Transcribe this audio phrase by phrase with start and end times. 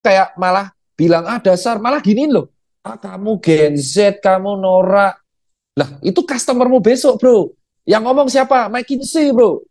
[0.00, 1.78] kayak malah bilang ah dasar.
[1.80, 2.48] Malah gini loh
[2.84, 5.20] ah kamu Gen Z kamu norak.
[5.76, 7.52] Lah itu customermu besok bro.
[7.84, 8.68] Yang ngomong siapa?
[8.68, 9.64] McKinsey bro.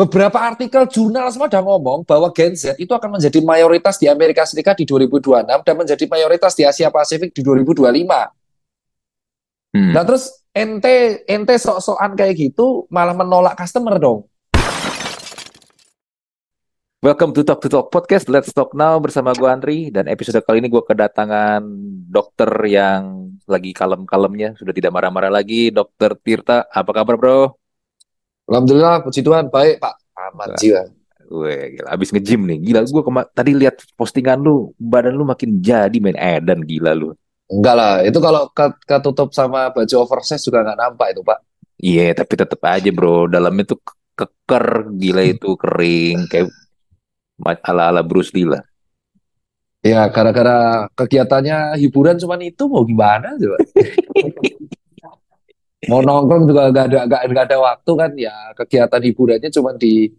[0.00, 4.48] Beberapa artikel jurnal semua udah ngomong bahwa Gen Z itu akan menjadi mayoritas di Amerika
[4.48, 8.40] Serikat di 2026 dan menjadi mayoritas di Asia Pasifik di 2025
[9.70, 9.94] Hmm.
[9.94, 14.26] Nah terus ente ente sok-sokan kayak gitu malah menolak customer dong.
[17.00, 18.28] Welcome to Talk to Talk Podcast.
[18.28, 21.64] Let's talk now bersama gue Andri dan episode kali ini gue kedatangan
[22.12, 25.72] dokter yang lagi kalem-kalemnya, sudah tidak marah-marah lagi.
[25.72, 27.56] Dokter Tirta, apa kabar bro?
[28.52, 29.94] Alhamdulillah puji Tuhan baik Pak.
[30.12, 30.92] Aman jiwa.
[31.24, 32.68] Gue gila, abis nge-gym nih.
[32.68, 37.16] Gila, gue kema- tadi lihat postingan lu, badan lu makin jadi main edan gila lu.
[37.48, 41.38] Enggak lah, itu kalau ke- ketutup sama baju oversize juga nggak nampak itu Pak.
[41.80, 46.52] Iya, tapi tetap aja bro, dalamnya tuh ke- keker, gila itu kering, kayak
[47.64, 48.62] ala-ala Bruce Lee lah.
[49.80, 53.56] Ya gara-gara kegiatannya hiburan cuman itu mau gimana coba.
[55.88, 60.12] Mau nongkrong juga nggak ada nggak nggak ada waktu kan ya kegiatan hiburannya cuma di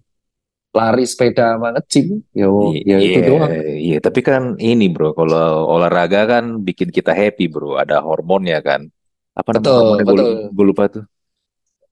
[0.74, 2.26] lari sepeda sama nge-gym.
[2.34, 2.50] Ya,
[2.82, 3.50] ya itu Iya, doang.
[3.78, 3.98] iya.
[4.02, 8.90] Tapi kan ini bro, kalau olahraga kan bikin kita happy bro, ada hormonnya kan.
[9.38, 9.86] Apa namanya Betul?
[9.86, 10.32] Gue betul.
[10.50, 11.04] gue lupa tuh.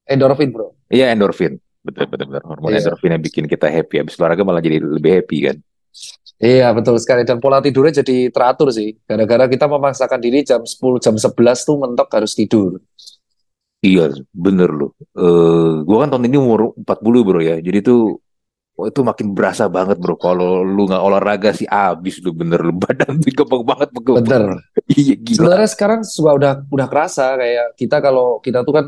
[0.09, 0.73] Endorfin bro.
[0.89, 2.43] Iya endorfin, betul betul betul.
[2.47, 2.79] Hormon Iya.
[2.85, 3.95] endorfin yang bikin kita happy.
[4.03, 5.57] Habis olahraga malah jadi lebih happy kan.
[6.39, 8.95] Iya betul sekali dan pola tidurnya jadi teratur sih.
[9.03, 12.79] Gara-gara kita memaksakan diri jam 10 jam 11 tuh mentok harus tidur.
[13.79, 14.91] Iya, bener loh.
[15.15, 17.59] Eh, gue kan tahun ini umur 40 bro ya.
[17.63, 18.19] Jadi tuh
[18.79, 20.15] oh, itu makin berasa banget bro.
[20.15, 24.15] Kalau lu nggak olahraga sih abis lu bener lu badan tuh banget pegel.
[24.23, 24.43] Bener.
[24.95, 25.35] Iya gila.
[25.43, 28.85] Sebenarnya sekarang juga udah udah kerasa kayak kita kalau kita tuh kan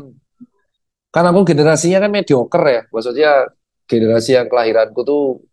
[1.12, 2.82] kan aku generasinya kan mediocre ya.
[2.88, 3.30] Maksudnya
[3.84, 5.44] generasi yang kelahiranku tuh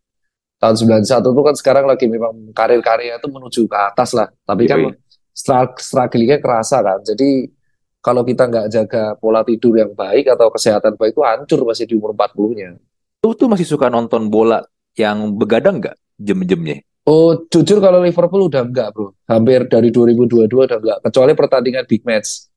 [0.60, 4.32] tahun 91 tuh kan sekarang lagi memang karir-karirnya tuh menuju ke atas lah.
[4.48, 4.96] Tapi kan Yoi.
[5.36, 7.04] strugg- struggle-nya kerasa kan.
[7.04, 7.52] Jadi
[8.00, 12.00] kalau kita nggak jaga pola tidur yang baik atau kesehatan baik itu hancur masih di
[12.00, 12.80] umur 40-nya.
[13.20, 14.64] Lu tuh masih suka nonton bola
[14.96, 16.80] yang begadang nggak jam-jamnya?
[17.10, 19.18] Oh, jujur kalau Liverpool udah enggak, bro.
[19.26, 20.98] Hampir dari 2022 udah enggak.
[21.10, 22.49] Kecuali pertandingan big match.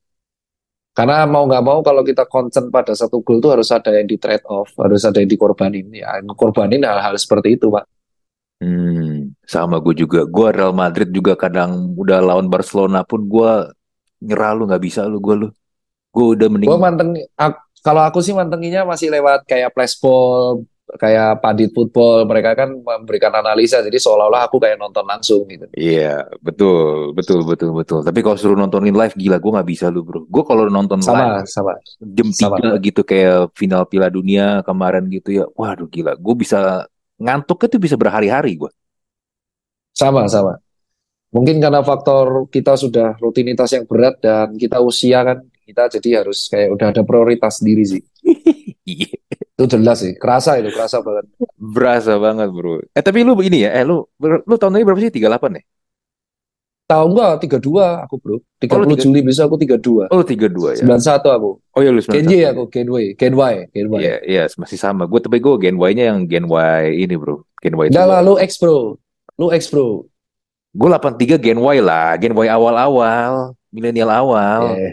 [0.92, 4.20] Karena mau nggak mau kalau kita concern pada satu gol tuh harus ada yang di
[4.20, 5.88] trade off, harus ada yang dikorbanin.
[5.88, 7.88] Ya, korbanin hal-hal seperti itu, Pak.
[8.60, 10.28] Hmm, sama gue juga.
[10.28, 13.72] Gue Real Madrid juga kadang udah lawan Barcelona pun gue
[14.22, 15.48] nyerah lu nggak bisa lu gue lu.
[16.12, 16.68] Gue udah mending.
[16.68, 17.16] Gua manteng,
[17.80, 20.62] kalau aku sih mantenginya masih lewat kayak flashball,
[20.96, 22.28] kayak Pandit Football.
[22.28, 25.68] Mereka kan memberikan analisa, jadi seolah-olah aku kayak nonton langsung gitu.
[25.72, 28.00] Iya, betul, betul, betul, betul.
[28.04, 30.24] Tapi kalau suruh nontonin live gila, gue nggak bisa lu bro.
[30.28, 32.60] Gue kalau nonton live Sama, sama, jam sama.
[32.60, 35.44] 3 gitu kayak final Piala Dunia kemarin gitu ya.
[35.56, 36.84] Waduh gila, gue bisa
[37.16, 38.70] ngantuknya tuh bisa berhari-hari gue.
[39.92, 40.56] Sama, sama.
[41.32, 46.44] Mungkin karena faktor kita sudah rutinitas yang berat dan kita usia kan, kita jadi harus
[46.52, 48.02] kayak udah ada prioritas sendiri sih.
[48.86, 49.06] Iya,
[49.56, 51.26] Itu jelas sih, kerasa itu, kerasa banget.
[51.74, 52.82] berasa banget bro.
[52.96, 53.94] Eh tapi lu ini ya, eh lu
[54.48, 55.12] lu tahun ini berapa sih?
[55.14, 55.62] 38 ya?
[56.90, 58.36] Tahu enggak, 32 aku bro.
[58.60, 60.04] 30 Oh, lu tiga- Juli besok aku 32.
[60.12, 60.84] Oh lu 32 ya?
[60.84, 61.50] 91 aku.
[61.72, 62.50] Oh iya lu 91 Gen Y ya?
[62.52, 63.96] aku, Gen Y, Gen Y, Gen Y.
[64.02, 65.02] Iya, iya masih sama.
[65.08, 67.48] Gue tapi gue Gen Y-nya yang Gen Y ini bro.
[67.64, 67.92] Gen Y itu.
[67.96, 68.78] Enggak lah, lu X bro.
[69.40, 70.04] Lu X bro.
[70.76, 72.16] Gue 83 Gen Y lah.
[72.20, 73.56] Gen Y awal-awal.
[73.72, 74.76] Milenial awal.
[74.76, 74.92] Eh,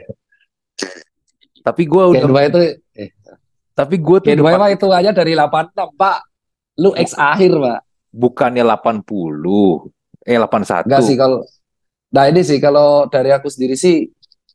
[1.68, 2.24] Tapi gue udah.
[2.24, 2.60] Gen Y itu,
[2.96, 3.10] eh,
[3.80, 6.20] Tapi gue tuh Gen Y udah mah itu aja dari 86 pak.
[6.84, 7.80] Lu X akhir pak.
[8.12, 9.88] bukannya 80.
[10.28, 10.90] Eh 81.
[10.90, 11.40] Enggak sih kalau
[12.10, 14.10] Nah ini sih kalau dari aku sendiri sih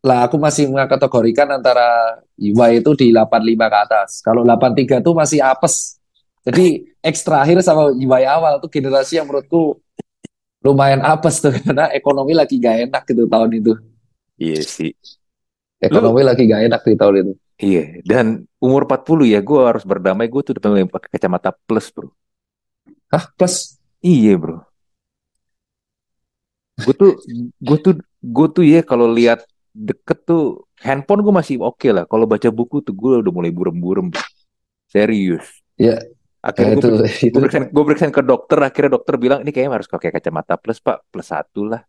[0.04, 4.10] lah aku masih mengkategorikan antara Y itu di 85 ke atas.
[4.20, 5.96] Kalau 83 tuh masih apes.
[6.44, 6.84] Jadi
[7.14, 9.80] X terakhir sama Y awal tuh generasi yang menurutku
[10.60, 13.72] lumayan apes tuh karena ekonomi lagi gak enak gitu tahun itu.
[14.36, 14.92] Iya sih.
[15.88, 17.32] Ekonomi lagi gak enak di tahun itu.
[17.54, 17.82] Iya.
[18.02, 20.26] Dan umur 40 ya gue harus berdamai.
[20.26, 22.10] Gue tuh udah pakai kacamata plus bro.
[23.12, 24.60] Hah plus Iya bro.
[26.74, 27.12] Gue tuh,
[27.62, 32.04] gue tuh, gue tuh ya kalau lihat deket tuh handphone gue masih oke lah.
[32.04, 34.12] Kalau baca buku tuh gue udah mulai burem-burem.
[34.90, 35.46] Serius.
[35.80, 36.14] ya, ya
[36.44, 36.88] Akhirnya itu
[37.32, 38.58] gue itu gue ke dokter.
[38.60, 41.80] Akhirnya dokter bilang ini kayaknya harus pakai kacamata plus pak, plus satu lah.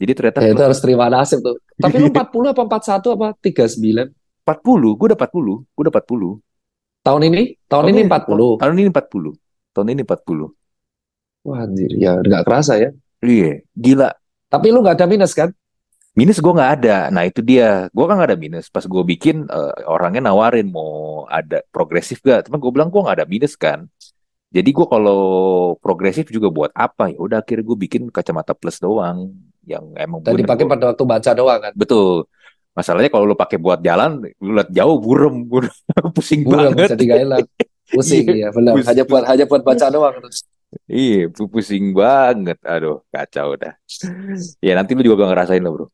[0.00, 1.60] Jadi ternyata ya, itu harus terima nasib tuh.
[1.76, 4.08] Tapi lu 40 apa 41 apa 39?
[4.48, 7.04] 40, gue udah 40, gue udah 40.
[7.04, 7.42] Tahun ini?
[7.68, 8.60] Tahun ini 40.
[8.60, 9.76] Tahun ini 40.
[9.76, 10.48] Tahun ini 40.
[11.40, 12.90] Wah anjir, ya nggak kerasa ya.
[13.20, 14.08] Iya, gila.
[14.48, 15.52] Tapi lu nggak ada minus kan?
[16.16, 16.96] Minus gue nggak ada.
[17.12, 17.86] Nah itu dia.
[17.92, 18.66] Gue kan nggak ada minus.
[18.72, 22.50] Pas gue bikin eh, orangnya nawarin mau ada progresif gak.
[22.50, 23.86] Cuma gue bilang gue nggak ada minus kan.
[24.50, 25.22] Jadi gue kalau
[25.78, 27.16] progresif juga buat apa ya?
[27.22, 29.30] Udah akhirnya gue bikin kacamata plus doang
[29.66, 31.72] yang emang bener dipakai pada waktu baca doang kan.
[31.76, 32.24] betul.
[32.70, 35.74] Masalahnya kalau lu pakai buat jalan, lu lihat jauh burem, burem.
[36.16, 36.94] pusing Burung banget.
[36.94, 37.46] jadi gak enak.
[37.90, 38.72] Pusing ya, benar.
[38.78, 38.88] pusing.
[38.94, 40.14] Hanya buat hanya buat baca doang.
[40.86, 42.62] Iya, pu- pusing banget.
[42.62, 43.74] Aduh, kacau dah.
[44.62, 45.86] Ya nanti lu juga gak ngerasain lo bro.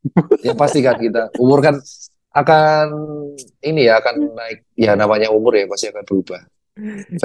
[0.46, 1.76] Yang pasti kan kita umur kan
[2.32, 2.86] akan
[3.60, 6.40] ini ya akan naik ya namanya umur ya pasti akan berubah.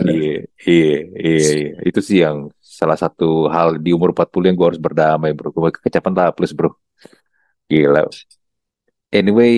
[0.01, 1.71] Iya, iya, iya, iya.
[1.85, 2.49] Itu sih yang
[2.83, 3.25] salah satu
[3.55, 5.49] hal di umur 40 yang gue harus berdamai bro.
[5.55, 6.69] Gue kecapan plus bro.
[7.69, 8.01] Gila.
[9.13, 9.53] Anyway,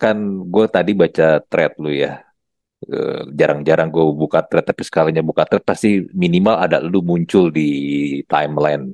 [0.00, 0.16] kan
[0.52, 2.10] gue tadi baca thread lu ya.
[2.94, 5.88] Eh, Jarang-jarang gue buka thread, tapi sekalinya buka thread pasti
[6.22, 7.62] minimal ada lu muncul di
[8.32, 8.84] timeline.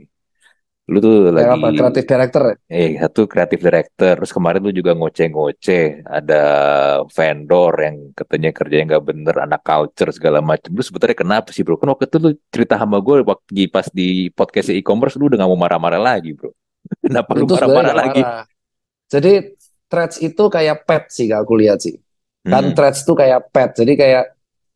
[0.92, 1.66] Lu tuh Yang apa?
[1.66, 2.56] lagi Kreatif director ya?
[2.66, 4.12] Eh, satu kreatif director.
[4.18, 5.82] Terus kemarin lu juga ngoceh-ngoceh.
[6.18, 6.34] Ada
[7.16, 10.70] vendor yang katanya kerjanya nggak bener, anak culture segala macam.
[10.74, 11.78] Lu sebetulnya kenapa sih bro?
[11.78, 15.50] Kan waktu itu lu cerita sama gue waktu pas di podcast e-commerce lu udah nggak
[15.52, 16.50] mau marah-marah lagi bro.
[17.06, 18.22] Kenapa lu Itu sebenarnya marah-marah lagi?
[18.22, 18.44] marah.
[19.12, 19.32] Jadi
[19.90, 21.94] threads itu kayak pet sih kalau aku lihat sih.
[22.50, 23.70] Kan Hmm, threads itu kayak pet.
[23.80, 24.24] Jadi kayak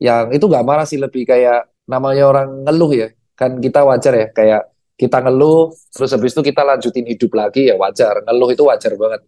[0.01, 3.09] yang itu nggak marah sih lebih kayak namanya orang ngeluh ya.
[3.39, 4.63] Kan kita wajar ya kayak
[5.01, 8.21] kita ngeluh terus habis itu kita lanjutin hidup lagi ya wajar.
[8.29, 9.21] Ngeluh itu wajar banget.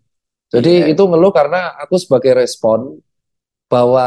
[0.52, 0.92] Jadi Iya.
[0.92, 3.00] itu ngeluh karena aku sebagai respon
[3.72, 4.04] bahwa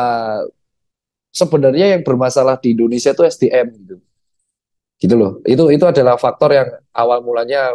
[1.34, 3.96] sebenarnya yang bermasalah di Indonesia itu SDM gitu.
[5.02, 5.42] Gitu loh.
[5.42, 7.74] Itu itu adalah faktor yang awal mulanya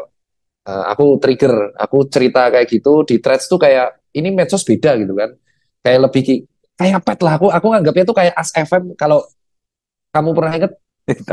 [0.71, 5.19] eh, aku trigger, aku cerita kayak gitu di threads tuh kayak ini medsos beda gitu
[5.19, 5.35] kan.
[5.83, 6.47] Kayak lebih
[6.79, 9.27] kayak pet lah aku aku nganggapnya tuh kayak As FM kalau
[10.15, 10.73] kamu pernah inget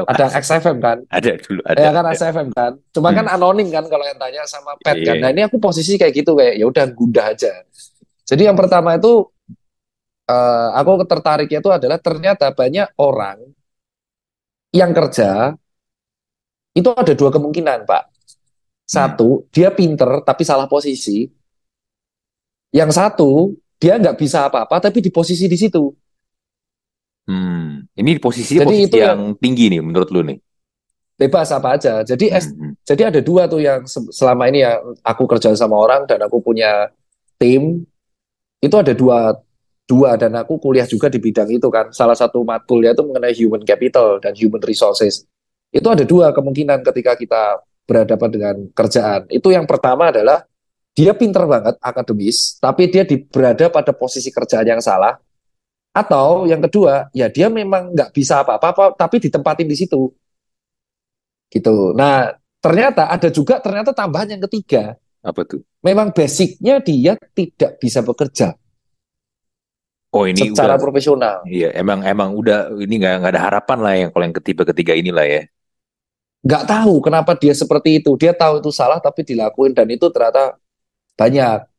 [0.07, 0.97] ada XFM kan?
[1.07, 1.79] ada dulu ada.
[1.79, 2.71] Ya kan ASFM kan.
[2.91, 3.35] Cuma kan Hmm.
[3.37, 5.15] anonim kan kalau yang tanya sama pet kan.
[5.17, 5.23] Iya.
[5.23, 7.51] Nah, ini aku posisi kayak gitu kayak ya udah gundah aja.
[8.27, 9.27] Jadi yang pertama itu
[10.27, 13.39] eh, aku tertariknya itu adalah ternyata banyak orang
[14.75, 15.55] yang kerja
[16.75, 18.03] itu ada dua kemungkinan, Pak.
[18.87, 21.25] Satu, dia pinter tapi salah posisi.
[22.71, 23.31] Yang satu,
[23.81, 25.89] dia nggak bisa apa-apa tapi di posisi di situ.
[27.27, 30.37] Hmm, ini posisinya Jadi posisi itu yang tinggi nih menurut lu nih.
[31.19, 32.01] Bebas apa aja.
[32.07, 32.73] Jadi Hmm, hmm.
[32.87, 36.39] Jadi ada dua tuh yang se- selama ini ya aku kerja sama orang dan aku
[36.39, 36.87] punya
[37.35, 37.83] tim
[38.63, 39.35] itu ada dua
[39.87, 41.91] dua dan aku kuliah juga di bidang itu kan.
[41.91, 45.27] Salah satu matkulnya itu mengenai human capital dan human resources.
[45.71, 49.27] Itu ada dua kemungkinan ketika kita berhadapan dengan kerjaan.
[49.27, 50.43] Itu yang pertama adalah
[50.95, 55.19] dia pinter banget akademis, tapi dia di, berada pada posisi kerjaan yang salah.
[55.97, 60.13] Atau yang kedua, ya dia memang nggak bisa apa-apa, tapi ditempatin di situ.
[61.49, 61.97] Gitu.
[61.97, 64.93] Nah, ternyata ada juga ternyata tambahan yang ketiga.
[65.25, 65.65] Apa tuh?
[65.81, 68.53] Memang basicnya dia tidak bisa bekerja
[70.17, 71.35] Oh ini secara udah profesional.
[71.43, 74.93] Iya, emang emang udah ini nggak nggak ada harapan lah yang kalau yang ketiga ketiga
[74.95, 75.41] inilah ya.
[76.47, 78.15] Nggak tahu kenapa dia seperti itu.
[78.15, 80.55] Dia tahu itu salah tapi dilakuin dan itu ternyata
[81.13, 81.69] banyak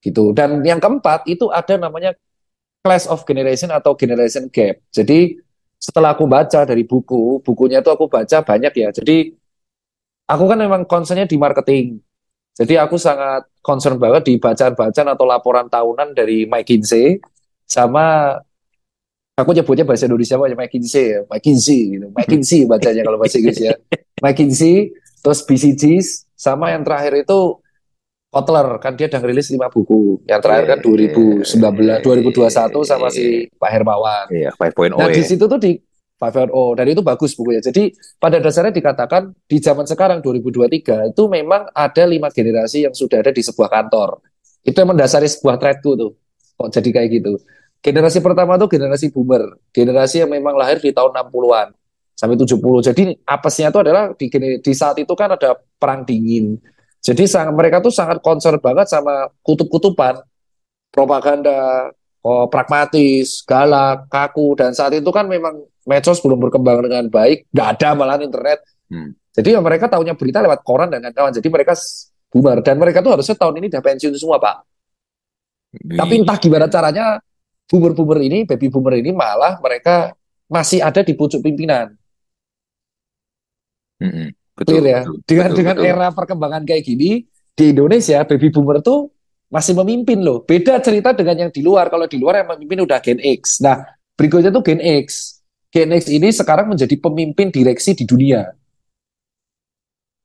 [0.00, 0.32] gitu.
[0.32, 2.16] Dan yang keempat itu ada namanya
[2.82, 4.78] clash of generation atau generation gap.
[4.94, 5.38] Jadi
[5.78, 8.88] setelah aku baca dari buku, bukunya itu aku baca banyak ya.
[8.90, 9.30] Jadi
[10.26, 12.02] aku kan memang concernnya di marketing.
[12.58, 17.22] Jadi aku sangat concern banget di bacaan-bacaan atau laporan tahunan dari McKinsey
[17.62, 18.34] sama
[19.38, 22.06] aku nyebutnya bahasa Indonesia apa ya McKinsey ya, McKinsey gitu.
[22.10, 23.78] McKinsey bacanya kalau bahasa Inggris ya.
[24.24, 24.90] McKinsey,
[25.22, 26.02] terus BCG
[26.34, 27.62] sama yang terakhir itu
[28.28, 30.20] Kotler kan dia udah rilis 5 buku.
[30.28, 34.28] Yang terakhir kan 2019, 2021 sama si Pak Hermawan.
[34.28, 35.80] Iya, 5.0 Nah, di situ tuh di
[36.20, 37.64] 5.0 dan itu bagus bukunya.
[37.64, 37.88] Jadi
[38.20, 43.32] pada dasarnya dikatakan di zaman sekarang 2023 itu memang ada lima generasi yang sudah ada
[43.32, 44.20] di sebuah kantor.
[44.60, 46.12] Itu yang mendasari sebuah threadku tuh.
[46.58, 47.32] Kok jadi kayak gitu.
[47.80, 51.72] Generasi pertama tuh generasi boomer, generasi yang memang lahir di tahun 60-an
[52.18, 52.90] sampai 70.
[52.92, 56.58] Jadi apesnya itu adalah di saat itu kan ada perang dingin.
[56.98, 60.18] Jadi sang, mereka tuh sangat concern banget sama kutub-kutupan,
[60.90, 61.92] propaganda,
[62.26, 67.68] oh, pragmatis, galak, kaku, dan saat itu kan memang medsos belum berkembang dengan baik, nggak
[67.78, 68.60] ada malahan internet.
[68.90, 69.14] Hmm.
[69.32, 71.32] Jadi ya mereka tahunya berita lewat koran dan kawan-kawan.
[71.38, 71.72] Jadi mereka
[72.28, 74.56] boomer dan mereka tuh harusnya tahun ini udah pensiun semua pak.
[75.68, 76.22] Tapi Iya.
[76.24, 77.06] entah gimana caranya
[77.68, 80.16] boomer-boomer ini, baby boomer ini malah mereka
[80.48, 81.92] masih ada di pucuk pimpinan.
[84.00, 84.37] Mm-mm.
[84.58, 85.00] Betul, Clear ya.
[85.06, 85.90] betul, Dengan betul, dengan betul.
[85.94, 87.10] era perkembangan kayak gini
[87.54, 89.10] di Indonesia baby boomer tuh
[89.48, 90.42] masih memimpin loh.
[90.44, 91.88] Beda cerita dengan yang di luar.
[91.88, 93.62] Kalau di luar yang memimpin udah Gen X.
[93.64, 93.80] Nah,
[94.18, 95.40] berikutnya tuh Gen X.
[95.70, 98.44] Gen X ini sekarang menjadi pemimpin direksi di dunia.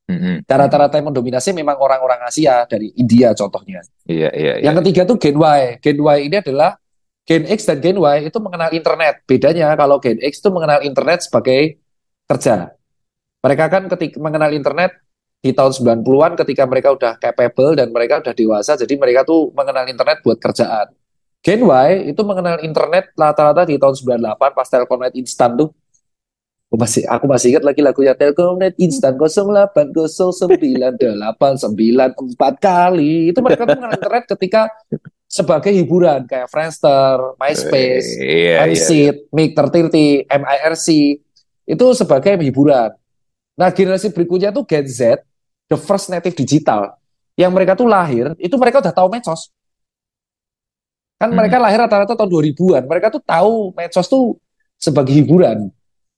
[0.03, 0.43] Mm-mm.
[0.43, 3.79] Rata-rata yang mendominasi memang orang-orang Asia dari India contohnya.
[4.03, 4.65] Iya, iya, iya.
[4.67, 5.61] Yang ketiga tuh Gen Y.
[5.79, 6.75] Gen Y ini adalah
[7.23, 9.23] Gen X dan Gen Y itu mengenal internet.
[9.23, 11.79] Bedanya kalau Gen X itu mengenal internet sebagai
[12.27, 12.75] kerja.
[13.43, 15.03] Mereka kan ketika mengenal internet
[15.43, 19.83] di tahun 90-an ketika mereka udah capable dan mereka udah dewasa, jadi mereka tuh mengenal
[19.91, 20.95] internet buat kerjaan.
[21.43, 25.75] Gen Y itu mengenal internet rata-rata di tahun 98 pas Telkomnet instan tuh.
[26.71, 33.35] Aku masih aku masih ingat lagi lagunya Telkomnet instan 0809989 empat kali.
[33.35, 34.71] Itu mereka tuh mengenal internet ketika
[35.27, 38.71] sebagai hiburan kayak Friendster, MySpace, Iya, iya, iya.
[38.71, 39.95] MSeed, Mic30,
[40.31, 40.87] MIRC
[41.67, 42.95] itu sebagai hiburan.
[43.53, 45.21] Nah, generasi berikutnya tuh Gen Z,
[45.69, 46.97] the first native digital.
[47.33, 49.49] Yang mereka tuh lahir, itu mereka udah tahu medsos.
[51.17, 51.37] Kan Hmm.
[51.37, 52.83] mereka lahir rata-rata tahun 2000-an.
[52.85, 54.37] Mereka tuh tahu medsos tuh
[54.77, 55.69] sebagai hiburan.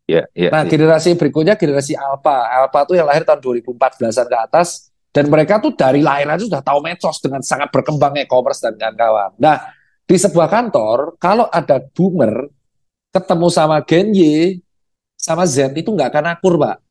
[0.05, 0.69] Iya, iya, Nah, iya.
[0.69, 2.45] generasi berikutnya generasi Alpha.
[2.45, 6.61] Alpha tuh yang lahir tahun 2014-an ke atas dan mereka tuh dari lahir aja sudah
[6.61, 9.33] tahu medsos dengan sangat berkembang e-commerce dan kawan-kawan.
[9.41, 9.73] Nah,
[10.05, 12.49] di sebuah kantor kalau ada boomer
[13.09, 14.61] ketemu sama Gen Y
[15.17, 16.84] sama Z itu nggak akan akur, Pak.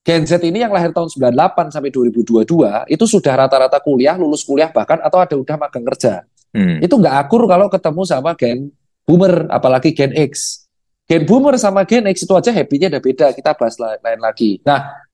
[0.00, 2.48] Gen Z ini yang lahir tahun 98 sampai 2022
[2.88, 6.24] itu sudah rata-rata kuliah, lulus kuliah bahkan atau ada udah magang kerja.
[6.56, 6.80] Hmm.
[6.80, 8.72] Itu nggak akur kalau ketemu sama Gen
[9.04, 10.64] Boomer, apalagi Gen X.
[11.04, 14.56] Gen Boomer sama Gen X itu aja happy-nya udah beda, kita bahas la- lain lagi.
[14.64, 15.04] Nah,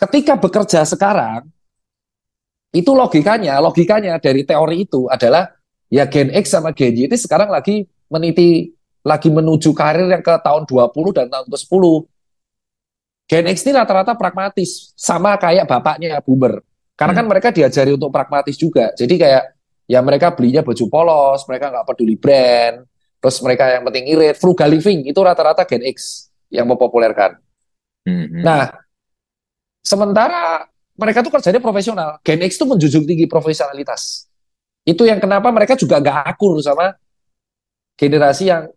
[0.00, 1.44] ketika bekerja sekarang,
[2.72, 5.52] itu logikanya, logikanya dari teori itu adalah
[5.92, 8.72] ya Gen X sama Gen Y itu sekarang lagi meniti,
[9.04, 11.84] lagi menuju karir yang ke tahun 20 dan tahun ke-10.
[13.28, 16.64] Gen X ini rata-rata pragmatis, sama kayak bapaknya Boomer.
[16.96, 18.90] Karena kan mereka diajari untuk pragmatis juga.
[18.96, 19.44] Jadi kayak
[19.84, 22.88] ya mereka belinya baju polos, mereka nggak peduli brand,
[23.20, 27.36] terus mereka yang penting irit, frugal living itu rata-rata Gen X yang mempopulerkan.
[28.08, 28.40] Hmm.
[28.40, 28.72] Nah,
[29.84, 30.64] sementara
[30.96, 34.26] mereka tuh kerjanya profesional, Gen X tuh menjunjung tinggi profesionalitas.
[34.88, 36.96] Itu yang kenapa mereka juga nggak akur sama
[37.94, 38.72] generasi yang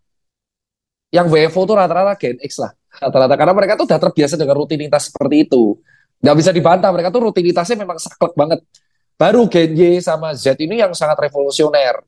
[1.12, 5.12] yang WFO tuh rata-rata Gen X lah, rata-rata karena mereka tuh udah terbiasa dengan rutinitas
[5.12, 5.76] seperti itu.
[6.24, 8.64] Nggak bisa dibantah, mereka tuh rutinitasnya memang saklek banget.
[9.20, 12.00] Baru Gen Y sama Z ini yang sangat revolusioner.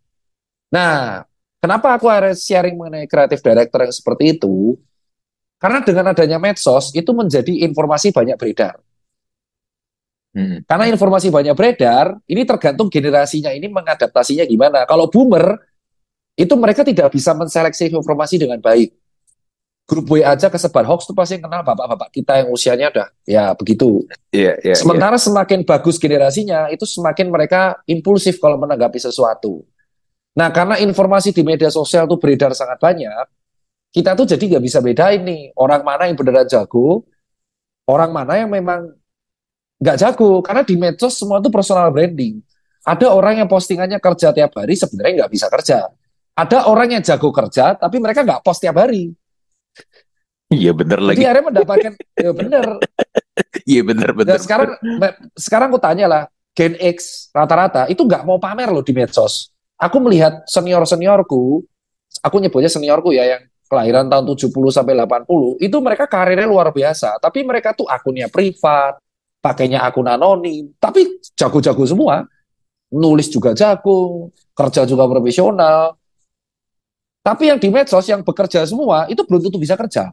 [0.72, 1.22] Nah,
[1.60, 4.74] kenapa aku harus sharing mengenai creative director yang seperti itu?
[5.60, 8.80] Karena dengan adanya medsos, itu menjadi informasi banyak beredar.
[10.34, 10.66] Hmm.
[10.66, 14.82] Karena informasi banyak beredar, ini tergantung generasinya ini mengadaptasinya gimana.
[14.82, 15.54] Kalau boomer,
[16.34, 18.90] itu mereka tidak bisa menseleksi informasi dengan baik.
[19.84, 23.52] Grup WA aja kesebar hoax itu pasti yang kenal bapak-bapak kita yang usianya udah ya
[23.52, 24.00] begitu.
[24.32, 24.74] Iya, iya, iya.
[24.74, 29.60] Sementara semakin bagus generasinya, itu semakin mereka impulsif kalau menanggapi sesuatu.
[30.34, 33.28] Nah, karena informasi di media sosial itu beredar sangat banyak,
[33.92, 37.04] kita tuh jadi nggak bisa bedain nih orang mana yang beneran jago,
[37.84, 38.88] orang mana yang memang
[39.78, 40.40] nggak jago.
[40.40, 42.40] Karena di medsos semua itu personal branding.
[42.88, 45.92] Ada orang yang postingannya kerja tiap hari sebenarnya nggak bisa kerja.
[46.34, 49.14] Ada orang yang jago kerja tapi mereka nggak post tiap hari.
[50.50, 51.22] Iya bener lagi.
[51.22, 52.66] Jadi akhirnya mendapatkan ya bener.
[53.64, 54.36] Iya bener bener.
[54.36, 54.70] Dan sekarang
[55.34, 56.22] sekarang aku tanya lah,
[56.52, 59.50] Gen X rata-rata itu nggak mau pamer loh di medsos.
[59.80, 61.64] Aku melihat senior-seniorku,
[62.22, 67.18] aku nyebutnya seniorku ya yang kelahiran tahun 70 sampai 80, itu mereka karirnya luar biasa,
[67.18, 69.00] tapi mereka tuh akunnya privat,
[69.42, 72.22] pakainya akun anonim, tapi jago-jago semua.
[72.94, 75.98] Nulis juga jago, kerja juga profesional.
[77.24, 80.12] Tapi yang di medsos yang bekerja semua itu belum tentu bisa kerja.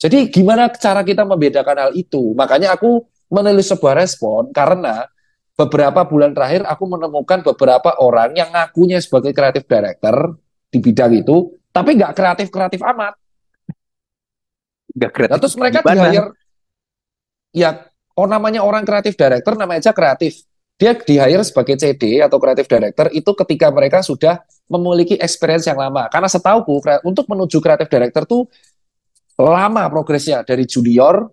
[0.00, 2.32] Jadi gimana cara kita membedakan hal itu?
[2.32, 5.04] Makanya aku menulis sebuah respon karena
[5.52, 10.36] beberapa bulan terakhir aku menemukan beberapa orang yang ngakunya sebagai kreatif director
[10.72, 13.14] di bidang itu, tapi nggak kreatif-kreatif amat.
[14.96, 15.32] Gak kreatif.
[15.36, 16.28] Nah, terus mereka di hire,
[17.52, 17.84] ya,
[18.16, 20.44] oh namanya orang kreatif director namanya aja kreatif.
[20.76, 25.78] Dia di hire sebagai CD atau kreatif director itu ketika mereka sudah memiliki experience yang
[25.78, 26.10] lama.
[26.10, 28.42] Karena setauku untuk menuju kreatif director tuh
[29.38, 31.28] lama progresnya dari junior,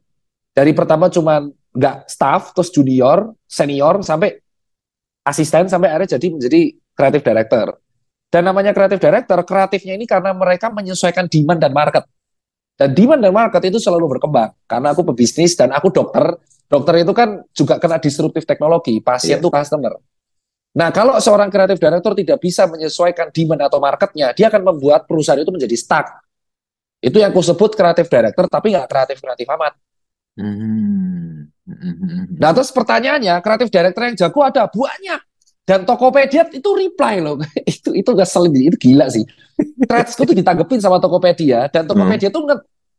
[0.53, 4.37] dari pertama cuman nggak staff, terus junior, senior, sampai
[5.25, 6.61] asisten, sampai akhirnya jadi menjadi
[6.93, 7.67] kreatif director.
[8.29, 12.05] Dan namanya kreatif director, kreatifnya ini karena mereka menyesuaikan demand dan market.
[12.73, 14.57] Dan demand dan market itu selalu berkembang.
[14.65, 16.41] Karena aku pebisnis dan aku dokter.
[16.65, 18.97] Dokter itu kan juga kena disruptif teknologi.
[18.97, 19.45] Pasien Iya.
[19.45, 19.93] itu customer.
[20.73, 25.37] Nah, kalau seorang kreatif director tidak bisa menyesuaikan demand atau marketnya, dia akan membuat perusahaan
[25.37, 26.05] itu menjadi stuck.
[26.97, 29.73] Itu yang aku sebut kreatif director, tapi nggak kreatif-kreatif amat.
[30.33, 31.45] Hmm.
[31.69, 32.25] Hmm.
[32.41, 35.21] Nah, terus pertanyaannya, kreatif director yang jago ada banyak.
[35.63, 37.39] Dan Tokopedia itu reply loh.
[37.69, 39.23] itu itu ngeselin, itu gila sih.
[39.87, 42.55] Threadsku tuh ditanggepin sama Tokopedia dan Tokopedia tuh nge,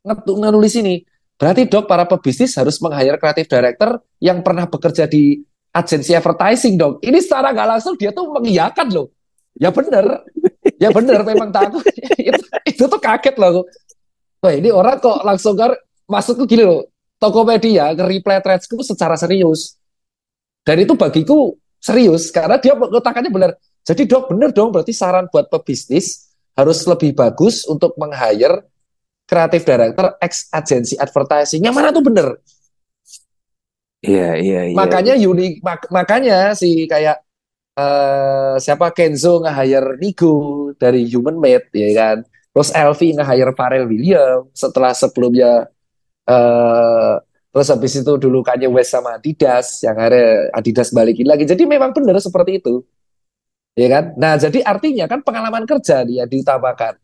[0.06, 1.04] nge- nulis ini.
[1.34, 5.42] Berarti dok para pebisnis harus meng-hire kreatif director yang pernah bekerja di
[5.74, 7.02] agensi advertising dong.
[7.02, 9.10] Ini secara nggak langsung dia tuh mengiyakan loh.
[9.58, 10.22] Ya bener.
[10.78, 11.82] Ya bener memang takut.
[12.30, 13.66] itu, itu tuh kaget loh.
[14.38, 15.74] Wah ini orang kok langsung kan
[16.06, 16.86] masuk ke gini loh.
[17.18, 19.74] Tokopedia nge-reply threadsku secara serius.
[20.62, 23.50] Dan itu bagiku serius karena dia letakkannya benar.
[23.84, 28.64] Jadi dok bener dong berarti saran buat pebisnis harus lebih bagus untuk meng-hire
[29.28, 31.60] kreatif director ex agency advertising.
[31.64, 32.26] Yang mana tuh bener?
[34.04, 34.76] Iya, iya, iya.
[34.76, 37.24] Makanya unik mak makanya si kayak
[37.80, 42.16] uh, siapa Kenzo nge-hire Nigo dari Human Made ya kan.
[42.52, 45.66] Terus Elvi nge-hire Pharrell Williams setelah sebelumnya
[46.28, 47.16] uh,
[47.54, 51.46] Terus habis itu dulu Kanye West sama Adidas, yang ada Adidas balikin lagi.
[51.46, 52.82] Jadi memang benar seperti itu.
[53.78, 54.04] Ya kan?
[54.18, 56.98] Nah, jadi artinya kan pengalaman kerja dia diutamakan.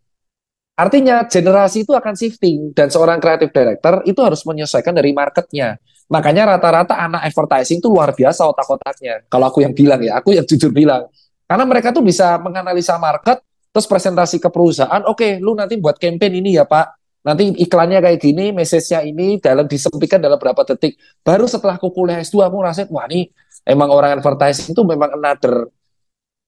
[0.75, 5.79] Artinya generasi itu akan shifting dan seorang creative director itu harus menyesuaikan dari marketnya.
[6.11, 9.31] Makanya rata-rata anak advertising itu luar biasa otak-otaknya.
[9.31, 11.07] Kalau aku yang bilang ya, aku yang jujur bilang.
[11.47, 15.99] Karena mereka tuh bisa menganalisa market, terus presentasi ke perusahaan, oke, okay, lu nanti buat
[15.99, 20.97] campaign ini ya Pak, Nanti iklannya kayak gini, message-nya ini dalam disempitkan dalam berapa detik.
[21.21, 23.29] Baru setelah aku kuliah S2, aku ngerasain, wah ini
[23.69, 25.69] emang orang advertising itu memang another,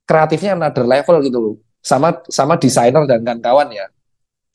[0.08, 1.54] kreatifnya another level gitu loh.
[1.84, 3.86] Sama sama desainer dan kawan-kawan ya.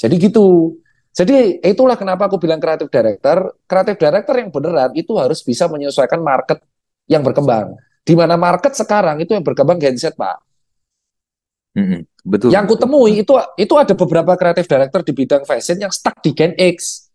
[0.01, 0.77] Jadi gitu.
[1.17, 3.57] Jadi itulah kenapa aku bilang kreatif director.
[3.65, 6.61] Kreatif director yang beneran itu harus bisa menyesuaikan market
[7.09, 7.73] yang berkembang.
[8.05, 10.37] Di mana market sekarang itu yang berkembang Gen Z, Pak.
[11.73, 12.01] Mm-hmm.
[12.27, 12.49] Betul.
[12.53, 16.53] Yang kutemui itu itu ada beberapa kreatif director di bidang fashion yang stuck di Gen
[16.57, 17.07] X,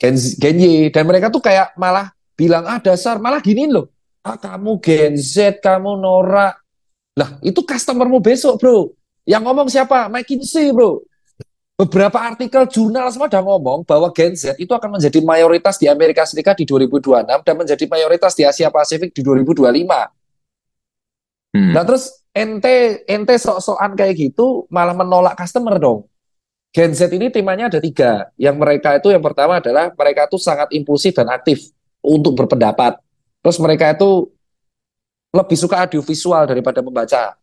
[0.00, 3.90] Gen, Gen Y, dan mereka tuh kayak malah bilang ah dasar malah gini loh,
[4.22, 6.60] ah kamu Gen Z, kamu norak,
[7.16, 8.92] lah itu customermu besok bro.
[9.28, 10.08] Yang ngomong siapa?
[10.08, 11.04] McKinsey bro.
[11.80, 16.28] Beberapa artikel jurnal semua udah ngomong bahwa Gen Z itu akan menjadi mayoritas di Amerika
[16.28, 19.88] Serikat di 2026 dan menjadi mayoritas di Asia Pasifik di 2025.
[21.56, 21.72] Hmm.
[21.72, 26.04] Nah terus ente ente sok-sokan kayak gitu malah menolak customer dong.
[26.68, 28.28] Gen Z ini temanya ada tiga.
[28.36, 31.72] Yang mereka itu yang pertama adalah mereka itu sangat impulsif dan aktif
[32.04, 33.00] untuk berpendapat.
[33.40, 34.28] Terus mereka itu
[35.32, 37.39] lebih suka audiovisual daripada membaca.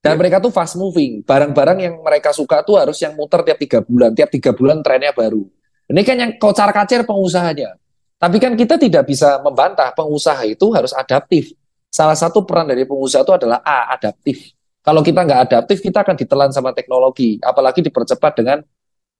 [0.00, 0.18] Dan yeah.
[0.18, 1.20] mereka tuh fast moving.
[1.22, 4.16] Barang-barang yang mereka suka tuh harus yang muter tiap tiga bulan.
[4.16, 5.44] Tiap tiga bulan trennya baru.
[5.92, 7.76] Ini kan yang kocar kacir pengusahanya.
[8.20, 11.52] Tapi kan kita tidak bisa membantah pengusaha itu harus adaptif
[11.90, 14.54] salah satu peran dari pengusaha itu adalah A, adaptif.
[14.80, 18.58] Kalau kita nggak adaptif, kita akan ditelan sama teknologi, apalagi dipercepat dengan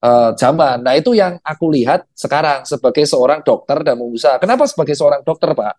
[0.01, 0.81] uh, zaman.
[0.81, 4.41] Nah itu yang aku lihat sekarang sebagai seorang dokter dan pengusaha.
[4.41, 5.75] Kenapa sebagai seorang dokter, Pak?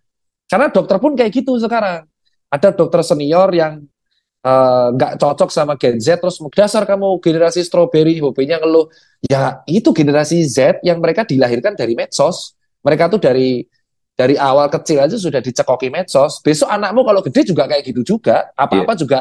[0.46, 2.06] Karena dokter pun kayak gitu sekarang.
[2.52, 3.82] Ada dokter senior yang
[4.42, 8.90] nggak uh, cocok sama Gen Z, terus dasar kamu generasi strawberry, hobinya ngeluh.
[9.22, 12.58] Ya itu generasi Z yang mereka dilahirkan dari medsos.
[12.82, 13.62] Mereka tuh dari
[14.18, 16.42] dari awal kecil aja sudah dicekoki medsos.
[16.42, 18.50] Besok anakmu kalau gede juga kayak gitu juga.
[18.58, 19.00] Apa-apa yeah.
[19.00, 19.20] juga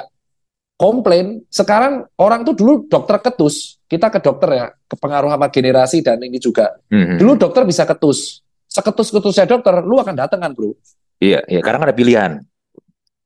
[0.80, 1.44] komplain.
[1.52, 3.76] Sekarang orang tuh dulu dokter ketus.
[3.84, 6.80] Kita ke dokter ya, kepengaruh sama generasi dan ini juga.
[6.88, 7.18] Mm-hmm.
[7.20, 8.40] Dulu dokter bisa ketus.
[8.70, 10.72] Seketus-ketusnya dokter, lu akan datang kan bro?
[11.18, 11.58] Iya, iya.
[11.58, 12.38] Karena ada pilihan.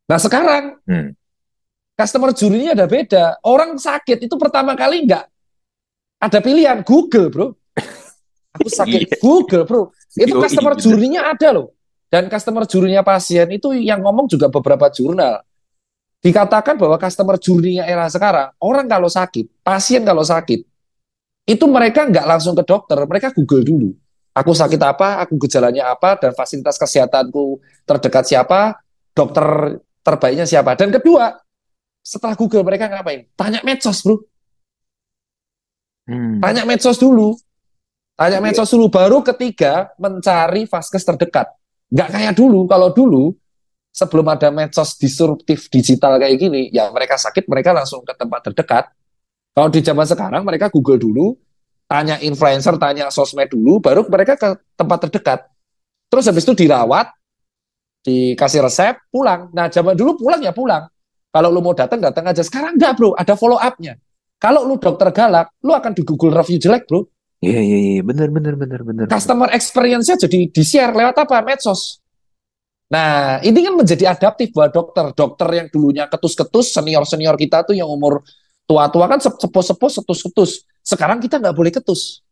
[0.08, 1.12] Nah sekarang, hmm.
[1.94, 3.38] Customer journey ada beda.
[3.46, 5.24] Orang sakit itu pertama kali nggak
[6.22, 7.48] ada pilihan Google bro.
[8.58, 9.16] Aku sakit iya.
[9.18, 9.82] Google, bro.
[10.14, 11.74] Itu customer jurinya ada loh.
[12.06, 15.42] Dan customer jurinya pasien itu yang ngomong juga beberapa jurnal.
[16.22, 20.64] Dikatakan bahwa customer jurinya era sekarang, orang kalau sakit, pasien kalau sakit,
[21.44, 23.90] itu mereka nggak langsung ke dokter, mereka Google dulu.
[24.32, 28.80] Aku sakit apa, aku gejalanya apa, dan fasilitas kesehatanku terdekat siapa,
[29.12, 30.72] dokter terbaiknya siapa.
[30.80, 31.43] Dan kedua,
[32.04, 33.24] setelah Google mereka ngapain?
[33.32, 34.20] Tanya medsos, bro.
[36.04, 36.36] Hmm.
[36.44, 37.32] Tanya medsos dulu.
[38.12, 38.44] Tanya iya.
[38.44, 38.92] medsos dulu.
[38.92, 41.48] Baru ketiga, mencari vaskes terdekat.
[41.88, 42.68] Nggak kayak dulu.
[42.68, 43.32] Kalau dulu,
[43.88, 48.84] sebelum ada medsos disruptif digital kayak gini, ya mereka sakit, mereka langsung ke tempat terdekat.
[49.56, 51.38] Kalau di zaman sekarang, mereka Google dulu,
[51.88, 55.40] tanya influencer, tanya sosmed dulu, baru mereka ke tempat terdekat.
[56.10, 57.10] Terus habis itu dirawat,
[58.04, 59.48] dikasih resep, pulang.
[59.54, 60.90] Nah, zaman dulu pulang ya pulang.
[61.34, 62.46] Kalau lu mau datang, datang aja.
[62.46, 63.10] Sekarang enggak, bro.
[63.18, 63.98] Ada follow up-nya.
[64.38, 67.02] Kalau lu dokter galak, lu akan di Google review jelek, bro.
[67.42, 69.04] Iya iya iya benar benar benar benar.
[69.10, 71.42] Customer experience-nya jadi di-share lewat apa?
[71.42, 71.98] Medsos.
[72.88, 75.10] Nah, ini kan menjadi adaptif buat dokter.
[75.10, 78.22] Dokter yang dulunya ketus-ketus, senior-senior kita tuh yang umur
[78.64, 80.62] tua-tua kan sepuh-sepuh, setus-ketus.
[80.80, 82.22] Sekarang kita nggak boleh ketus.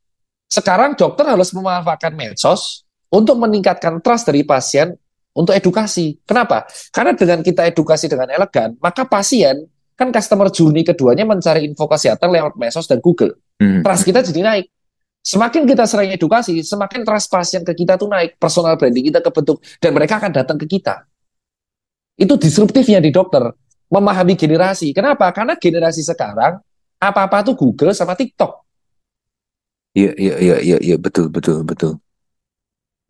[0.46, 4.94] Sekarang dokter harus memanfaatkan medsos untuk meningkatkan trust dari pasien
[5.32, 6.20] untuk edukasi.
[6.24, 6.68] Kenapa?
[6.92, 9.64] Karena dengan kita edukasi dengan elegan, maka pasien
[9.96, 13.36] kan customer journey keduanya mencari info kesehatan lewat medsos dan Google.
[13.60, 13.84] Hmm.
[13.84, 14.66] Trust kita jadi naik.
[15.22, 19.62] Semakin kita sering edukasi, semakin trust pasien ke kita tuh naik, personal branding kita kebentuk,
[19.78, 21.06] dan mereka akan datang ke kita.
[22.18, 23.46] Itu disruptifnya di dokter.
[23.92, 24.96] memahami generasi.
[24.96, 25.28] Kenapa?
[25.36, 26.56] Karena generasi sekarang
[26.96, 28.64] apa-apa tuh Google sama TikTok.
[29.92, 32.00] Iya, iya, iya, iya, iya, betul, betul, betul.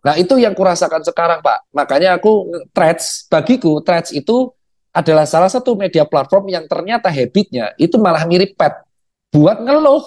[0.03, 1.71] Nah, itu yang kurasakan sekarang, Pak.
[1.71, 4.51] Makanya aku Threads, bagiku Threads itu
[4.93, 8.83] adalah salah satu media platform yang ternyata habitnya itu malah mirip pet
[9.33, 10.05] buat ngeluh.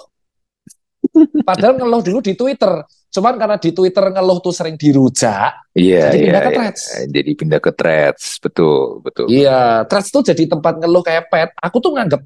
[1.47, 2.85] Padahal ngeluh dulu di Twitter.
[3.09, 6.57] Cuman karena di Twitter ngeluh tuh sering dirujak, Iya, jadi iya, pindah ke iya.
[6.59, 6.83] Threads.
[7.07, 9.25] Jadi pindah ke threads, betul, betul.
[9.31, 11.49] Iya, Threads tuh jadi tempat ngeluh kayak pet.
[11.63, 12.19] Aku tuh nganggep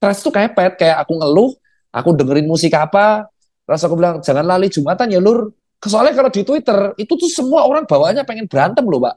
[0.00, 1.52] Threads tuh kayak pet, kayak aku ngeluh,
[1.92, 3.28] aku dengerin musik apa,
[3.68, 5.52] terus aku bilang jangan lali Jumatan ya lur.
[5.84, 9.14] Soalnya kalau di Twitter itu tuh semua orang bawaannya pengen berantem loh, Pak.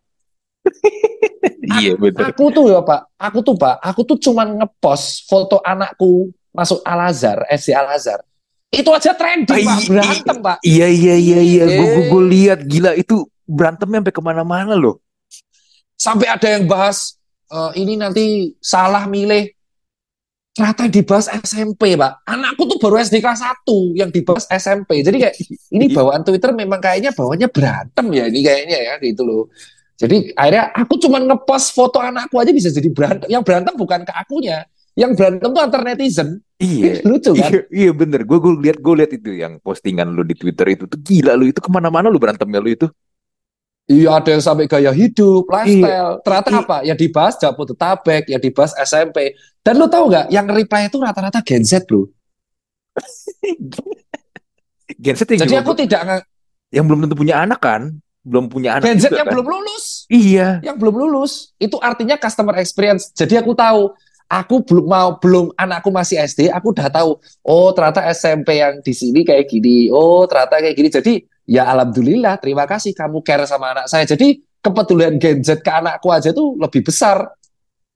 [1.67, 2.23] Iya, betul.
[2.31, 7.11] Aku tuh ya Pak, aku tuh Pak, aku tuh cuman ngepost foto anakku masuk Al
[7.11, 8.23] Azhar, SD Al Azhar.
[8.71, 10.57] Itu aja trending Pak, berantem Pak.
[10.63, 11.63] Iya, iya, iya, iya.
[11.67, 12.07] Gue Eh.
[12.07, 15.03] gue lihat gila itu berantemnya sampai ke mana-mana loh.
[15.99, 17.19] Sampai ada yang bahas
[17.51, 19.51] eh, ini nanti salah milih.
[20.57, 22.25] Ternyata dibahas SMP, Pak.
[22.25, 25.05] Anakku tuh baru SD kelas 1 yang dibahas SMP.
[25.05, 25.35] Jadi kayak
[25.69, 29.53] ini bawaan Twitter memang kayaknya bawanya berantem ya ini kayaknya ya gitu loh.
[30.01, 33.29] Jadi akhirnya aku cuma ngepost foto anakku aja bisa jadi berantem.
[33.29, 34.65] Yang berantem bukan ke akunya.
[34.97, 36.41] Yang berantem tuh antar netizen.
[36.57, 37.05] Iya.
[37.05, 37.53] Lucu kan?
[37.53, 38.25] Iya, iya bener.
[38.25, 41.53] Gue gue lihat gue lihat itu yang postingan lu di Twitter itu tuh gila lu
[41.53, 42.89] itu ke mana-mana lu berantemnya lu itu.
[43.87, 46.19] Iya ada yang sampai gaya hidup, lifestyle.
[46.19, 46.59] Ternyata Iya.
[46.59, 46.77] apa?
[46.83, 49.31] Ya dibahas Jabodetabek, ya dibahas SMP.
[49.63, 50.27] Dan lu tahu nggak?
[50.27, 52.03] Yang reply itu rata-rata Gen Z, bro.
[54.97, 56.01] Genset yang Jadi aku belum- tidak
[56.67, 57.81] yang belum tentu punya anak kan,
[58.23, 59.33] belum punya anak Gen Z juga yang kan.
[59.35, 60.49] belum lulus, Iya.
[60.59, 61.55] yang belum lulus.
[61.55, 63.11] Itu artinya customer experience.
[63.13, 63.91] Jadi aku tahu,
[64.27, 67.15] aku belum mau belum anakku masih SD, aku udah tahu.
[67.41, 69.87] Oh ternyata SMP yang di sini kayak gini.
[69.87, 70.89] Oh ternyata kayak gini.
[70.89, 71.13] Jadi
[71.47, 74.03] ya alhamdulillah, terima kasih kamu care sama anak saya.
[74.03, 77.23] Jadi kepedulian Gen Z ke anakku aja tuh lebih besar.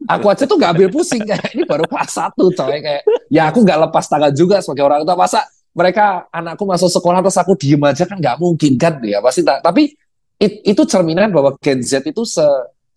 [0.10, 3.62] Aku aja tuh nggak ambil pusing kayak ini baru kelas satu coy kayak ya aku
[3.62, 5.46] nggak lepas tangan juga sebagai orang tua masa
[5.78, 9.62] mereka anakku masuk sekolah terus aku diem aja kan nggak mungkin kan ya pasti tak
[9.62, 9.94] tapi
[10.42, 12.42] it- itu cerminan bahwa Gen Z itu se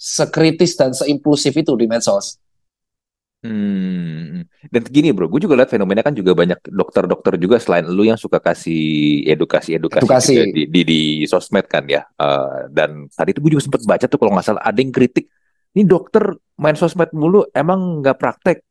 [0.01, 2.41] sekritis dan seimpulsif itu di medsos.
[3.45, 4.49] Hmm.
[4.73, 8.17] Dan gini bro, gue juga lihat fenomena kan juga banyak dokter-dokter juga selain lu yang
[8.17, 10.35] suka kasih edukasi-edukasi Edukasi.
[10.49, 12.09] di, di, di sosmed kan ya.
[12.17, 15.29] Eh, dan tadi itu gue juga sempat baca tuh kalau nggak salah ada yang kritik,
[15.77, 16.25] ini dokter
[16.57, 18.65] main sosmed mulu emang nggak praktek.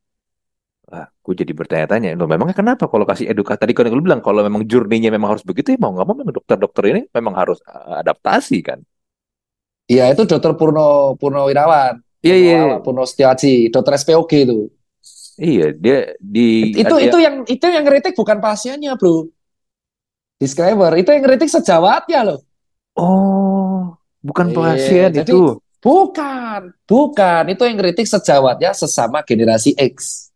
[0.90, 3.62] Wah, gue jadi bertanya-tanya, loh memangnya kenapa kalau kasih edukasi?
[3.62, 6.34] Tadi kan lu bilang kalau memang journey-nya memang harus begitu ya mau nggak mau memang
[6.34, 8.82] dokter-dokter ini memang harus eh, adaptasi kan.
[9.84, 14.58] Iya itu Dokter Purno Purnawirawan, Iya iya Purno, Purno Setiaji, Dokter SPOG itu.
[15.36, 19.28] iya dia di Itu ada- itu yang itu yang ngeritik bukan pasiennya bro.
[20.40, 22.40] Disclaimer, itu yang ngeritik sejawatnya loh.
[22.96, 25.58] oh bukan Iya, pasien jadi- itu.
[25.84, 27.42] Bukan, bukan.
[27.52, 30.30] Itu yang ngeritik sejawatnya sesama generasi X.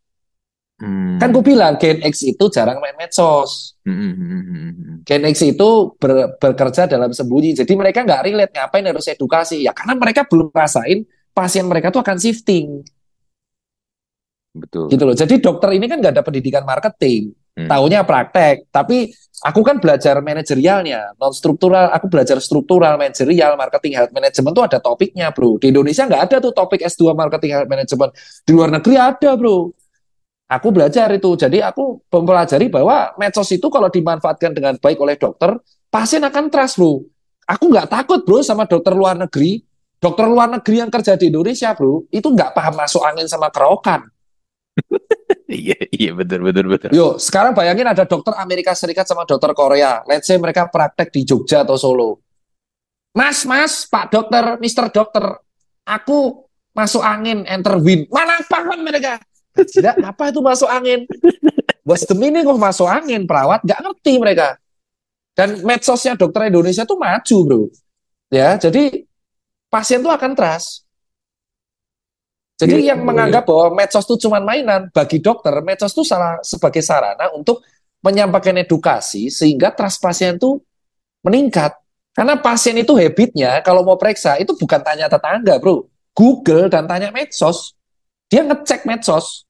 [0.77, 1.17] Hmm.
[1.17, 3.73] Kan gue bilang Gen X itu jarang main medsos.
[3.83, 4.95] Hmm, hmm, hmm, hmm.
[5.09, 7.57] Gen X itu ber- bekerja dalam sembunyi.
[7.57, 9.65] Jadi mereka nggak relate ngapain harus edukasi.
[9.65, 12.83] Ya karena mereka belum rasain pasien mereka tuh akan shifting
[14.59, 14.91] Betul.
[14.91, 15.15] gitu loh.
[15.15, 17.67] Jadi dokter ini kan nggak ada pendidikan marketing, Hmm.
[17.67, 18.71] taunya praktek.
[18.71, 19.11] Tapi
[19.43, 21.91] aku kan belajar manajerialnya, non struktural.
[21.91, 25.59] Aku belajar struktural, manajerial, marketing, health management tuh ada topiknya, bro.
[25.59, 28.11] Di Indonesia nggak ada tuh topik S2 marketing health management.
[28.47, 29.75] Di luar negeri ada, bro.
[30.49, 31.35] Aku belajar itu.
[31.35, 35.59] Jadi aku mempelajari bahwa medsos itu kalau dimanfaatkan dengan baik oleh dokter,
[35.91, 37.03] pasien akan trust, bro.
[37.49, 39.68] Aku nggak takut, bro, sama dokter luar negeri.
[39.99, 44.07] Dokter luar negeri yang kerja di Indonesia, bro, itu nggak paham masuk angin sama kerokan.
[45.49, 46.93] Iya, iya betul betul betul.
[46.93, 50.05] Yo, sekarang bayangin ada dokter Amerika Serikat sama dokter Korea.
[50.05, 52.21] Let's say mereka praktek di Jogja atau Solo.
[53.17, 55.25] Mas, mas, Pak dokter, Mister dokter,
[55.89, 56.45] aku
[56.77, 58.05] masuk angin, enter win.
[58.13, 59.17] Mana paham mereka?
[59.57, 61.09] Tidak, apa itu masuk angin?
[61.89, 63.25] What's the meaning of masuk angin?
[63.25, 64.61] Perawat nggak ngerti mereka.
[65.33, 67.63] Dan medsosnya dokter Indonesia tuh maju, bro.
[68.29, 69.08] Ya, jadi
[69.69, 70.89] pasien tuh akan trust.
[72.59, 73.07] Jadi Iya, yang iya.
[73.07, 77.63] menganggap bahwa medsos itu cuma mainan, bagi dokter, medsos itu salah sebagai sarana untuk
[78.03, 80.59] menyampaikan edukasi sehingga trust pasien itu
[81.23, 81.71] meningkat.
[82.19, 85.87] Karena pasien itu habitnya kalau mau periksa itu bukan tanya tetangga, bro.
[86.19, 87.79] Google dan tanya medsos.
[88.27, 89.47] Dia ngecek medsos.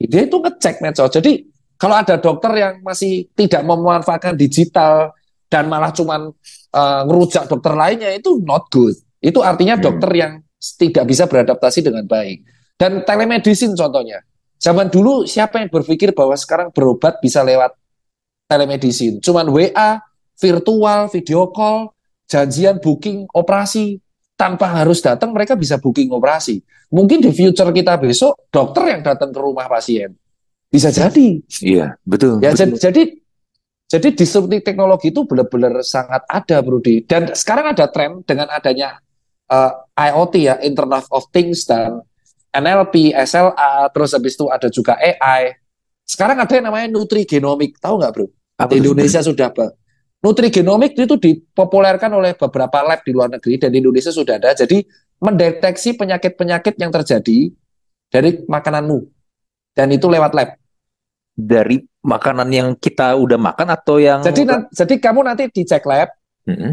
[0.00, 1.12] Dia itu ngecek medsos.
[1.12, 1.44] Jadi
[1.76, 5.12] kalau ada dokter yang masih tidak memanfaatkan digital
[5.52, 6.32] dan malah cuman
[6.72, 8.96] eh, ngerujak dokter lainnya itu not good.
[9.26, 9.84] Itu artinya Hmm.
[9.90, 10.32] dokter yang
[10.78, 12.46] tidak bisa beradaptasi dengan baik.
[12.78, 14.22] Dan telemedicine contohnya.
[14.62, 17.74] Zaman dulu siapa yang berpikir bahwa sekarang berobat bisa lewat
[18.46, 19.18] telemedicine?
[19.18, 19.98] Cuman WA,
[20.38, 21.90] virtual, video call,
[22.30, 23.98] janjian booking, operasi.
[24.36, 26.60] tanpa harus datang mereka bisa booking operasi.
[26.92, 30.12] Mungkin di future kita besok dokter yang datang ke rumah pasien.
[30.68, 31.40] Bisa jadi.
[31.64, 32.44] Iya, betul.
[32.44, 32.76] Ya betul.
[32.76, 33.16] jadi
[33.88, 37.00] jadi disruptif teknologi itu benar-benar sangat ada, Brudi.
[37.08, 39.00] Dan sekarang ada tren dengan adanya
[39.50, 42.02] uh, IoT ya, Internet of Things dan
[42.56, 45.56] NLP, SLA, terus habis itu ada juga AI.
[46.06, 48.26] Sekarang ada yang namanya nutrigenomik, tahu nggak bro?
[48.56, 48.92] Apa di itu?
[48.92, 49.74] Indonesia sudah apa?
[50.24, 54.56] Nutrigenomik itu dipopulerkan oleh beberapa lab di luar negeri dan di Indonesia sudah ada.
[54.56, 54.80] Jadi
[55.20, 57.52] mendeteksi penyakit-penyakit yang terjadi
[58.08, 59.04] dari makananmu
[59.76, 60.50] dan itu lewat lab.
[61.36, 66.08] Dari makanan yang kita udah makan atau yang Jadi jadi kamu nanti dicek lab,
[66.48, 66.72] Mm-mm.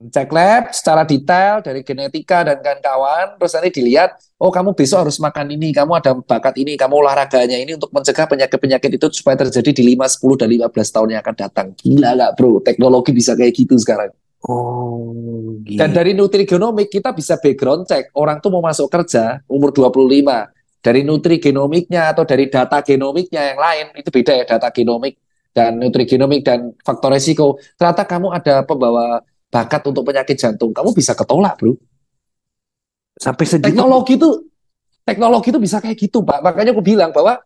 [0.00, 5.20] Cek lab secara detail dari genetika dan kawan-kawan, terus nanti dilihat, oh kamu besok harus
[5.20, 9.76] makan ini, kamu ada bakat ini, kamu olahraganya ini untuk mencegah penyakit-penyakit itu supaya terjadi
[9.76, 11.66] di 5, 10, dan 15 tahun yang akan datang.
[11.76, 14.08] Gila nggak bro, teknologi bisa kayak gitu sekarang.
[14.40, 15.96] Oh, Dan gitu.
[16.00, 20.48] dari nutrigenomik kita bisa background cek, orang tuh mau masuk kerja umur 25,
[20.80, 25.20] dari nutrigenomiknya atau dari data genomiknya yang lain, itu beda ya data genomik
[25.52, 27.60] dan nutrigenomik dan faktor resiko.
[27.76, 31.74] Ternyata kamu ada pembawa bakat untuk penyakit jantung, kamu bisa ketolak, bro.
[33.18, 33.66] Sampai segitu.
[33.68, 34.30] Teknologi itu
[35.04, 36.40] teknologi itu bisa kayak gitu, Pak.
[36.40, 37.36] Makanya aku bilang bahwa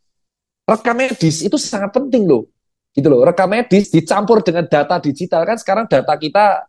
[0.68, 2.46] rekam medis itu sangat penting loh.
[2.94, 3.24] Gitu loh.
[3.24, 6.68] Rekam medis dicampur dengan data digital kan sekarang data kita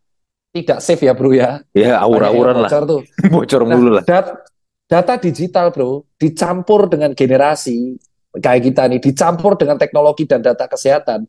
[0.56, 1.60] tidak safe ya, Bro ya.
[1.76, 2.72] Ya, aur-auran lah.
[2.72, 3.02] bocor tuh.
[3.36, 4.04] Bocor Nah, mulu lah.
[4.08, 4.40] dat-
[4.88, 8.00] data digital, Bro, dicampur dengan generasi
[8.40, 11.28] kayak kita nih, dicampur dengan teknologi dan data kesehatan.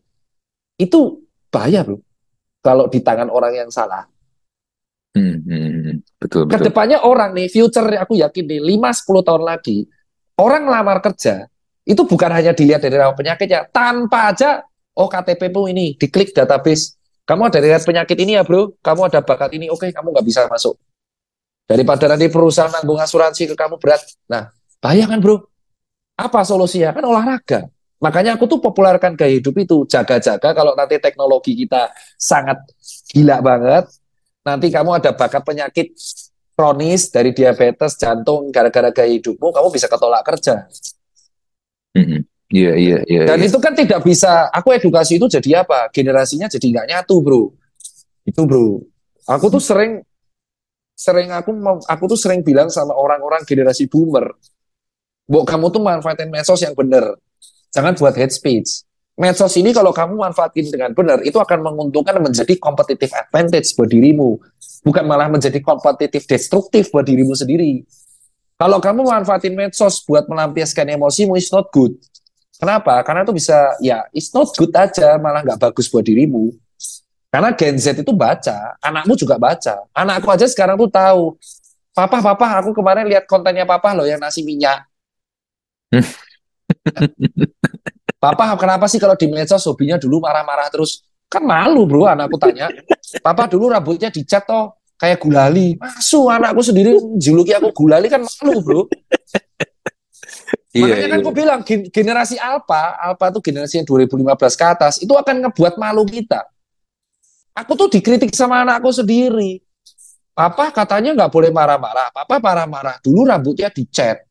[0.79, 2.06] Itu bahaya, Bro.
[2.67, 4.11] Kalau di tangan orang yang salah.
[5.15, 5.97] Hmm, hmm, hmm.
[6.19, 6.59] Betul, betul.
[6.59, 9.87] Ke depannya orang nih, future aku yakin nih, 5-10 tahun lagi,
[10.35, 11.47] orang ngelamar kerja,
[11.87, 14.67] itu bukan hanya dilihat dari rawa penyakitnya, tanpa aja,
[14.99, 19.55] oh KTP-mu ini, diklik database, kamu ada riwayat penyakit ini ya bro, kamu ada bakat
[19.55, 20.75] ini, oke kamu nggak bisa masuk.
[21.67, 24.03] Daripada nanti perusahaan nanggung asuransi ke kamu berat.
[24.31, 25.43] Nah, bahaya kan bro?
[26.15, 26.95] Apa solusinya?
[26.95, 27.67] Kan olahraga.
[27.97, 31.89] Makanya aku tuh populerkan gaya hidup itu, jaga-jaga kalau nanti teknologi kita
[32.21, 32.61] sangat
[33.09, 33.89] gila banget,
[34.45, 35.97] nanti kamu ada bakat penyakit
[36.53, 40.69] kronis dari diabetes, jantung, gara-gara gaya hidupmu, kamu bisa ketolak kerja.
[42.47, 43.23] Iya, iya, iya.
[43.27, 43.49] Dan iya.
[43.49, 45.89] itu kan tidak bisa, aku edukasi itu jadi apa?
[45.89, 47.51] Generasinya jadi nggak nyatu, bro.
[48.29, 48.85] Itu, bro.
[49.27, 50.05] Aku tuh sering,
[50.95, 54.31] sering aku mau, aku tuh sering bilang sama orang-orang generasi boomer,
[55.27, 57.19] Bok, kamu tuh manfaatin medsos yang benar.
[57.77, 58.89] Jangan buat hate speech.
[59.17, 64.41] Medsos ini kalau kamu manfaatin dengan benar, itu akan menguntungkan menjadi competitive advantage buat dirimu.
[64.85, 67.85] Bukan malah menjadi kompetitif destruktif buat dirimu sendiri.
[68.57, 71.93] Kalau kamu manfaatin medsos buat melampiaskan emosimu, it's not good.
[72.57, 73.05] Kenapa?
[73.05, 76.57] Karena itu bisa, ya, it's not good aja, malah nggak bagus buat dirimu.
[77.29, 79.85] Karena Gen Z itu baca, anakmu juga baca.
[79.93, 81.37] Anakku aja sekarang tuh tahu,
[81.97, 84.85] Papa, papa, aku kemarin lihat kontennya papa loh yang nasi minyak.
[88.17, 91.05] Papa, kenapa sih kalau di medsos hobinya dulu marah-marah terus?
[91.27, 92.71] Kan malu bro, anakku tanya.
[93.21, 95.77] Papa dulu rambutnya dicat toh kayak gulali.
[95.79, 98.83] Masuk anakku sendiri juluki aku gulali kan malu bro.
[100.77, 101.25] Iya, Makanya kan iya.
[101.25, 105.81] aku bilang gen- generasi Alpha, Alpha itu generasi yang 2015 ke atas, itu akan ngebuat
[105.81, 106.45] malu kita.
[107.57, 109.65] Aku tuh dikritik sama anakku sendiri.
[110.37, 112.13] Papa katanya nggak boleh marah-marah.
[112.13, 113.01] Papa marah-marah.
[113.01, 114.26] Dulu rambutnya dicat.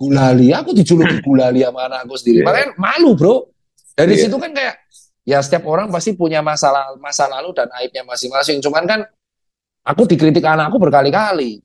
[0.00, 0.48] Gulali.
[0.56, 2.40] Aku dijuluki gulali sama anakku sendiri.
[2.40, 2.46] Iya.
[2.48, 3.52] Makanya malu bro.
[3.92, 4.22] Dari Iya.
[4.32, 4.74] situ kan kayak,
[5.28, 8.64] ya setiap orang pasti punya masalah masa lalu dan aibnya masing-masing.
[8.64, 9.00] Cuman kan
[9.84, 11.60] aku dikritik anakku berkali-kali.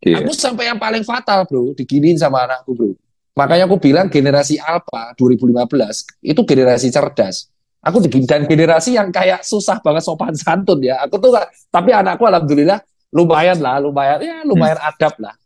[0.00, 0.24] Iya.
[0.24, 2.96] Aku sampai yang paling fatal, bro, diginiin sama anakku, bro.
[3.36, 7.52] Makanya aku bilang generasi Alpha 2015 itu generasi cerdas.
[7.78, 10.98] Aku digin dan generasi yang kayak susah banget sopan santun ya.
[11.06, 11.36] Aku tuh
[11.70, 12.80] tapi anakku alhamdulillah
[13.14, 15.36] lumayan lah, lumayan ya lumayan adab lah.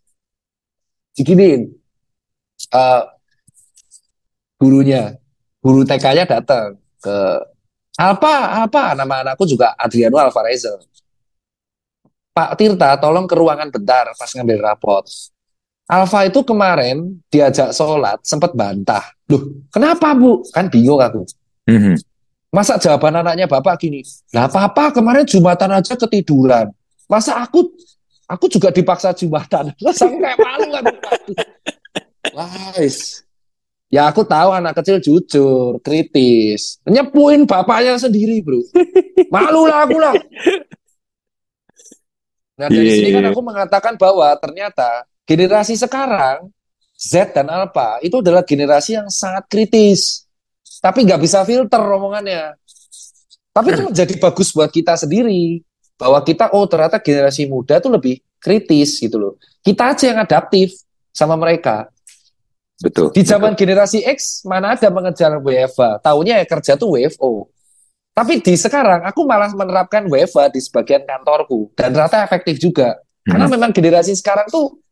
[1.13, 1.82] Diginiin.
[2.71, 3.03] Eh,
[4.63, 5.19] gurunya,
[5.59, 7.17] guru TK-nya datang ke
[7.99, 10.65] Alpha, Alpha, nama anakku juga Adriano Alvarez.
[12.33, 15.05] Pak Tirta, tolong ke ruangan bentar pas ngambil rapot.
[15.85, 19.05] Alfa itu kemarin diajak sholat, sempat bantah.
[19.29, 20.41] Loh, kenapa Bu?
[20.49, 21.29] Kan bingung aku.
[21.69, 22.01] Mhm.
[22.53, 26.69] Masa jawaban anaknya bapak gini, lah papa kemarin Jumatan aja ketiduran.
[27.09, 27.73] Masa aku
[28.29, 29.73] aku juga dipaksa Jumatan.
[29.85, 30.85] Lah sampai malu kan.
[32.31, 33.27] Guys.
[33.93, 36.81] Ya aku tahu anak kecil jujur, kritis.
[36.89, 38.63] Nyepuin bapaknya sendiri, bro.
[39.29, 40.17] Malu lah aku lah.
[42.57, 43.31] Nah dari Iya, sini kan iya.
[43.35, 46.49] aku mengatakan bahwa ternyata generasi sekarang
[46.97, 50.25] Z dan Alpha itu adalah generasi yang sangat kritis.
[50.81, 52.57] Tapi nggak bisa filter omongannya.
[53.53, 55.61] Tapi itu menjadi bagus buat kita sendiri.
[56.01, 59.35] Bahwa kita, oh ternyata generasi muda itu lebih kritis gitu loh.
[59.61, 60.73] Kita aja yang adaptif
[61.13, 61.92] sama mereka.
[62.83, 63.15] Betul.
[63.15, 63.61] Di zaman betul.
[63.63, 67.47] generasi X mana ada mengejar WFA, tahunya ya kerja tuh WFO.
[68.13, 72.99] Tapi di sekarang aku malah menerapkan WFA di sebagian kantorku dan ternyata efektif juga.
[73.25, 73.39] Hmm.
[73.39, 74.83] Karena memang generasi sekarang tuh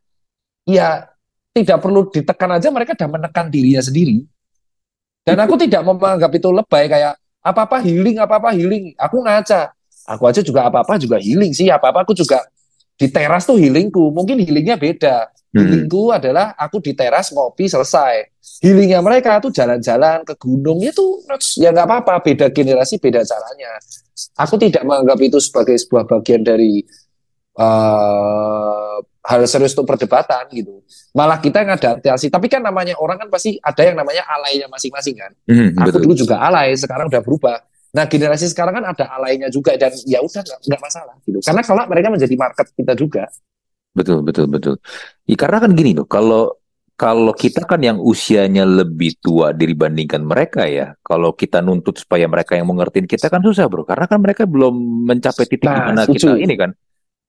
[0.65, 1.05] ya
[1.51, 4.25] tidak perlu ditekan aja mereka sudah menekan dirinya sendiri.
[5.27, 8.97] Dan aku tidak mau menganggap itu lebay kayak apa-apa healing, apa-apa healing.
[8.97, 9.75] Aku ngaca.
[10.17, 11.69] Aku aja juga apa-apa juga healing sih.
[11.69, 12.41] Apa-apa aku juga
[12.97, 14.11] di teras tuh healingku.
[14.17, 15.29] Mungkin healingnya beda.
[15.51, 15.67] Hmm.
[15.67, 18.39] Healingku adalah aku di teras ngopi selesai.
[18.63, 21.27] Healingnya mereka tuh jalan-jalan ke gunung itu
[21.59, 22.23] ya nggak apa-apa.
[22.23, 23.71] Beda generasi beda caranya.
[24.39, 26.87] Aku tidak menganggap itu sebagai sebuah bagian dari
[27.59, 30.87] uh, hal serius untuk perdebatan gitu.
[31.13, 32.31] Malah kita yang adaptasi.
[32.31, 35.33] Tapi kan namanya orang kan pasti ada yang namanya alaynya masing-masing kan.
[35.51, 36.01] Hmm, Aku betul.
[36.07, 37.59] dulu juga alay, sekarang udah berubah.
[37.91, 41.43] Nah generasi sekarang kan ada alaynya juga dan ya udah nggak masalah gitu.
[41.43, 43.27] Karena kalau mereka menjadi market kita juga.
[43.91, 44.75] Betul, betul, betul.
[45.27, 46.61] Ya, karena kan gini loh, kalau
[47.01, 52.61] kalau kita kan yang usianya lebih tua dibandingkan mereka ya, kalau kita nuntut supaya mereka
[52.61, 56.37] yang mengertiin kita kan susah bro, karena kan mereka belum mencapai titik nah, mana kita
[56.37, 56.77] ini kan.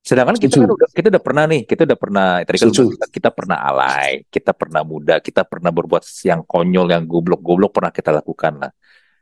[0.03, 3.29] Sedangkan kita kan udah kita udah pernah nih, kita udah pernah tadi kan kita, kita
[3.31, 8.53] pernah alay, kita pernah muda, kita pernah berbuat yang konyol, yang goblok-goblok pernah kita lakukan
[8.59, 8.71] lah.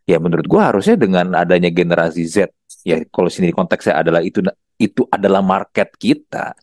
[0.09, 2.49] Ya menurut gua harusnya dengan adanya generasi Z,
[2.81, 4.41] ya kalau sini konteksnya adalah itu
[4.81, 6.57] itu adalah market kita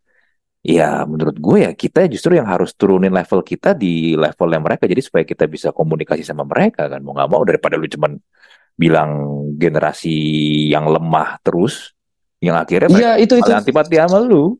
[0.66, 4.90] ya menurut gue ya kita justru yang harus turunin level kita di level yang mereka.
[4.90, 6.98] Jadi supaya kita bisa komunikasi sama mereka kan.
[7.06, 8.18] Mau nggak mau daripada lu cuman
[8.74, 9.10] bilang
[9.56, 10.12] generasi
[10.68, 11.94] yang lemah terus
[12.42, 13.48] yang akhirnya ya, itu itu.
[13.48, 14.58] antipati sama lu.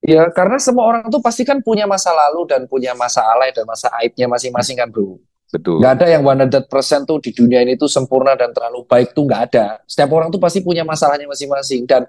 [0.00, 3.68] Ya karena semua orang tuh pasti kan punya masa lalu dan punya masa alay dan
[3.68, 5.20] masa aibnya masing-masing kan bro.
[5.50, 5.82] Betul.
[5.82, 6.70] Gak ada yang 100%
[7.04, 9.82] tuh di dunia ini tuh sempurna dan terlalu baik tuh nggak ada.
[9.82, 11.90] Setiap orang tuh pasti punya masalahnya masing-masing.
[11.90, 12.06] Dan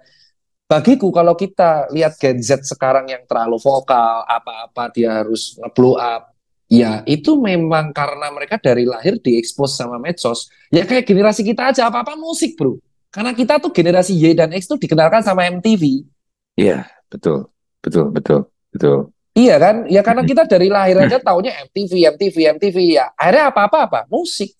[0.71, 6.31] bagiku kalau kita lihat Gen Z sekarang yang terlalu vokal, apa-apa dia harus nge-blow up,
[6.71, 10.47] ya itu memang karena mereka dari lahir diekspos sama medsos.
[10.71, 12.79] Ya kayak generasi kita aja apa-apa musik, Bro.
[13.11, 16.07] Karena kita tuh generasi Y dan X tuh dikenalkan sama MTV.
[16.55, 17.51] Iya, betul.
[17.83, 18.39] Betul, betul,
[18.71, 19.11] betul.
[19.35, 19.75] Iya kan?
[19.91, 23.11] Ya karena kita dari lahir aja taunya MTV, MTV, MTV ya.
[23.19, 23.99] Akhirnya apa-apa apa?
[24.07, 24.55] Musik.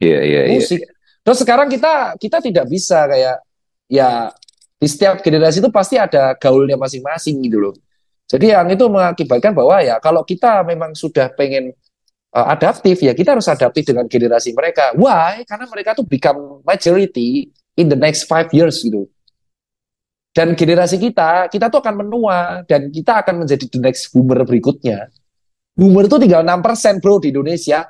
[0.00, 0.56] Iya, iya, iya.
[0.56, 0.80] Musik.
[1.24, 3.36] Terus sekarang kita kita tidak bisa kayak
[3.88, 4.32] ya
[4.84, 7.74] di setiap generasi itu pasti ada gaulnya masing-masing gitu loh.
[8.28, 11.72] Jadi yang itu mengakibatkan bahwa ya kalau kita memang sudah pengen
[12.36, 14.92] uh, adaptif ya kita harus adaptif dengan generasi mereka.
[14.92, 15.48] Why?
[15.48, 17.48] Karena mereka tuh become majority
[17.80, 19.08] in the next five years gitu.
[20.36, 25.08] Dan generasi kita, kita tuh akan menua dan kita akan menjadi the next boomer berikutnya.
[25.72, 27.88] Boomer itu tinggal 6% bro di Indonesia.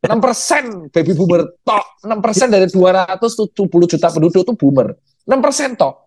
[0.00, 2.00] 6% baby boomer tok.
[2.06, 4.94] 6% dari 270 juta penduduk itu boomer.
[5.26, 6.05] 6% tok.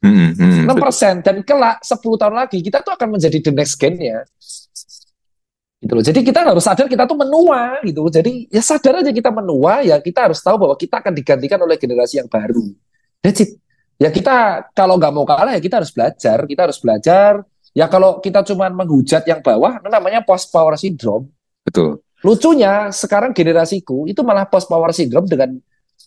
[0.00, 3.76] Hmm, hmm, 6% persen dan kelak 10 tahun lagi kita tuh akan menjadi the next
[3.76, 4.24] gen ya.
[5.80, 6.04] Gitu loh.
[6.04, 8.08] Jadi kita harus sadar kita tuh menua gitu.
[8.08, 11.76] Jadi ya sadar aja kita menua ya kita harus tahu bahwa kita akan digantikan oleh
[11.76, 12.64] generasi yang baru.
[13.20, 13.60] That's it.
[14.00, 17.44] Ya kita kalau nggak mau kalah ya kita harus belajar, kita harus belajar.
[17.76, 21.28] Ya kalau kita cuma menghujat yang bawah, itu namanya post power syndrome.
[21.62, 22.00] Betul.
[22.20, 25.56] Lucunya sekarang generasiku itu malah post power syndrome dengan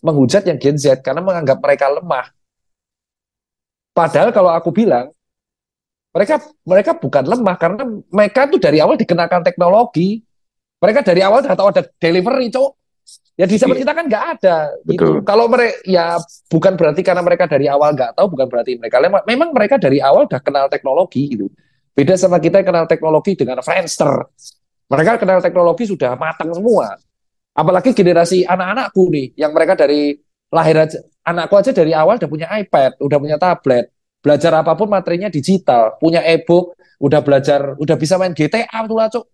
[0.02, 2.30] menghujat yang Gen Z karena menganggap mereka lemah.
[3.94, 5.14] Padahal kalau aku bilang
[6.14, 10.22] mereka mereka bukan lemah karena mereka tuh dari awal dikenakan teknologi.
[10.82, 12.72] Mereka dari awal sudah tahu ada delivery, cowok.
[13.34, 13.82] Ya di zaman yeah.
[13.82, 15.24] kita kan nggak ada gitu.
[15.24, 19.24] Kalau mereka ya bukan berarti karena mereka dari awal nggak tahu, bukan berarti mereka lemah.
[19.24, 21.48] Memang mereka dari awal udah kenal teknologi gitu.
[21.94, 24.28] Beda sama kita yang kenal teknologi dengan Friendster.
[24.90, 26.94] Mereka kenal teknologi sudah matang semua.
[27.54, 30.18] Apalagi generasi anak-anakku nih, yang mereka dari
[30.50, 33.88] lahir aja, anakku aja dari awal udah punya iPad, udah punya tablet,
[34.20, 39.08] belajar apa pun materinya digital, punya e-book, udah belajar, udah bisa main GTA tuh lah,
[39.08, 39.24] Cuk.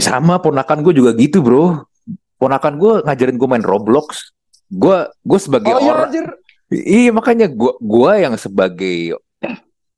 [0.00, 1.88] Sama ponakan gue juga gitu, Bro.
[2.36, 4.36] Ponakan gue ngajarin gue main Roblox.
[4.68, 6.22] Gue gue sebagai oh, iya, orang iya,
[6.68, 9.16] Iya, makanya gue gue yang sebagai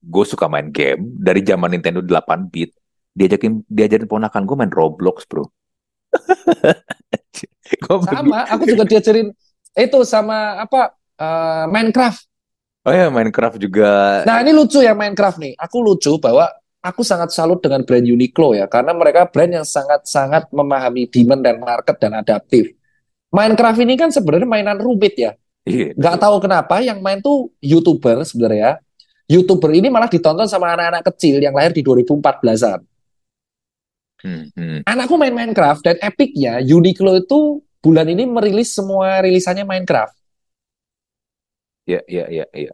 [0.00, 2.70] gue suka main game dari zaman Nintendo 8 bit
[3.10, 5.50] diajakin diajarin ponakan gue main Roblox, Bro.
[8.06, 9.34] sama, aku juga diajarin
[9.74, 12.20] itu sama apa uh, Minecraft.
[12.86, 14.24] Oh ya Minecraft juga.
[14.24, 15.52] Nah ini lucu ya Minecraft nih.
[15.60, 16.48] Aku lucu bahwa
[16.80, 21.56] aku sangat salut dengan brand Uniqlo ya karena mereka brand yang sangat-sangat memahami demand dan
[21.60, 22.72] market dan adaptif.
[23.30, 25.32] Minecraft ini kan sebenarnya mainan rumit ya.
[25.62, 25.94] Iya.
[25.94, 28.82] Gak tahu kenapa yang main tuh youtuber sebenarnya.
[29.30, 32.82] Youtuber ini malah ditonton sama anak-anak kecil yang lahir di 2014-an.
[34.20, 34.78] Hmm, hmm.
[34.84, 40.16] Anakku main Minecraft dan epicnya Uniqlo itu bulan ini merilis semua rilisannya Minecraft.
[41.88, 42.72] Iya, iya, iya, iya.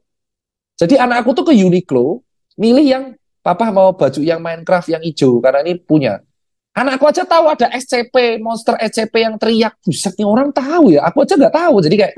[0.77, 2.21] Jadi anak aku tuh ke Uniqlo,
[2.61, 3.05] milih yang
[3.41, 6.21] papa mau baju yang Minecraft yang hijau karena ini punya.
[6.77, 9.81] Anakku aja tahu ada SCP, monster SCP yang teriak.
[9.81, 11.09] Buset nih orang tahu ya.
[11.09, 11.81] Aku aja nggak tahu.
[11.81, 12.15] Jadi kayak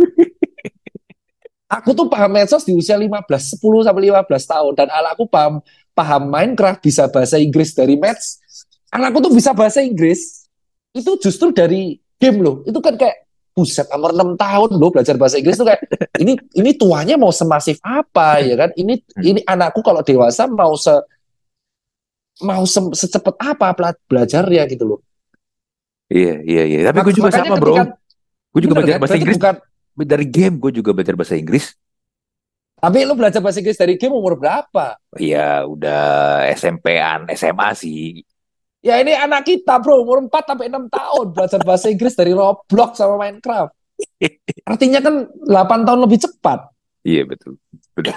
[1.79, 5.63] aku tuh paham medsos di usia 15, 10 sampai 15 tahun dan anakku paham
[5.95, 8.43] paham Minecraft bisa bahasa Inggris dari Maths.
[8.91, 10.51] Anakku tuh bisa bahasa Inggris
[10.91, 12.67] itu justru dari game loh.
[12.67, 15.83] Itu kan kayak buset nomor 6 tahun loh belajar bahasa Inggris tuh kayak
[16.23, 18.71] ini ini tuanya mau semasif apa ya kan?
[18.75, 20.95] Ini ini anakku kalau dewasa mau se
[22.43, 23.75] mau se secepat apa
[24.07, 25.01] belajarnya gitu loh.
[26.09, 26.81] Iya, iya, iya.
[26.89, 27.77] Tapi gue juga sama, bro.
[28.49, 29.03] Gue juga belajar kan?
[29.05, 29.37] bahasa Inggris.
[29.37, 29.57] Bukan,
[30.09, 31.77] dari game gue juga belajar bahasa Inggris.
[32.79, 34.97] Tapi lu belajar bahasa Inggris dari game umur berapa?
[35.19, 38.23] Iya, udah SMP-an, SMA sih.
[38.79, 42.95] Ya ini anak kita bro, umur 4 sampai 6 tahun belajar bahasa Inggris dari Roblox
[42.95, 43.75] sama Minecraft.
[44.71, 46.71] Artinya kan 8 tahun lebih cepat.
[47.03, 47.59] Iya betul.
[47.99, 48.15] betul.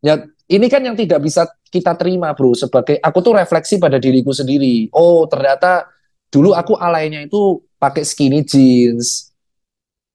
[0.00, 4.32] Ya ini kan yang tidak bisa kita terima bro sebagai aku tuh refleksi pada diriku
[4.32, 4.88] sendiri.
[4.96, 5.84] Oh ternyata
[6.32, 9.28] dulu aku alainya itu pakai skinny jeans,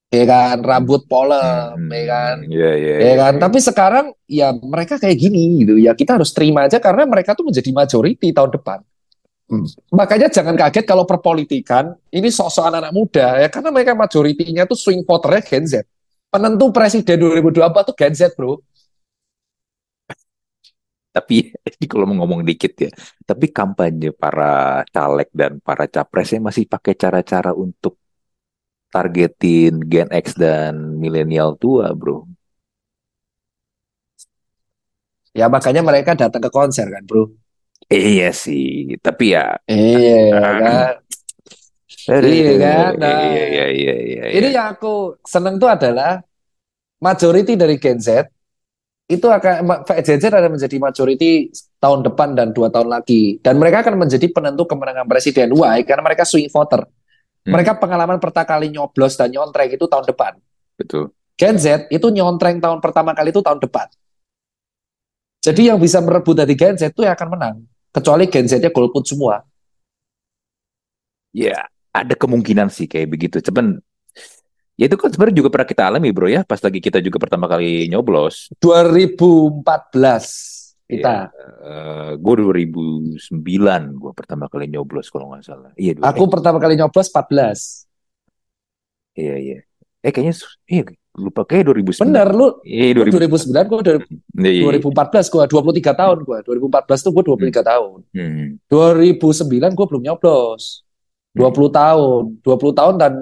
[0.10, 3.34] ya kan rambut polem, hmm, ya kan, yeah, yeah, ya kan.
[3.38, 3.42] Yeah.
[3.46, 7.46] Tapi sekarang ya mereka kayak gini gitu ya kita harus terima aja karena mereka tuh
[7.46, 8.82] menjadi majority tahun depan.
[9.94, 15.02] Makanya jangan kaget kalau perpolitikan ini sosok anak-anak muda ya karena mereka majoritinya tuh swing
[15.06, 15.74] voternya Gen Z.
[16.34, 18.58] Penentu presiden 2024 tuh Gen Z bro.
[21.14, 21.36] Tapi
[21.78, 22.90] ini kalau mau ngomong dikit ya,
[23.30, 28.02] tapi kampanye para caleg dan para capresnya masih pakai cara-cara untuk
[28.94, 32.26] targetin Gen X dan milenial tua, bro.
[35.40, 37.43] Ya makanya mereka datang ke konser kan, bro.
[37.92, 39.58] Iya sih, tapi ya.
[39.68, 40.94] Iya kan.
[42.04, 42.92] Iya kan.
[43.00, 46.20] Nah, iya, iya, iya, iya, Ini yang aku seneng tuh adalah
[47.04, 48.28] majority dari Gen Z
[49.04, 51.52] itu akan JJ akan menjadi majority
[51.84, 56.00] tahun depan dan dua tahun lagi dan mereka akan menjadi penentu kemenangan presiden why karena
[56.00, 57.52] mereka swing voter hmm.
[57.52, 60.40] mereka pengalaman pertama kali nyoblos dan nyontreng itu tahun depan
[60.80, 63.92] betul Gen Z itu nyontreng tahun pertama kali itu tahun depan
[65.44, 67.56] jadi yang bisa merebut dari Gen Z itu yang akan menang
[67.94, 69.40] kecuali Gen Z-nya golput semua
[71.32, 73.78] ya ada kemungkinan sih kayak begitu cuman
[74.74, 77.46] Ya itu kan sebenarnya juga pernah kita alami bro ya, pas lagi kita juga pertama
[77.46, 78.50] kali nyoblos.
[78.58, 79.62] 2014
[80.90, 81.30] kita.
[81.30, 85.72] Ya, uh, gue 2009 gue pertama kali nyoblos kalau nggak salah.
[85.78, 86.02] Iya.
[86.02, 87.86] Aku pertama kali nyoblos 14.
[89.14, 89.60] Iya iya.
[90.02, 90.34] Eh kayaknya
[90.66, 90.84] iya
[91.14, 92.10] lupa kayak 2009.
[92.10, 92.48] Bener lu.
[92.66, 94.00] Iya 2009 gue dari
[94.42, 94.82] iya, iya.
[94.82, 96.38] 2014 gue 23 tahun gue.
[96.42, 97.54] 2014 tuh gue 23 hmm.
[97.62, 97.98] tahun.
[98.18, 98.48] Hmm.
[98.66, 100.82] 2009 gue belum nyoblos.
[101.38, 101.70] 20 hmm.
[101.74, 103.14] tahun, 20 tahun dan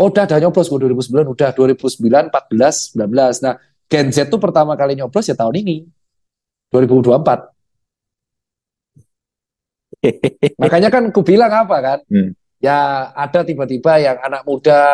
[0.00, 3.44] Oh, udah, udah nyoblos gue 2009, udah 2009, 14, 19.
[3.44, 5.84] Nah, Gen Z tuh pertama kali nyoblos ya tahun ini.
[6.72, 7.20] 2024.
[10.64, 11.98] Makanya kan ku bilang apa kan?
[12.08, 12.32] Hmm.
[12.64, 14.88] Ya ada tiba-tiba yang anak muda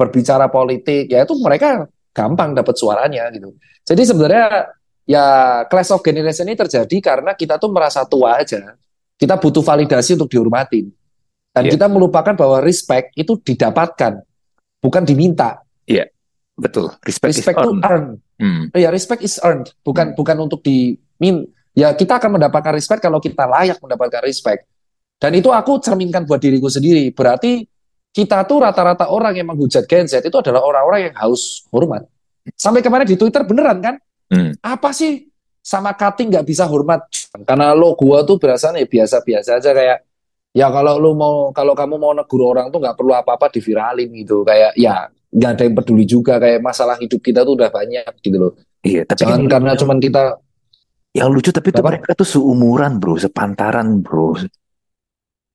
[0.00, 1.84] berbicara politik, ya itu mereka
[2.16, 3.52] gampang dapat suaranya gitu.
[3.84, 4.72] Jadi sebenarnya
[5.04, 5.24] ya
[5.68, 8.80] class of generation ini terjadi karena kita tuh merasa tua aja.
[9.20, 10.88] Kita butuh validasi untuk dihormatin.
[11.52, 11.72] Dan yeah.
[11.76, 14.24] kita melupakan bahwa respect itu didapatkan
[14.80, 15.60] bukan diminta.
[15.84, 16.08] Iya,
[16.56, 16.94] betul.
[17.04, 17.84] Respect, respect is earned.
[17.84, 18.04] earn.
[18.40, 18.62] Hmm.
[18.72, 20.16] Ya, respect is earned, bukan hmm.
[20.16, 21.44] bukan untuk dimin.
[21.76, 24.64] Ya, kita akan mendapatkan respect kalau kita layak mendapatkan respect.
[25.20, 27.12] Dan itu aku cerminkan buat diriku sendiri.
[27.12, 27.68] Berarti
[28.10, 32.06] kita tuh rata-rata orang yang menghujat Gen Z itu adalah orang-orang yang haus hormat.
[32.58, 33.94] Sampai kemarin di Twitter beneran kan?
[34.30, 34.54] Hmm.
[34.58, 35.30] Apa sih
[35.62, 37.06] sama cutting nggak bisa hormat?
[37.46, 39.98] Karena lo gua tuh berasanya biasa-biasa aja kayak
[40.50, 44.42] ya kalau lu mau kalau kamu mau negur orang tuh nggak perlu apa-apa diviralin gitu
[44.42, 48.36] kayak ya nggak ada yang peduli juga kayak masalah hidup kita tuh udah banyak gitu
[48.36, 48.52] loh
[48.82, 50.22] iya tapi jangan karena cuman kita
[51.14, 54.34] yang lucu tapi tuh mereka tuh seumuran bro sepantaran bro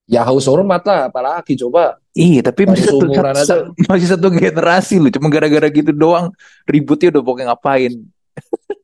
[0.06, 3.06] ya haus hormat lah apalagi coba iya tapi masih satu,
[3.42, 6.30] satu, masih satu generasi loh cuma gara-gara gitu doang
[6.70, 7.94] ributnya udah pokoknya ngapain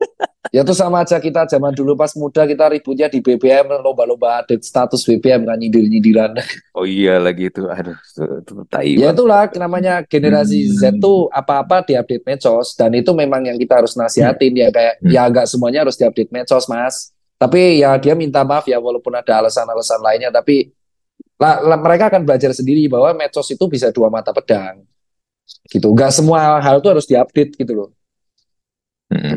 [0.52, 4.68] Ya itu sama aja kita zaman dulu pas muda kita ributnya di BBM lomba-lomba update
[4.68, 6.36] status BBM kan nyindir-nyindiran.
[6.76, 9.00] Oh iya lagi itu aduh itu, tai.
[9.00, 10.76] Ya itulah namanya generasi hmm.
[10.76, 14.60] Z tuh apa-apa diupdate medsos dan itu memang yang kita harus nasihatin hmm.
[14.60, 15.12] ya kayak hmm.
[15.12, 17.16] ya agak semuanya harus diupdate medsos Mas.
[17.40, 20.68] Tapi ya dia minta maaf ya walaupun ada alasan-alasan lainnya tapi
[21.42, 24.86] lah, lah, mereka akan belajar sendiri bahwa medsos itu bisa dua mata pedang.
[25.66, 25.90] Gitu.
[25.90, 27.90] Enggak semua hal itu harus diupdate gitu loh.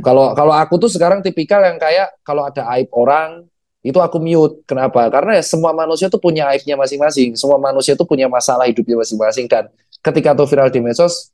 [0.04, 3.48] Kalau hmm kalau aku tuh sekarang tipikal yang kayak kalau ada aib orang
[3.80, 4.62] itu aku mute.
[4.68, 5.08] Kenapa?
[5.08, 7.34] Karena ya semua manusia tuh punya aibnya masing-masing.
[7.34, 9.72] Semua manusia tuh punya masalah hidupnya masing-masing dan
[10.04, 11.32] ketika tuh viral di medsos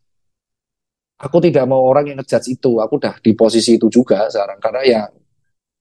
[1.21, 2.81] aku tidak mau orang yang ngejudge itu.
[2.81, 5.03] Aku udah di posisi itu juga sekarang karena ya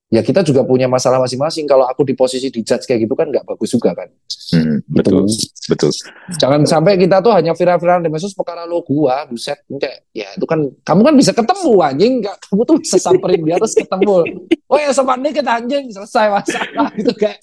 [0.10, 1.66] ya kita juga punya masalah masing-masing.
[1.66, 4.10] Kalau aku di posisi di judge kayak gitu kan nggak bagus juga kan.
[4.50, 5.70] Hmm, betul, Gitu.
[5.70, 5.92] betul.
[6.36, 9.62] Jangan sampai kita tuh hanya viral-viral di medsos perkara lo gua, buset.
[9.70, 13.56] Kayak, ya itu kan kamu kan bisa ketemu anjing, nggak kamu tuh bisa samperin dia
[13.58, 14.16] terus ketemu.
[14.70, 17.42] Oh ya sama dikit anjing selesai masalah gitu kayak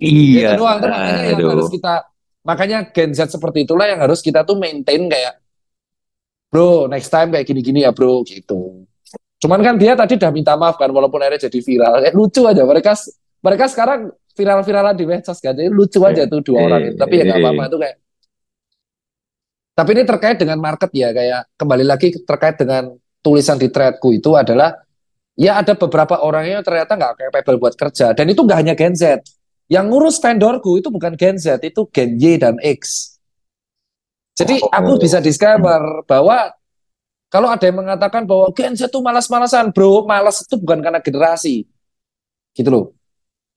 [0.00, 0.56] Iya.
[0.56, 1.94] itu doang makanya yang harus kita
[2.40, 5.36] makanya Gen Z seperti itulah yang harus kita tuh maintain kayak
[6.48, 8.88] bro next time kayak gini-gini ya bro gitu.
[9.36, 11.92] Cuman kan dia tadi udah minta maaf kan walaupun akhirnya jadi viral.
[12.02, 12.92] Kayak lucu aja mereka
[13.44, 14.00] mereka sekarang
[14.32, 15.52] viral-viralan di medsos kan.
[15.52, 16.96] Jadi lucu aja tuh dua orang itu.
[16.96, 17.96] Tapi ya nggak apa-apa itu kayak
[19.76, 24.32] tapi ini terkait dengan market ya kayak kembali lagi terkait dengan tulisan di threadku itu
[24.32, 24.72] adalah
[25.36, 28.96] ya ada beberapa orang yang ternyata nggak capable buat kerja dan itu nggak hanya Gen
[28.96, 29.20] Z
[29.68, 33.12] yang ngurus vendorku itu bukan Gen Z itu Gen Y dan X
[34.32, 34.72] jadi Oh.
[34.72, 36.56] aku bisa disclaimer bahwa
[37.26, 41.66] kalau ada yang mengatakan bahwa Gen Z itu malas-malasan bro malas itu bukan karena generasi
[42.54, 42.86] gitu loh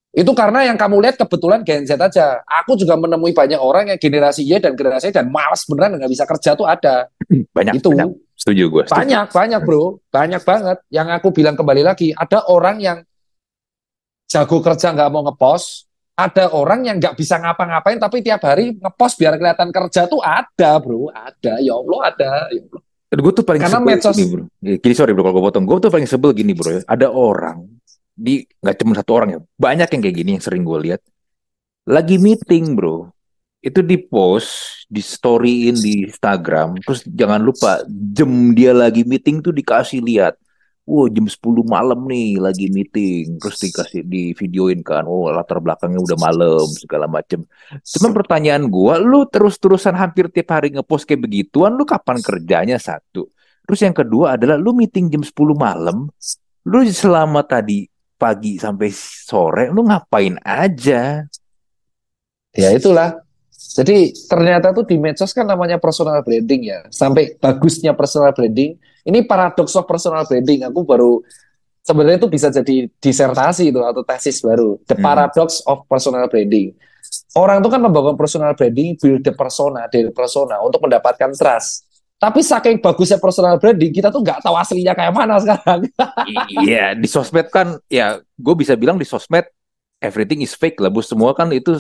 [0.10, 2.42] itu karena yang kamu lihat kebetulan Gen Z aja.
[2.66, 6.10] Aku juga menemui banyak orang yang generasi Y dan generasi Y dan malas beneran nggak
[6.10, 7.06] bisa kerja tuh ada.
[7.30, 8.10] Banyak, itu banyak.
[8.34, 8.84] Setuju gue.
[8.90, 10.78] banyak banyak bro, banyak banget.
[10.90, 12.98] Yang aku bilang kembali lagi, ada orang yang
[14.26, 15.86] jago kerja nggak mau ngepost,
[16.18, 20.82] ada orang yang nggak bisa ngapa-ngapain tapi tiap hari ngepost biar kelihatan kerja tuh ada
[20.82, 21.62] bro, ada.
[21.62, 22.32] Ya Allah ada.
[22.50, 22.82] Ya Allah.
[23.10, 24.44] Gue tuh paling Karena sebel medsos- gini bro.
[24.62, 25.66] Ya, Gini sorry bro kalau gue potong.
[25.66, 26.82] Gue tuh paling sebel gini bro ya.
[26.86, 27.66] Ada orang
[28.14, 29.40] di nggak cuma satu orang ya.
[29.58, 31.02] Banyak yang kayak gini yang sering gue lihat.
[31.90, 33.10] Lagi meeting bro.
[33.60, 36.80] Itu di post, di storyin di Instagram.
[36.86, 40.38] Terus jangan lupa jam dia lagi meeting tuh dikasih lihat.
[40.90, 43.38] Wow jam 10 malam nih lagi meeting.
[43.38, 45.06] Terus dikasih di videoin kan.
[45.06, 47.46] Oh latar belakangnya udah malam segala macem.
[47.86, 53.30] Cuman pertanyaan gua, lu terus-terusan hampir tiap hari ngepost kayak begituan, lu kapan kerjanya satu?
[53.70, 56.10] Terus yang kedua adalah lu meeting jam 10 malam,
[56.66, 57.86] lu selama tadi
[58.18, 61.22] pagi sampai sore, lu ngapain aja?
[62.58, 63.22] Ya itulah.
[63.54, 66.82] Jadi ternyata tuh di medsos kan namanya personal branding ya.
[66.90, 68.74] Sampai bagusnya personal branding.
[69.06, 70.66] Ini paradox of personal branding.
[70.68, 71.24] Aku baru
[71.84, 74.78] sebenarnya itu bisa jadi disertasi itu atau tesis baru.
[74.86, 75.06] The Hmm.
[75.06, 76.76] paradox of personal branding.
[77.34, 81.90] Orang tuh kan membangun personal branding, build the persona, dari persona untuk mendapatkan trust.
[82.20, 85.88] Tapi saking bagusnya personal branding, kita tuh nggak tahu aslinya kayak mana sekarang.
[86.68, 89.48] Iya, di sosmed kan, ya gue bisa bilang di sosmed
[90.04, 91.08] everything is fake lah, bos.
[91.08, 91.80] Semua kan itu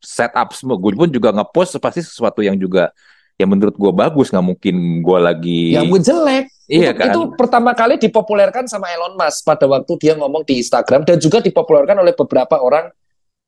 [0.00, 0.78] setup semua.
[0.78, 2.94] Gue pun juga ngepost pasti sesuatu yang juga
[3.34, 5.62] yang menurut gue bagus, nggak mungkin gue lagi.
[5.74, 6.46] Yang pun jelek.
[6.70, 7.10] Iya itu, kan?
[7.10, 11.42] itu pertama kali dipopulerkan sama Elon Musk pada waktu dia ngomong di Instagram dan juga
[11.42, 12.94] dipopulerkan oleh beberapa orang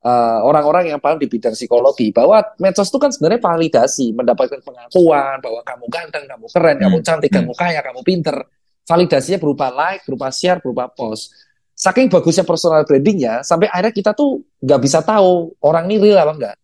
[0.03, 5.39] eh, orang-orang yang paham di bidang psikologi bahwa medsos itu kan sebenarnya validasi, mendapatkan pengakuan
[5.39, 7.39] bahwa kamu ganteng, kamu keren, kamu Hmm, cantik, hmm.
[7.39, 8.37] kamu kaya, kamu pinter.
[8.83, 11.31] Validasinya berupa like, berupa share, berupa post.
[11.79, 16.33] Saking bagusnya personal brandingnya, sampai akhirnya kita tuh nggak bisa tahu orang ini real apa
[16.35, 16.57] enggak.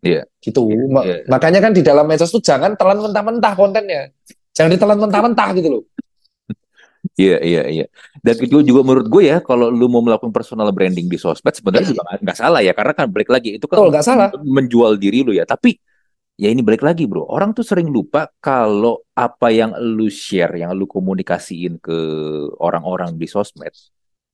[0.00, 0.22] Iya.
[0.40, 0.62] Gitu.
[0.88, 1.28] Ma- Iya.
[1.28, 4.08] Makanya kan di dalam medsos tuh jangan telan mentah-mentah kontennya.
[4.56, 5.82] Jangan ditelan mentah-mentah gitu loh.
[7.18, 7.84] Iya, iya, iya.
[8.22, 11.94] Dan itu juga menurut gue ya, kalau lu mau melakukan personal branding di sosmed, sebenarnya
[11.94, 14.28] juga nggak- salah ya, karena kan balik lagi itu kan nggak salah.
[14.42, 15.46] menjual diri lu ya.
[15.46, 15.78] Tapi
[16.38, 20.70] ya ini balik lagi bro, orang tuh sering lupa kalau apa yang lu share, yang
[20.74, 21.98] lu komunikasiin ke
[22.62, 23.74] orang-orang di sosmed,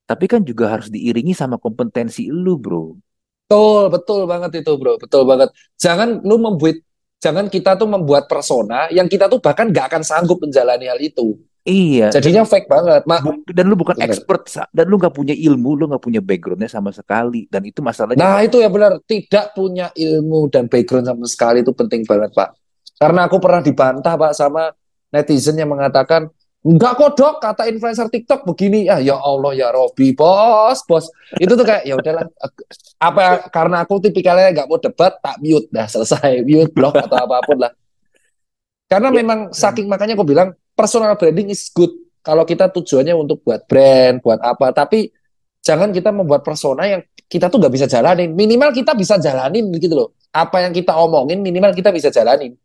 [0.05, 2.97] tapi kan juga harus diiringi sama kompetensi lu bro.
[3.45, 4.97] Betul, betul banget itu, Bro.
[4.97, 5.53] Betul banget.
[5.77, 6.81] Jangan lu membuat
[7.21, 11.37] jangan kita tuh membuat persona yang kita tuh bahkan nggak akan sanggup menjalani hal itu.
[11.65, 12.13] Iya.
[12.13, 13.09] Jadinya fake banget.
[13.09, 14.13] Ma- dan lu bukan Bener.
[14.13, 18.21] expert dan lu nggak punya ilmu, lu nggak punya backgroundnya sama sekali, dan itu masalahnya.
[18.21, 22.53] Nah, itu ya benar, tidak punya ilmu dan background sama sekali itu penting banget, Pak.
[23.01, 24.77] Karena aku pernah dibantah, Pak, sama
[25.09, 26.29] netizen yang mengatakan,
[26.61, 28.85] enggak kok, Dok, kata influencer TikTok begini.
[28.93, 31.09] Ah, ya Allah, ya Robi, bos, bos.
[31.41, 32.29] Itu tuh kayak, ya udahlah.
[33.01, 37.41] Apa karena aku tipikalnya nggak mau debat, tak mute dah selesai, mute blog atau apa
[37.41, 37.73] pun lah.
[38.85, 41.91] Karena memang saking makanya aku bilang personal branding is good
[42.25, 44.73] kalau kita tujuannya untuk buat brand, buat apa.
[44.73, 45.13] Tapi
[45.61, 48.33] jangan kita membuat persona yang kita tuh nggak bisa jalanin.
[48.33, 50.09] Minimal kita bisa jalanin gitu loh.
[50.33, 52.57] Apa yang kita omongin minimal kita bisa jalanin.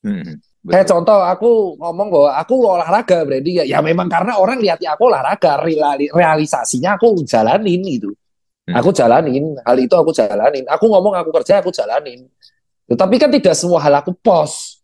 [0.00, 4.80] Hmm, Kayak contoh aku ngomong bahwa aku olahraga branding ya, ya memang karena orang lihat
[4.82, 8.10] aku olahraga, reali- realisasinya aku jalanin gitu.
[8.66, 8.74] Hmm.
[8.80, 10.64] Aku jalanin, hal itu aku jalanin.
[10.66, 12.26] Aku ngomong aku kerja, aku jalanin.
[12.88, 14.75] Tetapi kan tidak semua hal aku post.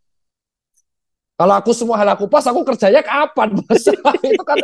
[1.43, 3.83] Kalau aku semua hal aku post, aku kerjanya kapan, Bos?
[4.31, 4.63] itu kan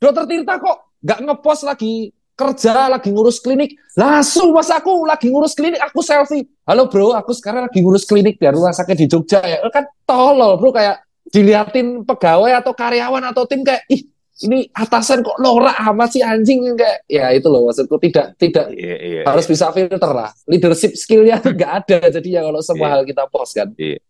[0.00, 3.76] Dokter Tirta kok nggak ngepost lagi kerja, lagi ngurus klinik.
[3.92, 6.48] Langsung mas aku lagi ngurus klinik, aku selfie.
[6.64, 9.60] Halo bro, aku sekarang lagi ngurus klinik di rumah sakit di Jogja ya.
[9.68, 14.08] Kan tolol bro kayak diliatin pegawai atau karyawan atau tim kayak ih
[14.48, 18.96] ini atasan kok norak amat sih anjing kayak ya itu loh maksudku tidak tidak Iya,
[18.98, 22.94] iya, harus bisa filter lah leadership skillnya nggak ada jadi ya kalau semua Iya.
[22.98, 24.02] hal kita post kan Iya.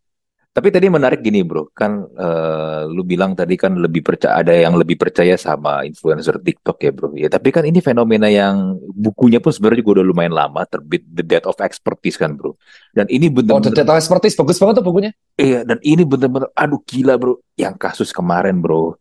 [0.54, 4.78] Tapi tadi menarik gini bro, kan eh, lu bilang tadi kan lebih percaya ada yang
[4.78, 7.10] lebih percaya sama influencer TikTok ya bro.
[7.18, 11.26] Ya tapi kan ini fenomena yang bukunya pun sebenarnya juga udah lumayan lama terbit The
[11.26, 12.54] Death of Expertise kan bro.
[12.94, 16.46] Dan ini oh the bener-bener data expertise bagus banget tuh bukunya iya dan ini bener-bener
[16.54, 17.34] aduh gila bro.
[17.58, 18.94] Yang kasus kemarin bro.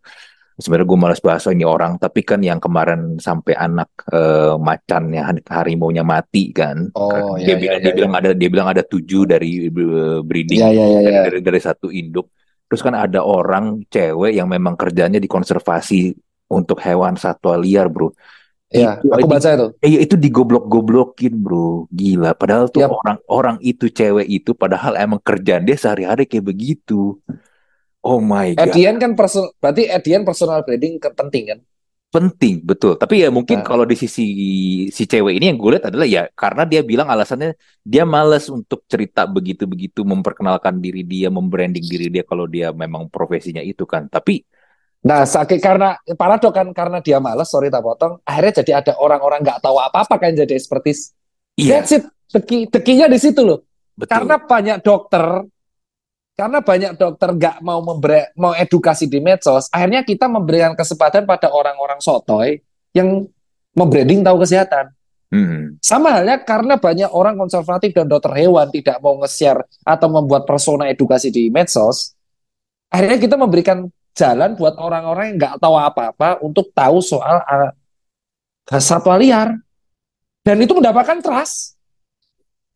[0.53, 6.05] Sebenarnya gue malas bahas ini orang, tapi kan yang kemarin sampai anak eh, macannya harimaunya
[6.05, 6.93] mati kan.
[6.93, 10.19] oh dia ya bilang ya dia ya bilang ada dia bilang ada tujuh dari eh,
[10.21, 12.29] breeding ya ya ya ya dari, dari satu induk.
[12.69, 16.13] Terus kan ada orang cewek yang memang kerjanya di konservasi
[16.53, 18.13] untuk hewan satwa liar, bro.
[18.69, 21.89] ya Itu aku baca itu eh, itu digoblok-goblokin, bro.
[21.89, 22.37] Gila.
[22.37, 27.17] Padahal tuh orang-orang itu cewek itu padahal emang kerjaan dia sehari-hari kayak begitu.
[28.03, 28.63] Oh my God.
[28.69, 31.59] Edian kan person berarti Edian personal branding penting kan
[32.13, 32.93] Penting, betul.
[32.93, 33.65] Tapi ya mungkin Nah.
[33.65, 34.21] kalau di sisi
[34.93, 38.85] si cewek ini yang gue lihat adalah ya karena dia bilang alasannya dia malas untuk
[38.85, 44.05] cerita begitu-begitu memperkenalkan diri dia, membranding diri dia kalau dia memang profesinya itu kan.
[44.13, 44.45] Tapi
[45.03, 48.23] Nah, sakit karena paradok kan karena dia males, sorry tak potong.
[48.23, 51.11] Akhirnya jadi ada orang-orang nggak tahu apa-apa kan jadi expertise.
[51.59, 52.03] iya, That's it.
[52.31, 53.67] Teki, tekinya di situ loh.
[53.99, 54.09] betul.
[54.09, 55.43] Karena banyak dokter,
[56.33, 59.69] karena banyak dokter nggak mau memberi, mau edukasi di medsos.
[59.69, 62.57] Akhirnya kita memberikan kesempatan pada orang-orang sotoy
[62.93, 63.29] yang
[63.77, 64.89] membranding tahu kesehatan.
[65.33, 70.45] Hmm, Sama halnya karena banyak orang konservatif dan dokter hewan tidak mau nge-share atau membuat
[70.45, 72.13] persona edukasi di medsos.
[72.93, 77.73] Akhirnya kita memberikan jalan buat orang-orang yang nggak tahu apa-apa untuk tahu soal uh,
[78.77, 79.57] satwa liar.
[80.45, 81.79] Dan itu mendapatkan trust.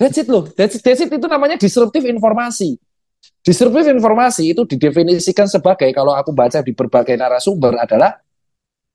[0.02, 0.50] That's it loh.
[0.50, 1.10] That's it, that's it.
[1.14, 2.80] Itu namanya disruptive informasi.
[3.42, 8.20] Disruptive informasi itu didefinisikan sebagai kalau aku baca di berbagai narasumber adalah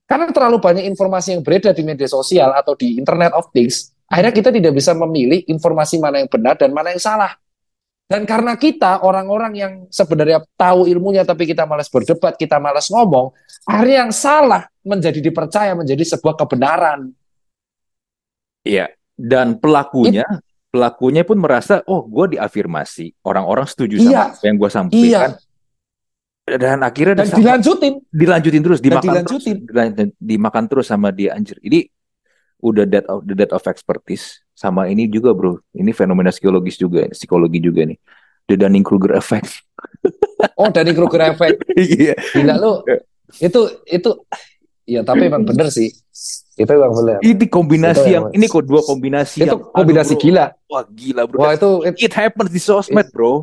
[0.03, 4.33] karena terlalu banyak informasi yang beredar di media sosial atau di Internet of Things, akhirnya
[4.35, 7.33] kita tidak bisa memilih informasi mana yang benar dan mana yang salah.
[8.03, 13.33] Dan karena kita orang-orang yang sebenarnya tahu ilmunya tapi kita malas berdebat, kita malas ngomong,
[13.65, 17.09] akhirnya yang salah menjadi dipercaya menjadi sebuah kebenaran.
[18.61, 18.91] iya.
[19.13, 20.25] Dan pelakunya,
[20.73, 24.21] pelakunya pun merasa, oh, gue diafirmasi, orang-orang setuju sama Iya.
[24.33, 25.29] apa yang gue sampaikan.
[26.43, 27.93] Dan akhirnya Dan dilanjutin.
[28.09, 29.55] dilanjutin terus, Dan dimakan dilanjutin.
[29.63, 31.55] terus, dilan- dimakan terus sama dia anjir.
[31.61, 31.87] Ini
[32.59, 35.61] udah death of the death of expertise sama ini juga bro.
[35.71, 37.95] Ini fenomena psikologis juga, psikologi juga nih.
[38.43, 39.63] The Dunning Kruger effect.
[40.59, 41.63] Oh, dari Kruger effect.
[41.79, 42.11] Iya.
[42.33, 42.83] Gila lu.
[43.39, 44.11] Itu itu
[44.83, 45.89] ya tapi emang bener sih.
[46.53, 47.17] Itu emang bener.
[47.19, 50.25] Ini kombinasi Itu yang emang- ini kok dua kombinasi Itu yang kombinasi aduh, bro.
[50.27, 50.45] gila.
[50.69, 51.39] Wah gila bro.
[51.41, 53.41] Wah, itu it- It happens di sosmed bro.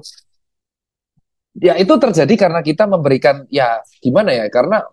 [1.58, 4.86] Ya itu terjadi karena kita memberikan ya gimana ya karena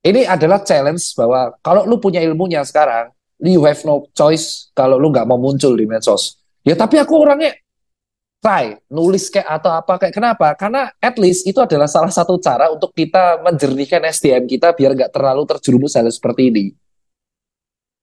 [0.00, 3.10] ini adalah challenge bahwa kalau lu punya ilmunya sekarang
[3.42, 7.52] you have no choice kalau lu nggak mau muncul di medsos ya tapi aku orangnya
[8.40, 12.72] try nulis kayak atau apa kayak kenapa karena at least itu adalah salah satu cara
[12.72, 16.64] untuk kita menjernihkan SDM kita biar nggak terlalu terjerumus hal seperti ini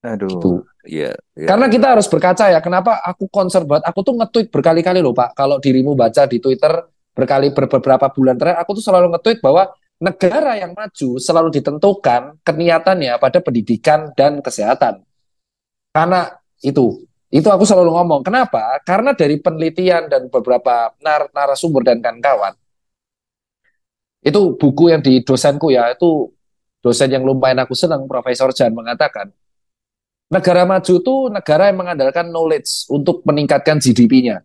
[0.05, 0.29] Aduh.
[0.29, 0.51] Gitu.
[0.88, 1.11] Iya.
[1.35, 1.47] iya.
[1.49, 3.89] Karena kita harus berkaca ya, kenapa aku concern banget.
[3.89, 5.35] Aku tuh nge-tweet berkali-kali loh Pak.
[5.35, 6.71] Kalau dirimu baca di Twitter
[7.11, 9.67] berkali ber- beberapa bulan terakhir, aku tuh selalu nge-tweet bahwa
[9.97, 15.01] negara yang maju selalu ditentukan keniatannya pada pendidikan dan kesehatan.
[15.89, 16.29] Karena
[16.61, 18.21] itu, itu aku selalu ngomong.
[18.23, 18.80] Kenapa?
[18.88, 22.55] Karena dari penelitian dan beberapa nar- narasumber dan kawan-kawan,
[24.23, 26.32] itu buku yang di dosenku ya, itu
[26.80, 29.28] dosen yang lumayan aku senang, Profesor Jan mengatakan,
[30.32, 34.43] negara maju itu negara yang mengandalkan knowledge untuk meningkatkan GDP-nya.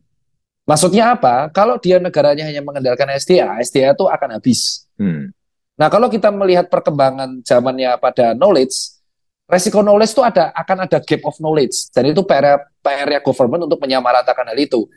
[0.62, 1.50] Maksudnya apa?
[1.50, 4.86] Kalau dia negaranya hanya mengandalkan SDA, SDA itu akan habis.
[4.94, 5.34] Hmm.
[5.74, 9.01] Nah, kalau kita melihat perkembangan zamannya pada knowledge,
[9.52, 11.92] resiko knowledge itu ada akan ada gap of knowledge.
[11.92, 14.88] Dan itu PR PR -nya government untuk menyamaratakan hal itu.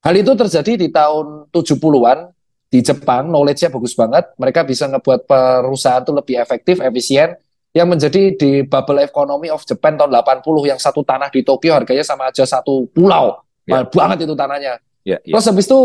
[0.00, 2.32] Hal itu terjadi di tahun 70-an
[2.72, 4.24] di Jepang, knowledge-nya bagus banget.
[4.40, 7.36] Mereka bisa ngebuat perusahaan itu lebih efektif, efisien.
[7.76, 12.00] Yang menjadi di bubble economy of Japan tahun 80 yang satu tanah di Tokyo harganya
[12.00, 13.44] sama aja satu pulau.
[13.68, 13.84] Ya.
[13.84, 14.80] Mahal banget itu tanahnya.
[15.04, 15.36] Ya, ya.
[15.36, 15.80] Terus habis itu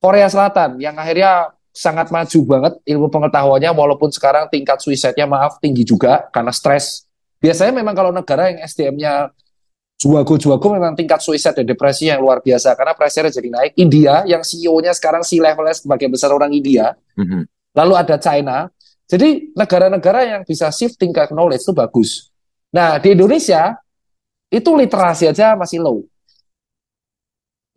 [0.00, 5.84] Korea Selatan yang akhirnya sangat maju banget ilmu pengetahuannya walaupun sekarang tingkat suicide-nya maaf tinggi
[5.84, 7.07] juga karena stres.
[7.38, 9.30] Biasanya memang kalau negara yang SDM-nya
[9.98, 13.72] juago-juago memang tingkat suicide dan depresi yang luar biasa karena pressure jadi naik.
[13.74, 17.46] India yang CEO-nya sekarang si levelnya sebagai besar orang India, Mhm.
[17.74, 18.70] lalu ada China.
[19.08, 22.30] Jadi negara-negara yang bisa shifting ke knowledge itu bagus.
[22.70, 23.74] Nah, di Indonesia
[24.52, 26.04] itu literasi aja masih low.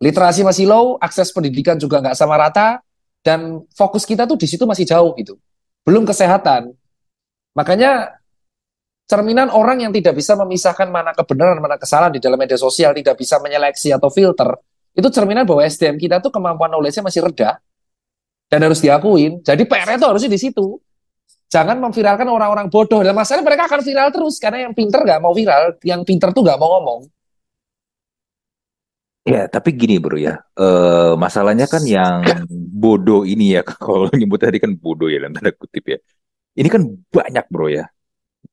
[0.02, 2.82] Literasi masih low, akses pendidikan juga nggak sama rata.
[3.22, 5.38] dan fokus kita tuh di situ masih jauh gitu.
[5.86, 6.74] Belum kesehatan.
[7.54, 8.18] Makanya
[9.06, 13.18] cerminan orang yang tidak bisa memisahkan mana kebenaran, mana kesalahan di dalam media sosial, tidak
[13.18, 14.56] bisa menyeleksi atau filter,
[14.92, 17.56] itu cerminan bahwa SDM kita tuh kemampuan knowledge-nya masih rendah
[18.52, 19.40] dan harus diakuin.
[19.40, 20.76] Jadi PR itu harusnya di situ.
[21.48, 23.00] Jangan memviralkan orang-orang bodoh.
[23.00, 26.44] Dan masalahnya mereka akan viral terus karena yang pinter nggak mau viral, yang pinter tuh
[26.44, 27.00] nggak mau ngomong.
[29.22, 30.66] Ya, tapi gini bro ya, e,
[31.14, 35.84] masalahnya kan yang bodoh ini ya, kalau nyebut tadi kan bodoh ya, dan tanda kutip
[35.86, 35.98] ya.
[36.58, 37.86] Ini kan banyak bro ya,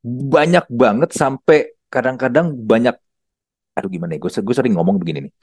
[0.06, 2.95] banyak banget sampai kadang-kadang banyak,
[3.76, 5.34] aduh gimana ya, gue, gue sering ngomong begini nih,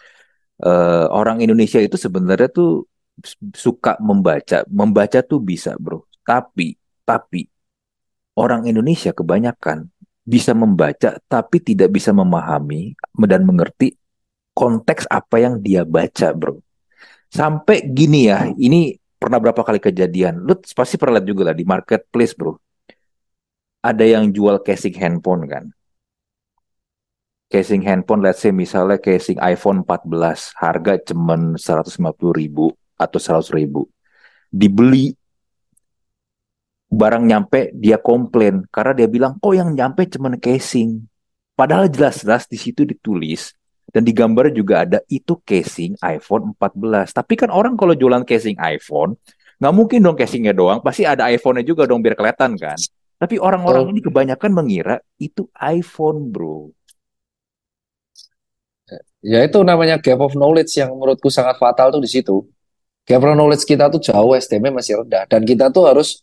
[0.64, 0.70] e,
[1.12, 2.88] orang Indonesia itu sebenarnya tuh
[3.52, 7.44] suka membaca, membaca tuh bisa bro, tapi, tapi
[8.36, 9.88] orang Indonesia kebanyakan
[10.26, 12.98] bisa membaca tapi tidak bisa memahami
[13.30, 13.94] dan mengerti
[14.56, 16.58] konteks apa yang dia baca, bro.
[17.28, 20.40] Sampai gini ya, ini pernah berapa kali kejadian.
[20.40, 22.56] Lu pasti pernah lihat juga lah di marketplace, bro.
[23.86, 25.64] Ada yang jual casing handphone kan.
[27.46, 33.86] Casing handphone, let's say misalnya casing iPhone 14, harga cuman 150 ribu atau 100 ribu.
[34.50, 35.14] Dibeli
[36.90, 41.02] barang nyampe dia komplain karena dia bilang oh yang nyampe cuman casing
[41.58, 43.50] padahal jelas-jelas di situ ditulis
[43.90, 47.16] dan di gambar juga ada itu casing iPhone 14.
[47.16, 49.16] Tapi kan orang kalau jualan casing iPhone,
[49.62, 52.76] nggak mungkin dong casingnya doang, pasti ada iPhone-nya juga dong biar kelihatan kan.
[53.16, 53.90] Tapi orang-orang oh.
[53.92, 56.68] ini kebanyakan mengira itu iPhone, bro.
[59.24, 62.44] Ya itu namanya gap of knowledge yang menurutku sangat fatal tuh di situ.
[63.08, 65.24] Gap of knowledge kita tuh jauh, STM masih rendah.
[65.26, 66.22] Dan kita tuh harus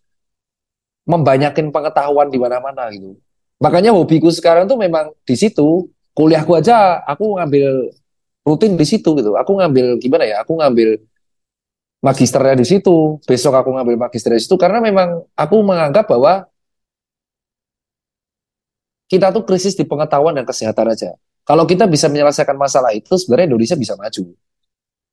[1.03, 3.19] membanyakin pengetahuan di mana-mana gitu.
[3.59, 7.91] Makanya hobiku sekarang tuh memang di situ kuliahku aja aku ngambil
[8.45, 9.35] rutin di situ gitu.
[9.35, 10.43] Aku ngambil gimana ya?
[10.43, 11.03] Aku ngambil
[12.03, 13.19] magisternya di situ.
[13.23, 16.47] Besok aku ngambil magisternya di situ karena memang aku menganggap bahwa
[19.13, 21.13] kita tuh krisis di pengetahuan dan kesehatan aja.
[21.45, 24.33] Kalau kita bisa menyelesaikan masalah itu, sebenarnya Indonesia bisa maju.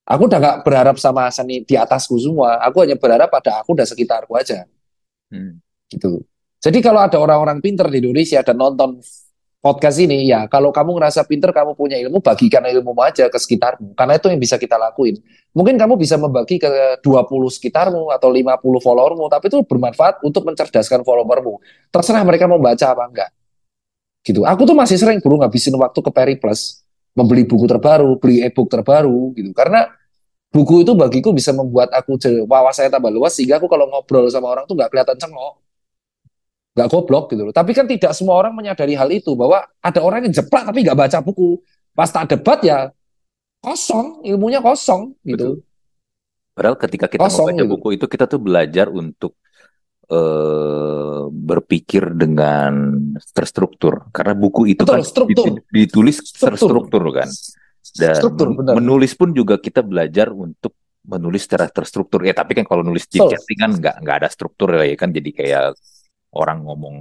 [0.08, 2.56] Aku udah gak berharap sama seni di atasku semua.
[2.64, 4.64] Aku hanya berharap pada aku dan sekitarku aja.
[5.28, 5.60] Hmm.
[5.92, 6.24] Gitu.
[6.64, 9.04] Jadi kalau ada orang-orang pinter di Indonesia dan nonton
[9.60, 13.92] podcast ini ya kalau kamu ngerasa pinter kamu punya ilmu bagikan ilmu aja ke sekitarmu
[13.92, 15.20] karena itu yang bisa kita lakuin
[15.52, 17.04] mungkin kamu bisa membagi ke 20
[17.60, 21.60] sekitarmu atau 50 followermu tapi itu bermanfaat untuk mencerdaskan followermu
[21.92, 23.30] terserah mereka mau baca apa enggak
[24.26, 26.84] gitu aku tuh masih sering buru ngabisin waktu ke Periplus
[27.16, 29.90] membeli buku terbaru beli ebook terbaru gitu karena
[30.50, 34.66] buku itu bagiku bisa membuat aku wawasannya tambah luas sehingga aku kalau ngobrol sama orang
[34.66, 35.60] tuh nggak kelihatan cengok
[36.74, 37.54] nggak goblok gitu loh.
[37.54, 40.98] Tapi kan tidak semua orang menyadari hal itu bahwa ada orang yang jeplak tapi nggak
[40.98, 41.58] baca buku.
[41.92, 42.78] Pas tak debat ya
[43.60, 45.60] kosong, ilmunya kosong gitu.
[45.60, 45.68] Betul.
[46.54, 47.72] Padahal ketika kita kosong, membaca gitu.
[47.74, 49.34] buku itu kita tuh belajar untuk
[50.10, 53.00] uh, berpikir dengan
[53.32, 55.46] terstruktur karena buku itu Betul, kan struktur.
[55.70, 56.46] ditulis struktur.
[56.52, 57.28] terstruktur kan.
[57.90, 58.74] Dan struktur, benar.
[58.76, 63.18] menulis pun juga kita belajar untuk menulis secara terstruktur ya tapi kan kalau nulis di
[63.18, 65.72] chatting nggak nggak ada struktur ya kan jadi kayak
[66.34, 66.96] orang ngomong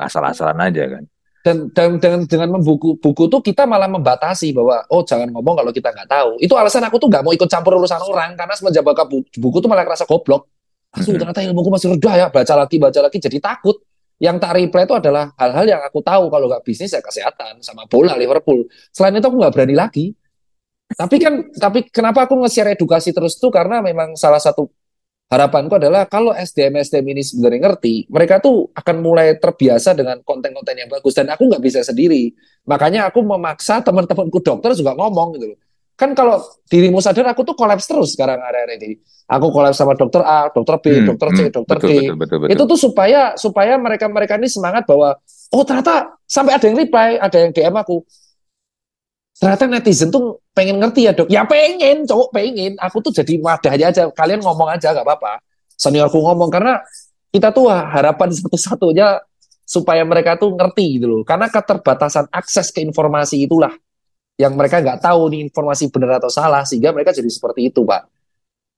[0.00, 1.04] asal-asalan aja kan.
[1.44, 5.72] Dan, dan dengan dengan membuku buku tuh kita malah membatasi bahwa oh jangan ngomong kalau
[5.76, 6.40] kita nggak tahu.
[6.40, 9.56] Itu alasan aku tuh nggak mau ikut campur urusan orang karena semenjak baca buku, buku
[9.60, 10.48] tuh malah kerasa goblok.
[10.94, 11.18] Mm-hmm.
[11.18, 13.82] ternyata ilmuku masih rendah ya, baca lagi baca lagi jadi takut.
[14.22, 17.82] Yang tak reply itu adalah hal-hal yang aku tahu kalau nggak bisnis ya kesehatan sama
[17.90, 18.70] bola Liverpool.
[18.94, 20.14] Selain itu aku nggak berani lagi.
[20.94, 24.70] Tapi kan tapi kenapa aku nge-share edukasi terus tuh karena memang salah satu
[25.34, 30.78] harapanku adalah kalau SDM SDM ini sebenarnya ngerti, mereka tuh akan mulai terbiasa dengan konten-konten
[30.78, 32.30] yang bagus dan aku nggak bisa sendiri.
[32.70, 35.58] Makanya aku memaksa teman-temanku dokter juga ngomong gitu loh.
[35.94, 38.98] Kan kalau dirimu sadar aku tuh kolaps terus sekarang area ini.
[39.30, 41.92] Aku kolaps sama dokter A, dokter B, hmm, dokter C, hmm, dokter betul, D.
[41.94, 42.52] Betul, betul, betul.
[42.52, 45.16] Itu tuh supaya supaya mereka-mereka ini semangat bahwa
[45.54, 48.02] oh ternyata sampai ada yang reply, ada yang DM aku.
[49.34, 51.26] Ternyata netizen tuh pengen ngerti ya dok.
[51.30, 52.78] Ya pengen cowok pengen.
[52.78, 54.02] Aku tuh jadi wadahnya aja.
[54.10, 55.42] Kalian ngomong aja gak apa-apa.
[55.74, 56.78] Seniorku ngomong karena
[57.34, 59.26] kita tuh harapan satu-satunya
[59.66, 61.22] supaya mereka tuh ngerti gitu loh.
[61.26, 63.74] Karena keterbatasan akses ke informasi itulah
[64.34, 68.10] yang mereka nggak tahu nih informasi benar atau salah sehingga mereka jadi seperti itu pak.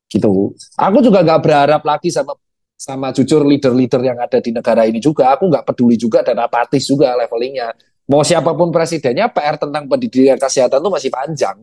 [0.07, 0.53] Gitu.
[0.77, 2.37] Aku juga nggak berharap lagi sama
[2.77, 5.33] sama jujur leader-leader yang ada di negara ini juga.
[5.33, 7.73] Aku nggak peduli juga dan apatis juga levelingnya.
[8.07, 11.57] Mau siapa pun presidennya PR tentang pendidikan kesehatan itu masih panjang.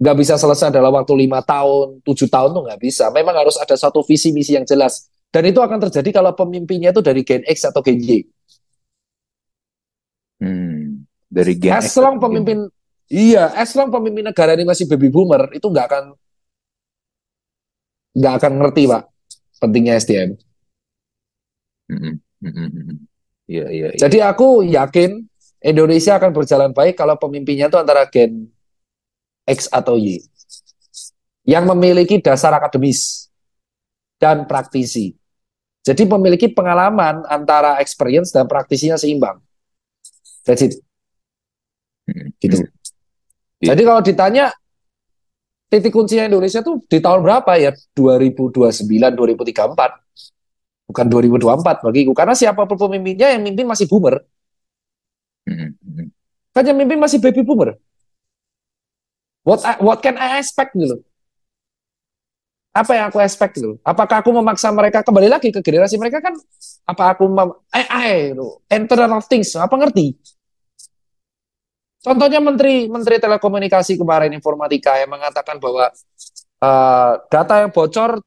[0.00, 3.12] Nggak bisa selesai dalam waktu lima tahun tujuh tahun tuh nggak bisa.
[3.12, 5.10] Memang harus ada satu visi misi yang jelas.
[5.28, 8.24] Dan itu akan terjadi kalau pemimpinnya itu dari Gen X atau Gen Y.
[10.40, 12.64] Hmm, dari Gen as long pemimpin
[13.10, 16.04] iya as long pemimpin negara ini masih baby boomer itu nggak akan
[18.14, 19.02] nggak akan ngerti pak
[19.60, 20.30] pentingnya SDM.
[23.50, 23.98] Iya, iya, iya.
[23.98, 25.26] Jadi aku yakin
[25.60, 28.48] Indonesia akan berjalan baik kalau pemimpinnya itu antara gen
[29.44, 30.22] X atau Y.
[31.44, 33.28] Yang memiliki dasar akademis
[34.16, 35.12] dan praktisi.
[35.80, 39.40] Jadi memiliki pengalaman antara experience dan praktisinya seimbang.
[40.44, 40.78] That's it.
[42.40, 42.64] Gitu.
[43.60, 43.68] Iya.
[43.72, 44.44] Jadi kalau ditanya
[45.70, 47.70] titik kuncinya Indonesia tuh di tahun berapa ya?
[47.94, 49.90] 2029, 2034.
[50.90, 52.12] Bukan 2024 bagiku.
[52.16, 54.22] Karena siapa pun pemimpinnya yang mimpin masih boomer.
[55.48, 55.70] Mm-mm.
[55.84, 56.06] Mm-mm.
[56.54, 57.76] Kan yang mimpin masih baby boomer.
[59.44, 61.04] What I- what can I expect gitu?
[62.70, 63.82] Apa yang aku expect gitu?
[63.82, 66.38] Apakah aku memaksa mereka kembali lagi ke generasi mereka kan?
[66.86, 70.14] Apa aku mem AI gitu, Internet of Things, apa ngerti?
[72.00, 75.92] Contohnya Menteri Menteri Telekomunikasi kemarin informatika yang mengatakan bahwa
[76.60, 78.24] eh, data yang bocor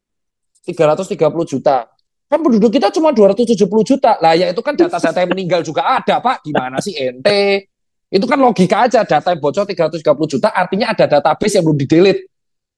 [0.63, 1.17] 330
[1.49, 1.89] juta.
[2.29, 4.17] Kan penduduk kita cuma 270 juta.
[4.21, 6.45] Lah ya itu kan data-data yang meninggal juga ada, Pak.
[6.45, 7.69] Gimana sih ente?
[8.13, 10.05] Itu kan logika aja data yang bocor 330
[10.37, 12.29] juta artinya ada database yang belum di-delete.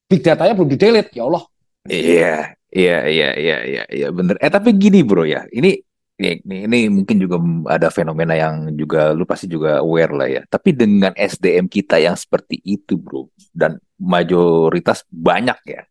[0.07, 1.11] Big datanya belum di-delete.
[1.11, 1.43] Ya Allah.
[1.85, 2.35] Iya,
[2.73, 4.39] iya, iya, iya, iya, iya, bener.
[4.41, 5.77] Eh tapi gini bro ya, ini,
[6.15, 7.35] ini, ini, ini mungkin juga
[7.67, 10.41] ada fenomena yang juga lu pasti juga aware lah ya.
[10.47, 15.81] Tapi dengan SDM kita yang seperti itu bro, dan mayoritas banyak ya.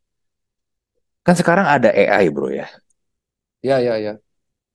[1.25, 2.69] Kan sekarang ada AI bro ya.
[3.61, 4.17] Ya, ya, ya.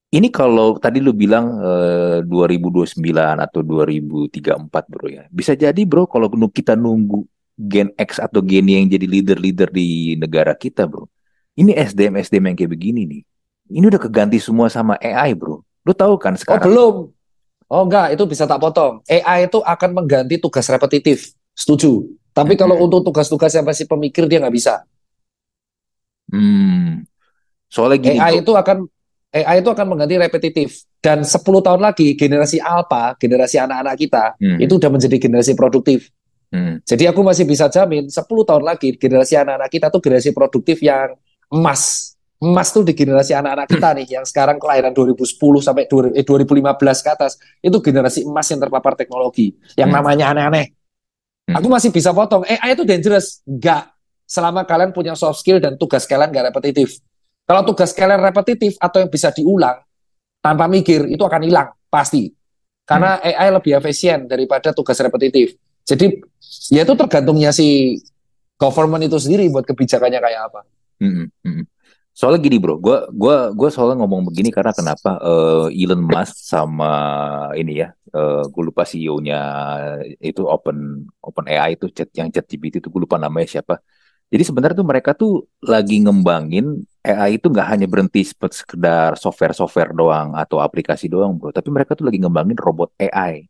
[0.10, 5.24] Ini kalau tadi lu bilang eh, 2029 atau 2034 bro ya.
[5.30, 7.26] Bisa jadi bro kalau kita nunggu
[7.58, 11.06] Gen X atau Gen Y yang jadi leader-leader di negara kita bro.
[11.58, 13.22] Ini SDM-SDM yang kayak begini nih.
[13.70, 15.62] Ini udah keganti semua sama AI bro.
[15.86, 16.60] Lu tahu kan Oh, sekarang?
[16.60, 16.96] belum.
[17.70, 19.02] Oh, enggak, itu bisa tak potong.
[19.06, 21.34] AI itu akan mengganti tugas repetitif.
[21.54, 22.06] Setuju.
[22.34, 22.86] Tapi kalau Mm-mm.
[22.86, 24.74] untuk tugas-tugas yang masih pemikir dia nggak bisa.
[26.32, 27.06] Hmm.
[27.70, 28.42] Soalnya gini AI bro.
[28.42, 28.86] itu akan
[29.34, 34.58] AI itu akan mengganti repetitif dan 10 tahun lagi generasi alpha, generasi anak-anak kita Hmm,
[34.58, 36.10] itu udah menjadi generasi produktif.
[36.52, 40.82] hmm, Jadi aku masih bisa jamin 10 tahun lagi generasi anak-anak kita tuh generasi produktif
[40.82, 41.14] yang
[41.54, 42.14] emas.
[42.40, 47.04] Emas tuh di generasi anak-anak kita nih yang sekarang kelahiran 2010 sampai 2000 eh, 2015
[47.04, 50.00] ke atas itu generasi emas yang terpapar teknologi yang Hmm.
[50.00, 50.72] namanya aneh-aneh.
[51.52, 51.60] Hmm.
[51.60, 52.48] Aku masih bisa potong.
[52.48, 53.44] AI itu dangerous.
[53.44, 53.92] Enggak.
[54.24, 57.04] Selama kalian punya soft skill dan tugas kalian nggak repetitif.
[57.44, 59.82] Kalau tugas kalian repetitif atau yang bisa diulang
[60.40, 62.32] tanpa mikir itu akan hilang pasti.
[62.88, 65.60] Karena AI lebih efisien daripada tugas repetitif.
[65.84, 66.24] Jadi
[66.72, 68.00] ya itu tergantungnya si
[68.56, 70.62] government itu sendiri buat kebijakannya kayak apa.
[71.04, 71.64] hmm, hmm.
[72.20, 76.92] Soalnya gini bro, gua gua gua soalnya ngomong begini karena kenapa eh, Elon Musk sama
[77.56, 79.40] ini ya, eh gue lupa CEO-nya
[80.20, 83.80] itu Open Open AI itu chat yang chat GPT itu gue lupa namanya siapa.
[84.28, 86.66] Jadi sebenarnya tuh mereka tuh lagi ngembangin
[87.08, 92.04] AI itu nggak hanya berhenti sekedar software-software doang atau aplikasi doang bro, tapi mereka tuh
[92.08, 93.48] lagi ngembangin robot AI.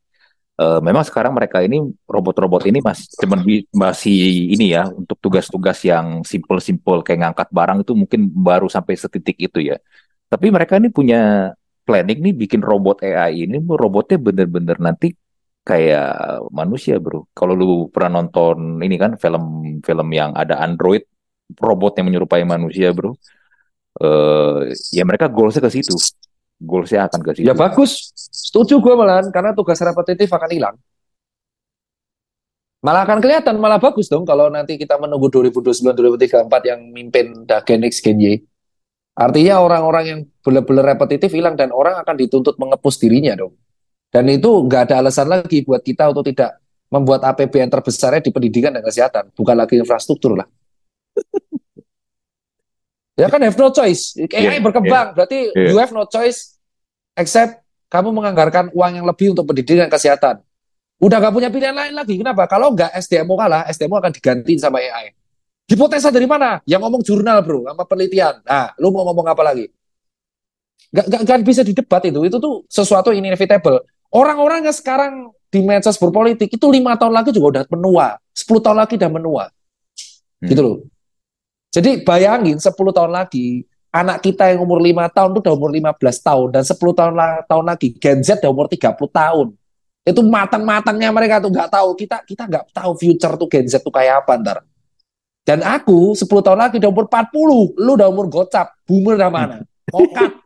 [0.59, 3.39] Eh, memang sekarang mereka ini robot-robot ini masih cuman
[3.71, 9.39] masih ini ya untuk tugas-tugas yang simple-simple kayak ngangkat barang itu mungkin baru sampai setitik
[9.39, 9.79] itu ya.
[10.27, 11.55] Tapi mereka ini punya
[11.87, 15.15] planning nih bikin robot AI ini robotnya bener-bener nanti
[15.63, 17.23] kayak manusia bro.
[17.31, 21.07] Kalau lu pernah nonton ini kan film-film yang ada Android
[21.55, 23.15] robot yang menyerupai manusia bro.
[23.95, 25.95] Eh ya mereka goalsnya ke situ.
[26.59, 27.47] Goalsnya akan ke situ.
[27.47, 28.11] Ya bagus.
[28.15, 30.75] Setuju gue malahan karena tugas repetitif akan hilang.
[32.79, 37.59] Malah akan kelihatan malah bagus dong kalau nanti kita menunggu 2029 2034 yang mimpin da
[37.63, 38.39] Gen X Gen Y.
[39.19, 43.51] Artinya orang-orang yang benar-benar repetitif hilang dan orang akan dituntut mengepus dirinya dong.
[44.07, 46.55] Dan itu nggak ada alasan lagi buat kita untuk tidak
[46.87, 50.47] membuat APBN terbesarnya di pendidikan dan kesehatan, bukan lagi infrastruktur lah.
[53.19, 54.15] Ya kan have no choice.
[54.15, 56.55] AI berkembang, berarti you have no choice
[57.19, 57.59] except
[57.91, 60.35] kamu menganggarkan uang yang lebih untuk pendidikan dan kesehatan.
[61.03, 62.15] Udah nggak punya pilihan lain lagi.
[62.15, 62.47] Kenapa?
[62.47, 65.11] Kalau nggak SDM kalah, SDM akan diganti sama AI.
[65.67, 66.63] Hipotesa dari mana?
[66.63, 68.41] Yang ngomong jurnal bro, sama penelitian.
[68.41, 69.69] Nah, lu mau ngomong apa lagi?
[70.89, 72.19] Nggak, nggak, nggak bisa didebat itu.
[72.25, 73.85] Itu tuh sesuatu yang inevitable.
[74.09, 78.77] Orang-orang yang sekarang di medsos berpolitik itu lima tahun lagi juga udah menua, 10 tahun
[78.81, 79.43] lagi udah menua,
[80.39, 80.49] Hmm.
[80.49, 80.75] gitu loh.
[81.69, 86.01] Jadi bayangin 10 tahun lagi anak kita yang umur lima tahun tuh udah umur 15
[86.01, 87.13] tahun dan 10 tahun
[87.45, 89.47] tahun lagi Gen Z udah umur 30 tahun.
[90.05, 91.93] Itu matang-matangnya mereka tuh nggak tahu.
[91.93, 94.57] Kita kita nggak tahu future tuh Gen Z tuh kayak apa ntar.
[95.45, 99.65] Dan aku 10 tahun lagi udah umur 40, lu udah umur gocap, boomer dah mana?
[99.89, 100.31] Mokat.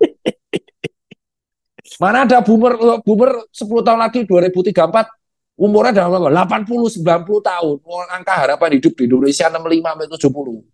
[2.02, 6.32] Mana ada boomer boomer 10 tahun lagi 2034 umurnya udah berapa?
[6.64, 7.76] 80 90 tahun.
[8.12, 10.73] Angka harapan hidup di Indonesia 65 sampai 70.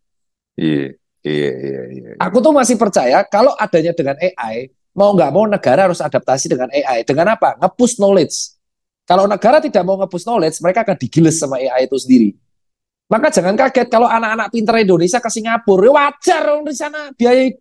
[0.59, 0.99] Iya.
[1.19, 2.09] Iya, iya, iya.
[2.23, 6.71] Aku tuh masih percaya kalau adanya dengan AI, mau nggak mau negara harus adaptasi dengan
[6.71, 7.03] AI.
[7.03, 7.59] Dengan apa?
[7.59, 8.55] Nge-push knowledge.
[9.03, 12.29] Kalau negara tidak mau nge-push knowledge, mereka akan digiles sama AI itu sendiri.
[13.11, 17.51] Maka jangan kaget kalau anak-anak pinter Indonesia ke Singapura, ya wajar dong di sana biaya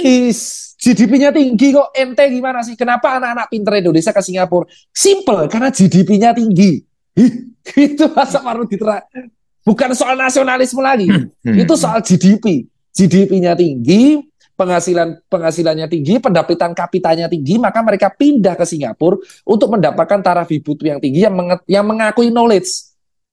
[0.00, 1.92] Is, GDP-nya tinggi kok.
[1.92, 2.72] Ente gimana sih?
[2.80, 4.64] Kenapa anak-anak pinter Indonesia ke Singapura?
[4.88, 6.80] Simple, karena GDP-nya tinggi.
[7.76, 9.04] itu masa perlu diterang.
[9.62, 11.08] Bukan soal nasionalisme lagi.
[11.10, 11.56] Hmm.
[11.58, 12.66] itu soal GDP.
[12.92, 14.20] GDP-nya tinggi,
[14.52, 19.16] penghasilan penghasilannya tinggi, pendapatan kapitalnya tinggi, maka mereka pindah ke Singapura
[19.48, 22.92] untuk mendapatkan taraf hidup yang tinggi yang, menge- yang mengakui knowledge.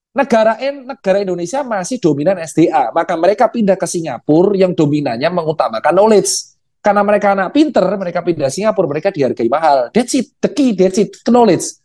[0.10, 5.94] Negara N, negara Indonesia masih dominan SDA, maka mereka pindah ke Singapura yang dominannya mengutamakan
[5.94, 6.58] knowledge.
[6.80, 9.92] Karena mereka anak pinter, mereka pindah Singapura, mereka dihargai mahal.
[9.92, 11.78] That's it, the key, that's it, knowledge.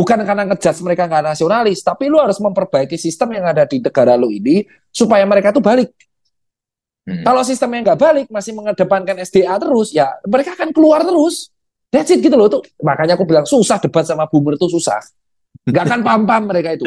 [0.00, 4.16] Bukan karena ngejudge mereka nggak nasionalis, tapi lu harus memperbaiki sistem yang ada di negara
[4.16, 5.92] lu ini supaya mereka tuh balik.
[7.04, 7.20] Hmm.
[7.20, 11.52] Kalau sistemnya nggak balik, masih mengedepankan SDA terus, ya mereka akan keluar terus.
[11.92, 12.48] That's it gitu loh.
[12.48, 12.64] Tuh.
[12.80, 15.04] Makanya aku bilang susah debat sama boomer itu susah.
[15.68, 16.86] Nggak akan paham-paham mereka itu.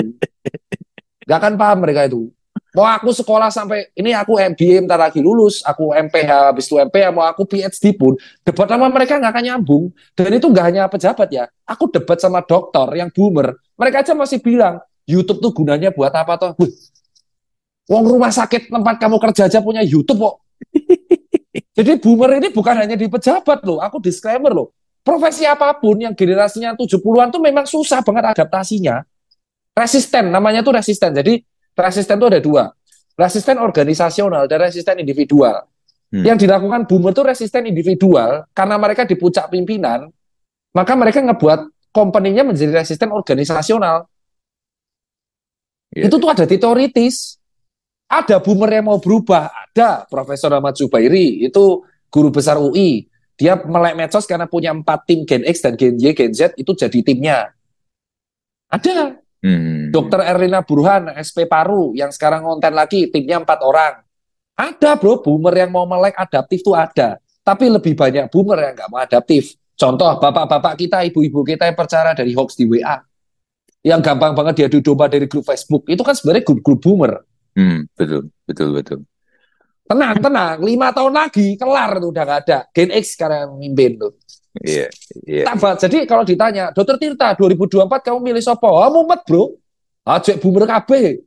[1.30, 2.34] Nggak akan paham mereka itu.
[2.74, 7.14] Mau aku sekolah sampai, ini aku MBA bentar lagi lulus, aku MPH, habis itu MPH,
[7.14, 9.84] mau aku PhD pun, debat sama mereka nggak akan nyambung.
[10.18, 14.42] Dan itu nggak hanya pejabat ya, aku debat sama dokter yang boomer, mereka aja masih
[14.42, 16.52] bilang, YouTube tuh gunanya buat apa toh?
[16.58, 16.74] Wih,
[17.94, 20.36] Wong rumah sakit tempat kamu kerja aja punya YouTube kok.
[21.78, 24.74] Jadi boomer ini bukan hanya di pejabat loh, aku disclaimer loh.
[25.04, 29.04] Profesi apa pun yang generasinya 70-an tuh memang susah banget adaptasinya.
[29.76, 31.12] Resisten, namanya tuh resisten.
[31.12, 31.44] Jadi
[31.74, 32.70] resisten tuh ada dua.
[33.14, 35.70] Resisten organisasional dan resisten individual.
[36.14, 36.26] Hmm.
[36.26, 40.10] Yang dilakukan boomer tuh resisten individual karena mereka di puncak pimpinan,
[40.74, 44.10] maka mereka ngebuat company-nya menjadi resisten organisasional.
[45.94, 46.10] Iya.
[46.10, 47.38] Itu tuh ada teoritis.
[48.10, 51.82] Ada boomer yang mau berubah, ada Profesor Ahmad Zubairi, itu
[52.14, 53.10] guru besar UI.
[53.34, 56.78] Dia melek medsos karena punya empat tim Gen X dan Gen Y, Gen Z itu
[56.78, 57.50] jadi timnya.
[58.70, 59.23] Ada.
[59.44, 59.92] Hmm.
[59.92, 64.00] Dokter Erlina Burhan, SP Paru, yang sekarang konten lagi, timnya empat orang.
[64.56, 67.20] Ada bro, boomer yang mau melek adaptif tuh ada.
[67.44, 69.60] Tapi lebih banyak boomer yang nggak mau adaptif.
[69.76, 73.04] Contoh, bapak-bapak kita, ibu-ibu kita yang percaya dari hoax di WA.
[73.84, 75.92] Yang gampang banget dia domba dari grup Facebook.
[75.92, 77.20] Itu kan sebenarnya grup-grup boomer.
[77.52, 79.00] Hmm, betul, betul, betul.
[79.84, 80.58] Tenang, tenang.
[80.64, 82.60] Lima tahun lagi, kelar tuh udah nggak ada.
[82.72, 84.16] Gen X sekarang yang mimpin tuh.
[84.62, 84.88] Iya,
[85.26, 85.44] iya.
[85.50, 85.82] Tabat.
[85.82, 88.70] Jadi kalau ditanya, Dokter Tirta, 2024 kamu milih sopo?
[88.70, 89.58] Oh, mumet bro.
[90.06, 91.18] Ajak boomer KB.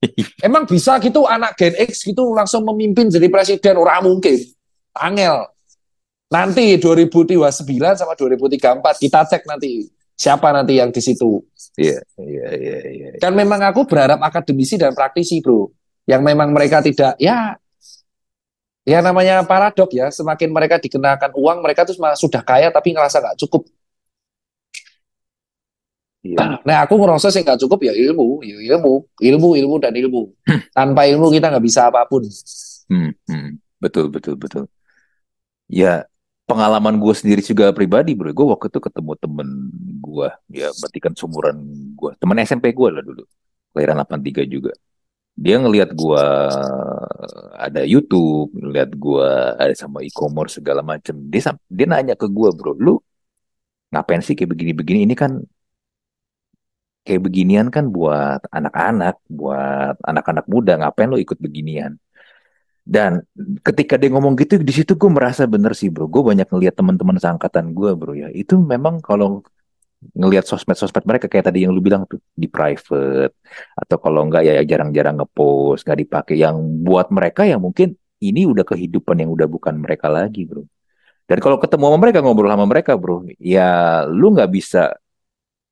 [0.46, 3.80] Emang bisa gitu anak Gen X gitu langsung memimpin jadi presiden?
[3.80, 4.36] Orang mungkin.
[4.92, 5.48] Angel.
[6.30, 7.42] Nanti 2029
[7.98, 11.42] sama 2034 kita cek nanti siapa nanti yang di situ.
[11.80, 13.08] Iya, iya, iya, iya.
[13.18, 15.72] Kan memang aku berharap akademisi dan praktisi, bro.
[16.04, 17.56] Yang memang mereka tidak, ya,
[18.84, 20.08] ya namanya paradok ya.
[20.08, 23.68] Semakin mereka dikenakan uang, mereka tuh sudah kaya tapi ngerasa nggak cukup.
[26.20, 26.60] Iya.
[26.68, 30.36] Nah, aku ngerasa sih nggak cukup ya ilmu, ya ilmu, ilmu, ilmu dan ilmu.
[30.76, 32.28] Tanpa ilmu kita nggak bisa apa pun.
[32.92, 33.56] Hmm, hmm.
[33.80, 34.68] Betul, betul, betul.
[35.64, 36.04] Ya,
[36.44, 38.28] pengalaman gue sendiri juga pribadi, bro.
[38.36, 39.48] Gue waktu itu ketemu temen
[40.04, 41.56] gue, ya berarti kan seumuran
[41.96, 42.10] gue.
[42.20, 43.24] Temen SMP gue lah dulu.
[43.72, 44.72] Kelahiran 83 juga.
[45.40, 46.24] Dia ngelihat gue
[47.66, 51.16] ada YouTube, ngelihat gue ada sama e-commerce segala macem.
[51.32, 52.94] Dia, dia nanya ke gue, bro, lu
[53.92, 54.98] ngapain sih kayak begini-begini?
[55.08, 55.32] Ini kan
[57.08, 60.72] kayak beginian kan buat anak-anak, buat anak-anak muda.
[60.80, 61.96] Ngapain lu ikut beginian?
[62.84, 63.22] Dan
[63.64, 66.04] ketika dia ngomong gitu, di situ gue merasa bener sih bro.
[66.10, 68.28] Gue banyak ngeliat teman-teman seangkatan gue bro ya.
[68.32, 69.40] Itu memang kalau
[70.00, 73.36] ngelihat sosmed-sosmed mereka kayak tadi yang lu bilang tuh di private
[73.76, 76.34] atau kalau enggak ya jarang-jarang ngepost, nggak dipakai.
[76.40, 80.64] Yang buat mereka yang mungkin ini udah kehidupan yang udah bukan mereka lagi bro.
[81.28, 84.98] Dan kalau ketemu sama mereka ngobrol sama mereka bro, ya lu nggak bisa,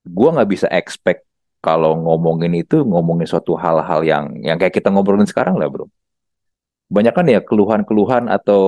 [0.07, 5.26] gue nggak bisa expect kalau ngomongin itu ngomongin suatu hal-hal yang yang kayak kita ngobrolin
[5.26, 5.91] sekarang lah bro
[6.89, 8.62] banyak kan ya keluhan-keluhan atau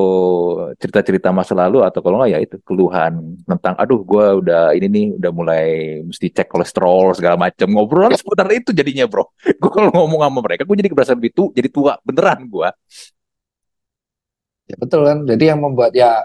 [0.76, 5.06] cerita-cerita masa lalu atau kalau nggak ya itu keluhan tentang aduh gue udah ini nih
[5.16, 5.64] udah mulai
[6.04, 9.24] mesti cek kolesterol segala macam ngobrolan seputar itu jadinya bro
[9.60, 12.68] gue kalau ngomong sama mereka gue jadi berasa lebih jadi tua beneran gue
[14.70, 15.18] Ya betul kan.
[15.26, 16.22] Jadi yang membuat ya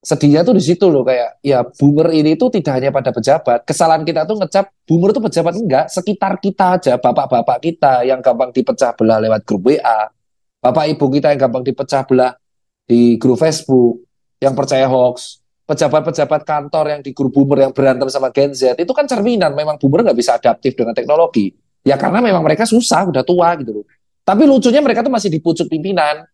[0.00, 3.64] sedihnya tuh di situ loh kayak ya boomer ini tuh tidak hanya pada pejabat.
[3.64, 8.52] Kesalahan kita tuh ngecap boomer tuh pejabat enggak, sekitar kita aja, bapak-bapak kita yang gampang
[8.52, 10.12] dipecah belah lewat grup WA.
[10.60, 12.36] Bapak ibu kita yang gampang dipecah belah
[12.84, 14.04] di grup Facebook,
[14.40, 15.40] yang percaya hoax.
[15.64, 19.78] Pejabat-pejabat kantor yang di grup boomer yang berantem sama Gen Z itu kan cerminan memang
[19.78, 21.54] boomer nggak bisa adaptif dengan teknologi.
[21.86, 23.86] Ya karena memang mereka susah, udah tua gitu loh.
[24.26, 26.26] Tapi lucunya mereka tuh masih di pucuk pimpinan.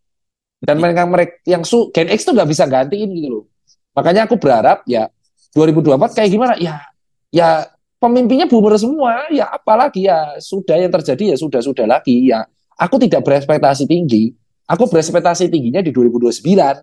[0.57, 3.45] Dan mereka mereka yang su Gen X tuh nggak bisa gantiin gitu loh.
[3.93, 5.07] Makanya aku berharap ya
[5.53, 6.55] 2024 kayak gimana?
[6.57, 6.81] Ya
[7.29, 7.69] ya
[8.01, 9.29] pemimpinnya boomer semua.
[9.29, 12.49] Ya apalagi ya sudah yang terjadi ya sudah sudah lagi ya.
[12.77, 14.33] Aku tidak berekspektasi tinggi.
[14.69, 16.83] Aku berekspektasi tingginya di 2029.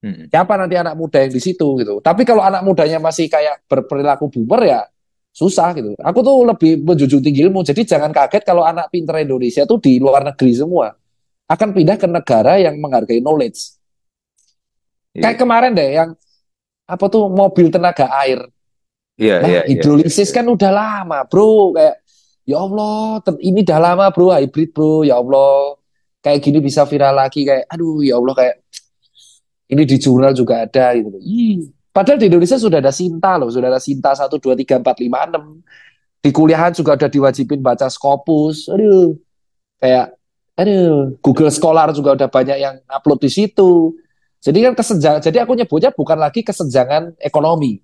[0.00, 0.32] Hmm.
[0.32, 2.00] Siapa nanti anak muda yang di situ gitu.
[2.00, 4.80] Tapi kalau anak mudanya masih kayak berperilaku boomer ya
[5.30, 5.94] susah gitu.
[6.00, 7.62] Aku tuh lebih menjunjung tinggi ilmu.
[7.62, 10.90] Jadi jangan kaget kalau anak pinter Indonesia tuh di luar negeri semua
[11.50, 13.76] akan pindah ke negara yang menghargai knowledge.
[15.14, 15.30] Yeah.
[15.30, 16.10] Kayak kemarin deh yang
[16.86, 18.46] apa tuh mobil tenaga air.
[19.20, 21.76] Iya, nah, yeah, hidrolisis yeah, kan udah lama, Bro.
[21.76, 21.99] Kayak
[22.50, 25.06] ya Allah, ini udah lama, Bro, hybrid, Bro.
[25.06, 25.78] Ya Allah.
[26.20, 28.60] Kayak gini bisa viral lagi kayak aduh ya Allah kayak
[29.72, 31.16] ini di jurnal juga ada gitu.
[31.16, 34.84] Ih, padahal di Indonesia sudah ada Sinta loh, sudah ada Sinta 1 2 3 4
[34.84, 36.20] 5 6.
[36.20, 38.68] Di kuliahan juga ada diwajibin baca Scopus.
[38.68, 39.16] Aduh.
[39.80, 40.12] Kayak
[40.60, 43.96] aduh, Google Scholar juga udah banyak yang upload di situ.
[44.40, 47.80] Jadi kan kesenjangan, jadi aku nyebutnya bukan lagi kesenjangan ekonomi.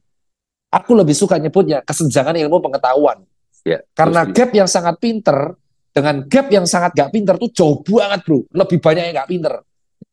[0.72, 3.24] Aku lebih suka nyebutnya kesenjangan ilmu pengetahuan.
[3.66, 5.58] Ya, Karena gap yang sangat pinter
[5.90, 8.46] dengan gap yang sangat gak pinter tuh jauh banget bro.
[8.54, 9.52] Lebih banyak yang gak pinter.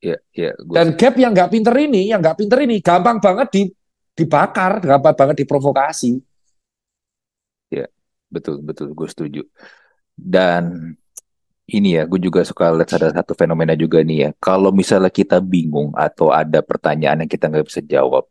[0.01, 3.62] Ya, ya, Dan gap yang gak pinter ini, yang gak pinter ini gampang banget di,
[4.18, 6.18] dibakar, gampang banget diprovokasi.
[7.70, 7.86] Ya,
[8.34, 9.41] betul betul, gue setuju.
[10.18, 10.97] Dan
[11.70, 14.30] ini ya, gue juga suka lihat ada satu fenomena juga nih ya.
[14.41, 18.26] Kalau misalnya kita bingung atau ada pertanyaan yang kita nggak bisa jawab,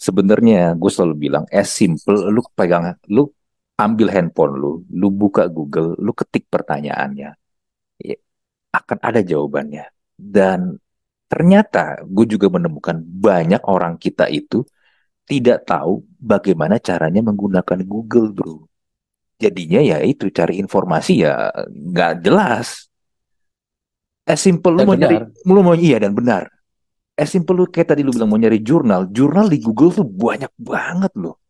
[0.00, 3.28] sebenarnya gue selalu bilang, as simple, lu pegang, lu
[3.78, 7.30] ambil handphone lu, lu buka Google, lu ketik pertanyaannya,
[7.98, 8.16] ya,
[8.76, 9.88] akan ada jawabannya.
[10.16, 10.76] Dan
[11.26, 14.62] ternyata gue juga menemukan banyak orang kita itu
[15.24, 18.56] tidak tahu bagaimana caranya menggunakan Google, bro.
[19.40, 22.86] Jadinya ya itu cari informasi ya nggak jelas.
[24.22, 26.46] As simple lu mau nyari lu mau iya dan benar.
[27.18, 30.52] As simple lu kayak tadi lu bilang mau nyari jurnal jurnal di Google tuh banyak
[30.62, 31.41] banget loh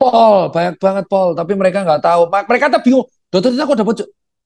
[0.00, 1.36] Paul banyak banget Paul.
[1.36, 2.22] Tapi mereka nggak tahu.
[2.32, 3.06] Mereka tuh bingung.
[3.28, 3.94] Dokter itu aku dapat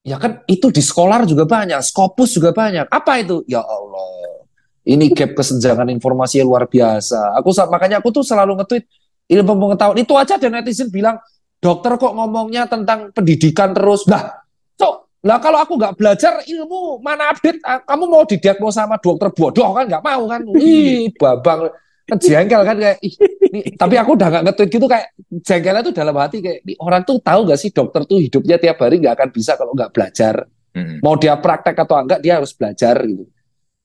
[0.05, 2.91] ya kan itu di sekolah juga banyak Scopus juga banyak.
[2.91, 3.47] Apa itu?
[3.47, 4.43] Ya Allah.
[4.85, 7.39] Ini gap kesenjangan informasi luar biasa.
[7.41, 8.85] Aku makanya aku tuh selalu nge-tweet
[9.33, 9.97] ilmu pengetahuan.
[9.97, 11.17] Itu aja dan netizen bilang
[11.57, 14.05] dokter kok ngomongnya tentang pendidikan terus.
[14.05, 14.45] Nah,
[14.77, 19.33] so, lah kalau aku nggak belajar ilmu mana update, ah, kamu mau didiagnosa sama dokter?
[19.33, 20.41] Bodoh kan nggak mau kan?
[20.61, 21.73] Ih, babang
[22.05, 23.15] kan jengkel kan kayak ih,
[23.49, 25.07] ini, tapi aku udah nggak ngetweet gitu kayak
[25.41, 28.77] jengkelnya tuh dalam hati kayak ini orang tuh tahu nggak sih dokter tuh hidupnya tiap
[28.81, 30.45] hari nggak akan bisa kalau nggak belajar
[30.77, 31.01] hmm.
[31.01, 33.25] mau dia praktek atau enggak dia harus belajar gitu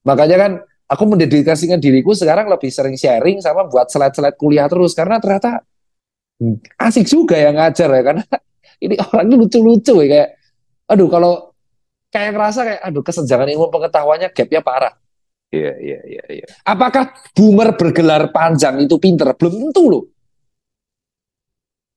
[0.03, 0.51] makanya kan
[0.89, 5.63] aku mendedikasikan diriku sekarang lebih sering sharing sama buat slide-slide kuliah terus karena ternyata
[6.79, 8.23] asik juga yang ngajar ya karena
[8.83, 10.29] ini orangnya lucu-lucu ya kayak
[10.89, 11.49] aduh kalau
[12.09, 14.93] kayak ngerasa kayak aduh kesenjangan ilmu pengetahuannya gapnya parah.
[15.49, 16.23] Iya iya iya.
[16.29, 16.47] iya.
[16.61, 19.33] Apakah boomer bergelar panjang itu pinter?
[19.33, 20.03] Belum tentu loh.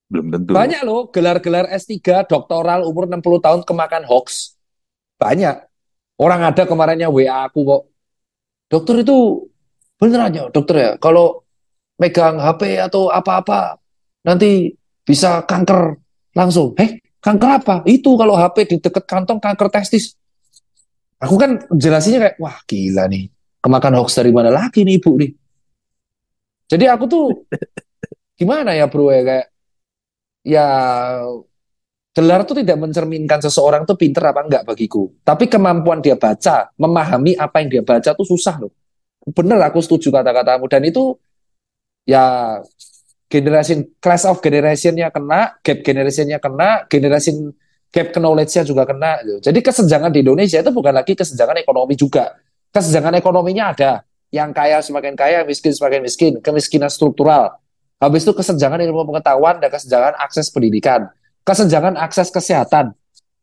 [0.09, 0.57] Belum tentu.
[0.57, 4.57] Banyak loh gelar-gelar S3 doktoral umur 60 tahun kemakan hoax.
[5.21, 5.69] Banyak.
[6.17, 7.83] Orang ada kemarinnya WA aku kok.
[8.73, 9.49] Dokter itu
[10.01, 10.91] beneran ya dokter ya.
[10.97, 11.45] Kalau
[12.01, 13.77] megang HP atau apa-apa
[14.25, 14.73] nanti
[15.05, 16.01] bisa kanker
[16.33, 16.73] langsung.
[16.81, 17.75] Eh, kanker apa?
[17.85, 20.17] Itu kalau HP di dekat kantong kanker testis.
[21.23, 23.31] Aku kan jelasinnya kayak, wah gila nih.
[23.63, 25.33] Kemakan hoax dari mana lagi nih ibu nih.
[26.67, 27.27] Jadi aku tuh
[28.39, 29.47] gimana ya bro ya kayak
[30.43, 30.67] ya
[32.13, 35.09] gelar tuh tidak mencerminkan seseorang tuh pinter apa enggak bagiku.
[35.25, 38.73] Tapi kemampuan dia baca, memahami apa yang dia baca tuh susah loh.
[39.23, 41.17] Bener aku setuju kata-katamu dan itu
[42.05, 42.59] ya
[43.33, 47.55] generation class of generationnya kena, gap generationnya kena, generation
[47.89, 49.25] gap knowledge-nya juga kena.
[49.25, 49.39] Gitu.
[49.49, 52.37] Jadi kesenjangan di Indonesia itu bukan lagi kesenjangan ekonomi juga.
[52.73, 53.93] Kesenjangan ekonominya ada.
[54.33, 56.33] Yang kaya semakin kaya, miskin semakin miskin.
[56.41, 57.61] Kemiskinan struktural.
[58.01, 61.07] Habis itu kesenjangan ilmu pengetahuan dan kesenjangan akses pendidikan.
[61.45, 62.97] Kesenjangan akses kesehatan.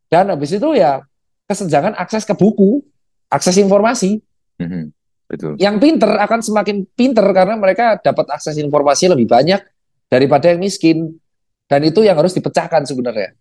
[0.09, 1.05] Dan habis itu ya
[1.45, 2.81] kesenjangan akses ke buku,
[3.29, 4.19] akses informasi.
[4.57, 4.83] Mm -hmm.
[5.29, 5.53] Betul.
[5.61, 9.61] Yang pinter akan semakin pinter karena mereka dapat akses informasi lebih banyak
[10.09, 11.21] daripada yang miskin.
[11.69, 13.37] Dan itu yang harus dipecahkan sebenarnya.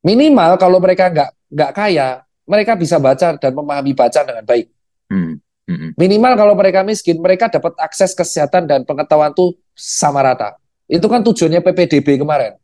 [0.00, 4.79] Minimal kalau mereka nggak nggak kaya, mereka bisa baca dan memahami baca dengan baik.
[5.10, 5.42] Hmm.
[5.66, 5.90] Hmm.
[5.94, 10.58] Minimal kalau mereka miskin, mereka dapat akses kesehatan dan pengetahuan tuh sama rata.
[10.90, 12.58] Itu kan tujuannya PPDB kemarin.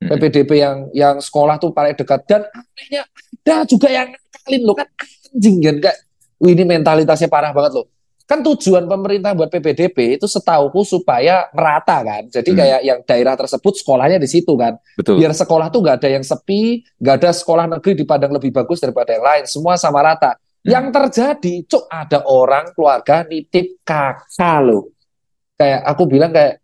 [0.00, 0.16] Hmm.
[0.16, 3.04] PPDB yang yang sekolah tuh paling dekat dan anehnya
[3.44, 4.88] ada juga yang ngakalin lo kan
[5.28, 5.98] anjing kan kayak
[6.40, 7.86] ini mentalitasnya parah banget loh
[8.24, 12.30] kan tujuan pemerintah buat PPDB itu setauku supaya merata kan.
[12.30, 12.58] Jadi Hmm.
[12.62, 14.78] kayak yang daerah tersebut sekolahnya di situ kan.
[14.94, 15.18] Betul.
[15.18, 19.18] Biar sekolah tuh nggak ada yang sepi, nggak ada sekolah negeri dipandang lebih bagus daripada
[19.18, 19.44] yang lain.
[19.50, 20.38] Semua sama rata.
[20.60, 20.68] Hmm.
[20.68, 24.92] Yang terjadi, cuk ada orang keluarga nitip kakak loh.
[25.56, 26.60] Kayak aku bilang kayak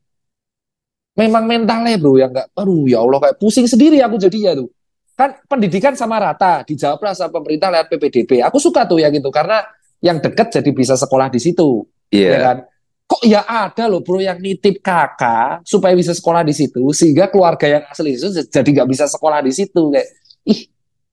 [1.17, 4.69] memang mentalnya bro yang nggak, aduh ya Allah kayak pusing sendiri aku jadinya tuh.
[5.17, 8.45] Kan pendidikan sama rata, dijawablah sama pemerintah lewat PPDB.
[8.45, 9.65] Aku suka tuh ya gitu karena
[10.05, 12.29] yang dekat jadi bisa sekolah di situ, Iya.
[12.29, 12.57] ya kan?
[13.07, 17.65] Kok ya ada loh bro yang nitip kakak supaya bisa sekolah di situ, sehingga keluarga
[17.65, 20.09] yang asli itu jadi nggak bisa sekolah di situ kayak,
[20.53, 20.61] ih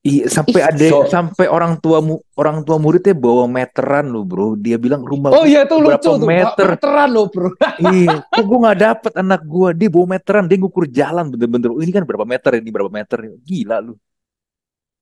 [0.03, 4.27] Iya, sampai Ih, ada so- sampai orang tua mu- orang tua muridnya bawa meteran loh,
[4.27, 4.59] Bro.
[4.59, 6.65] Dia bilang rumah oh iya itu berapa lucu tuh, meter?
[6.75, 7.49] meteran loh bro.
[7.87, 11.71] Iya, kok gue nggak dapet anak gua dia bawa meteran, dia ngukur jalan bener-bener.
[11.71, 13.17] Oh, ini kan berapa meter, ini berapa meter,
[13.47, 13.95] gila lu.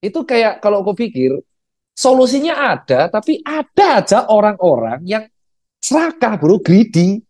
[0.05, 1.33] Itu kayak kalau aku pikir
[1.97, 5.25] solusinya ada, tapi ada aja orang-orang yang
[5.81, 7.25] serakah bro, greedy.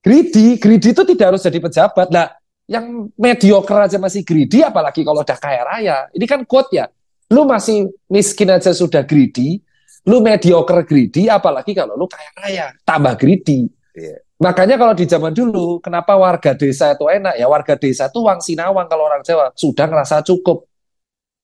[0.00, 2.08] Greedy, greedy itu tidak harus jadi pejabat.
[2.08, 2.39] Nah,
[2.70, 6.06] yang mediocre aja masih greedy, apalagi kalau udah kaya raya.
[6.14, 6.86] Ini kan quote ya.
[7.34, 9.58] Lu masih miskin aja sudah greedy,
[10.06, 13.66] lu mediocre greedy, apalagi kalau lu kaya raya, tambah greedy.
[13.90, 14.22] Iya.
[14.40, 17.44] Makanya kalau di zaman dulu, kenapa warga desa itu enak ya?
[17.50, 20.64] Warga desa itu wang sinawang kalau orang Jawa sudah ngerasa cukup.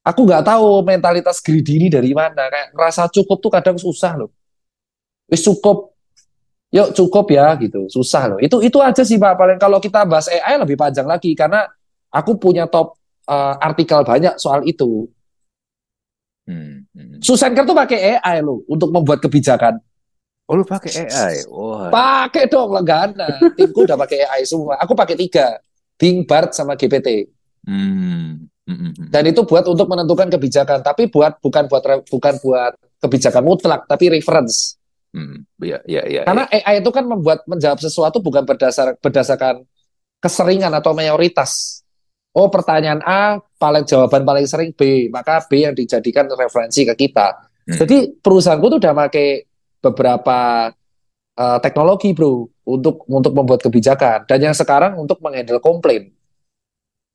[0.06, 2.46] Aku nggak tahu mentalitas greedy ini dari mana.
[2.46, 4.30] Kayak ngerasa cukup tuh kadang susah loh.
[5.26, 5.95] Wis cukup,
[6.76, 7.88] yuk cukup ya gitu.
[7.88, 8.38] Susah loh.
[8.38, 9.32] Itu itu aja sih Pak.
[9.32, 11.64] Paling kalau kita bahas AI lebih panjang lagi karena
[12.12, 15.08] aku punya top eh, artikel banyak soal itu.
[16.46, 17.18] Hmm, hmm.
[17.24, 19.80] Susan Kerr tuh pakai AI loh untuk membuat kebijakan.
[20.46, 21.42] Oh, lu pakai AI.
[21.50, 21.90] Wah.
[21.90, 23.42] Pakai dong Lenggana.
[23.58, 24.78] Timku udah pakai AI semua.
[24.78, 25.58] Aku pakai tiga.
[25.98, 27.26] Bing, Bart, sama GPT.
[27.66, 29.08] Hmm, hmm, hmm.
[29.10, 32.72] Dan itu buat untuk menentukan kebijakan, tapi buat bukan buat bukan buat
[33.02, 34.78] kebijakan mutlak, tapi reference.
[35.16, 36.22] Hmm, iya, iya, iya.
[36.28, 39.64] Karena AI itu kan membuat menjawab sesuatu bukan berdasar berdasarkan
[40.20, 41.80] keseringan atau mayoritas.
[42.36, 47.32] Oh, pertanyaan A paling jawaban paling sering B, maka B yang dijadikan referensi ke kita.
[47.64, 47.80] Hmm.
[47.80, 49.40] Jadi perusahaanku tuh udah pakai
[49.80, 50.68] beberapa
[51.32, 54.28] eh, teknologi, bro, untuk untuk membuat kebijakan.
[54.28, 56.12] Dan yang sekarang untuk menghandle komplain.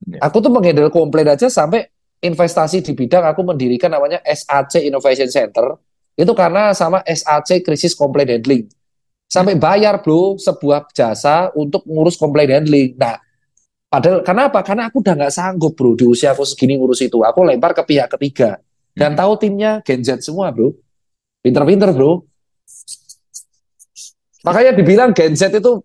[0.09, 0.25] Ya.
[0.25, 1.85] Aku tuh menghandle komplain aja sampai
[2.17, 5.77] investasi di bidang aku mendirikan namanya SAC Innovation Center.
[6.15, 8.65] Itu karena sama SAC Crisis Complaint Handling.
[9.31, 12.99] Sampai bayar, bro, sebuah jasa untuk ngurus complaint handling.
[12.99, 13.15] Nah,
[13.87, 14.59] padahal kenapa?
[14.59, 17.23] Karena aku udah nggak sanggup, bro, di usia aku segini ngurus itu.
[17.23, 18.59] Aku lempar ke pihak ketiga.
[18.91, 19.19] Dan Hmm.
[19.23, 20.75] tahu timnya Gen Z semua, bro.
[21.39, 22.27] Pinter-pinter, bro.
[24.43, 25.79] Makanya dibilang Gen Z itu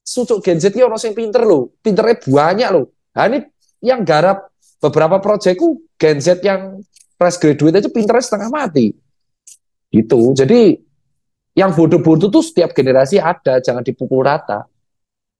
[0.00, 1.76] sucuk Gen Z orang yang pinter loh.
[1.84, 2.88] Pinternya banyak loh.
[3.12, 3.38] Nah, ini
[3.84, 4.48] yang garap
[4.80, 6.80] beberapa proyekku Gen Z yang
[7.20, 8.96] fresh graduate aja pinternya setengah mati.
[9.92, 10.32] Gitu.
[10.32, 10.80] Jadi
[11.52, 14.64] yang bodoh-bodoh tuh setiap generasi ada, jangan dipukul rata.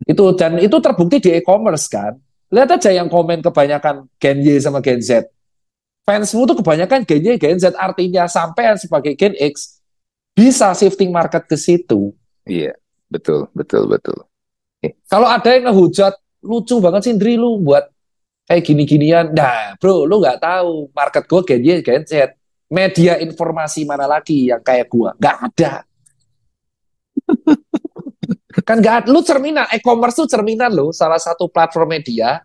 [0.04, 2.20] Itu dan itu terbukti di e-commerce kan.
[2.52, 5.24] Lihat aja yang komen kebanyakan Gen Y sama Gen Z.
[6.04, 9.80] Fansmu tuh kebanyakan Gen Y, Gen Z artinya sampean sebagai Gen X
[10.36, 12.12] bisa shifting market ke situ.
[12.44, 12.76] Iya,
[13.08, 14.28] betul, betul, betul.
[15.08, 16.12] Kalau ada yang ngehujat,
[16.42, 17.86] lucu banget sih Indri lu buat
[18.50, 19.30] kayak gini-ginian.
[19.30, 22.34] Nah, bro, lu nggak tahu market gue Gen Y, Gen Z.
[22.72, 25.12] Media informasi mana lagi yang kayak gua?
[25.20, 25.72] Nggak ada.
[28.68, 29.04] kan ada.
[29.12, 32.40] Lu cerminan, e-commerce tuh cerminan lo, salah satu platform media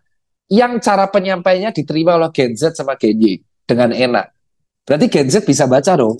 [0.48, 4.32] yang cara penyampaiannya diterima oleh Gen Z sama Gen Y dengan enak.
[4.84, 6.16] Berarti Gen Z bisa baca dong.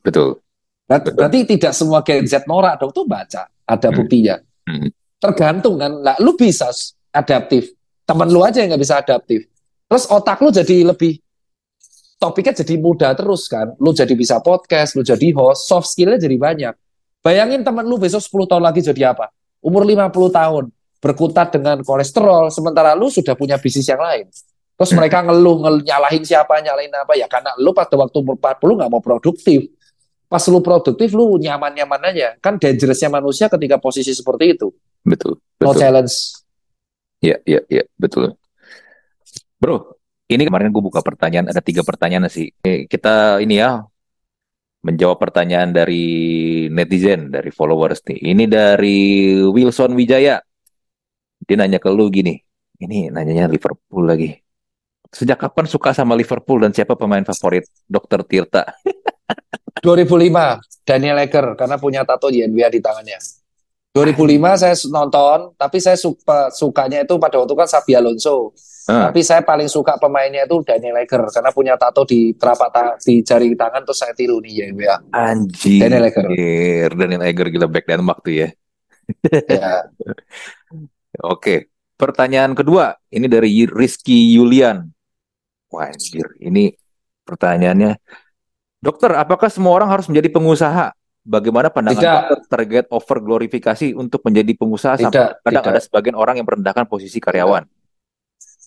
[0.00, 0.38] Betul.
[0.86, 1.14] Ber- Betul.
[1.14, 3.46] Berarti tidak semua Gen Z norak dong tuh baca.
[3.46, 3.96] Ada Hmm.
[4.02, 4.36] buktinya.
[4.66, 4.90] Hmm.
[5.22, 5.92] Tergantung kan.
[6.02, 6.66] Lah, lu bisa
[7.14, 7.70] adaptif.
[8.02, 9.46] Temen lu aja yang nggak bisa adaptif.
[9.86, 11.18] Terus otak lu jadi lebih
[12.20, 13.72] topiknya jadi mudah terus kan.
[13.80, 16.74] Lu jadi bisa podcast, lu jadi host, soft skillnya jadi banyak.
[17.24, 19.32] Bayangin temen lu besok 10 tahun lagi jadi apa?
[19.64, 20.64] Umur 50 tahun,
[21.00, 24.28] berkutat dengan kolesterol, sementara lu sudah punya bisnis yang lain.
[24.76, 28.78] Terus mereka ngeluh, ngel- nyalahin siapa, nyalahin apa, ya karena lu pada waktu umur 40
[28.84, 29.68] nggak mau produktif.
[30.30, 32.38] Pas lu produktif, lu nyaman-nyaman aja.
[32.38, 34.70] Kan dangerousnya manusia ketika posisi seperti itu.
[35.02, 35.80] Betul, No betul.
[35.82, 36.14] challenge.
[37.20, 38.32] Iya, iya, iya, betul.
[39.60, 39.99] Bro,
[40.30, 42.54] ini kemarin gue buka pertanyaan, ada tiga pertanyaan sih.
[42.62, 43.82] Eh, Kita ini ya,
[44.80, 46.04] menjawab pertanyaan dari
[46.72, 48.18] netizen, dari followers nih.
[48.32, 48.98] Ini dari
[49.44, 50.38] Wilson Wijaya.
[51.40, 52.36] Dia nanya ke lu gini,
[52.78, 54.30] ini nanyanya Liverpool lagi.
[55.10, 58.62] Sejak kapan suka sama Liverpool dan siapa pemain favorit Dokter Tirta?
[59.84, 63.18] 2005, Daniel Ecker, karena punya tato di NBA di tangannya.
[63.90, 68.54] 2005 saya nonton, tapi saya suka sukanya itu pada waktu kan Sabi Alonso.
[68.90, 69.06] Ah.
[69.06, 73.22] Tapi saya paling suka pemainnya itu Daniel Eger karena punya tato di telapak ta- di
[73.22, 74.96] jari tangan terus saya tiru nih ya, ya.
[75.14, 75.86] Anjir.
[75.86, 76.26] Daniel Eger.
[76.98, 78.48] Daniel Eger gila back Denmark tuh ya.
[79.46, 79.86] Ya.
[81.34, 81.70] Oke.
[81.94, 84.88] Pertanyaan kedua, ini dari Rizky Yulian.
[85.68, 86.24] Wah, anjir.
[86.40, 86.72] Ini
[87.28, 87.92] pertanyaannya.
[88.80, 90.96] Dokter, apakah semua orang harus menjadi pengusaha?
[91.20, 92.14] Bagaimana pandangan Tidak.
[92.16, 95.74] dokter terkait over glorifikasi untuk menjadi pengusaha sampai Tidak, kadang tidak.
[95.76, 97.68] ada sebagian orang yang merendahkan posisi karyawan.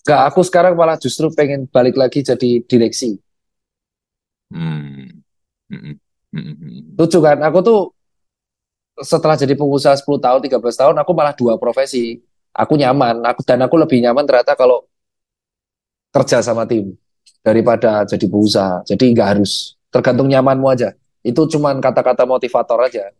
[0.04, 3.16] Enggak, aku sekarang malah justru pengen balik lagi jadi direksi.
[4.52, 5.24] Hmm.
[5.72, 5.96] Hmm.
[6.34, 6.54] Hmm.
[6.60, 6.80] Hmm.
[7.00, 7.40] Lucu kan?
[7.40, 7.80] Aku tuh
[9.00, 12.20] setelah jadi pengusaha 10 tahun, 13 tahun, aku malah dua profesi.
[12.54, 14.86] Aku nyaman, aku dan aku lebih nyaman ternyata kalau
[16.14, 16.94] kerja sama tim
[17.42, 18.86] daripada jadi pengusaha.
[18.86, 20.94] Jadi nggak harus, tergantung nyamanmu aja.
[21.26, 23.10] Itu cuman kata-kata motivator aja.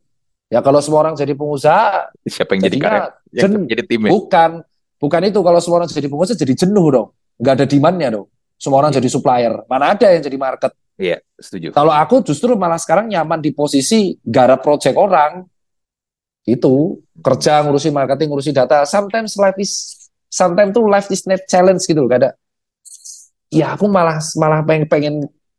[0.52, 3.12] Ya kalau semua orang jadi pengusaha, Siapa yang jadi karyawan?
[3.35, 4.11] Yang jen- jadi tim ya?
[4.15, 4.51] bukan,
[4.99, 5.41] bukan itu.
[5.41, 7.09] Kalau semua orang jadi pengusaha jadi jenuh dong.
[7.41, 8.27] Nggak ada demand-nya dong.
[8.55, 8.99] Semua orang Iya.
[9.03, 9.55] jadi supplier.
[9.66, 10.73] Mana ada yang jadi market?
[10.95, 11.75] Iya, setuju.
[11.75, 15.43] Kalau aku justru malah sekarang nyaman di posisi garap project orang.
[16.45, 18.85] Itu kerja ngurusi marketing, ngurusi data.
[18.85, 19.73] Sometimes life is
[20.29, 22.31] sometimes tuh life is not challenge gitu loh, gak ada.
[23.51, 25.15] Ya aku malah malah pengen pengen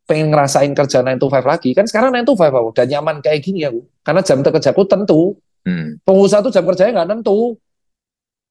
[0.06, 1.74] pengen ngerasain kerja 9 to 5 lagi.
[1.74, 3.82] Kan sekarang 9 to 5 aku udah nyaman kayak gini aku.
[4.06, 5.34] Karena jam kerjaku tentu.
[5.66, 5.98] Hmm.
[6.06, 7.58] Pengusaha tuh jam kerjanya nggak tentu.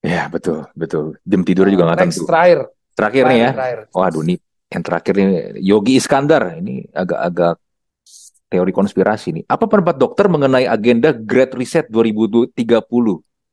[0.06, 1.18] Ya, betul, betul.
[1.26, 2.23] Jam tidurnya juga nggak tentu.
[2.30, 2.60] terakhir,
[2.95, 3.49] Terakhir nih ya.
[3.52, 3.80] terakhir.
[3.91, 4.38] Waduh nih
[4.72, 5.27] yang terakhir nih
[5.61, 7.56] Yogi Iskandar ini agak-agak
[8.49, 9.44] teori konspirasi nih.
[9.49, 12.53] Apa pendapat dokter mengenai agenda Great Reset 2030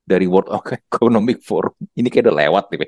[0.04, 0.52] dari World
[0.92, 1.74] Economic Forum?
[1.96, 2.78] Ini kayak udah lewat nih.
[2.84, 2.86] Be.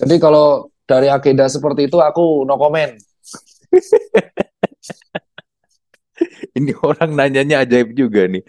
[0.00, 2.94] Jadi kalau dari agenda seperti itu aku no comment.
[6.56, 8.44] Ini orang nanyanya ajaib juga nih.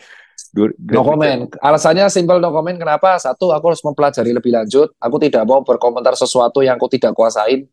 [0.51, 1.47] No comment.
[1.63, 2.75] Alasannya simple no comment.
[2.75, 3.15] Kenapa?
[3.15, 4.91] Satu, aku harus mempelajari lebih lanjut.
[4.99, 7.63] Aku tidak mau berkomentar sesuatu yang aku tidak kuasain.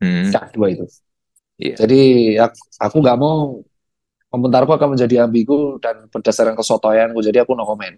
[0.00, 0.84] Hmm, Dah, dua itu.
[1.60, 1.84] Iya.
[1.84, 2.00] Jadi
[2.40, 3.60] aku, aku nggak mau
[4.32, 7.20] komentarku akan menjadi ambigu dan berdasarkan kesotoyanku.
[7.20, 7.96] Jadi aku no comment.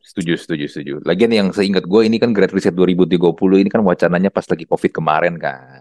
[0.00, 0.94] setuju, setuju, setuju.
[1.04, 3.18] Lagian yang seingat gue ini kan Great Reset 2030
[3.60, 5.73] ini kan wacananya pas lagi COVID kemarin kan.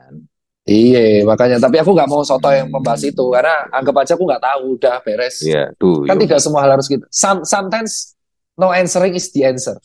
[0.64, 1.60] Iya, makanya.
[1.60, 4.62] Tapi aku nggak mau soto yang membahas itu karena anggap aja aku nggak tahu.
[4.80, 5.44] Udah beres.
[5.44, 6.08] Iya, tuh.
[6.08, 7.04] Kan tidak semua hal harus gitu.
[7.12, 8.16] Some, sometimes
[8.56, 9.76] no answering is the answer.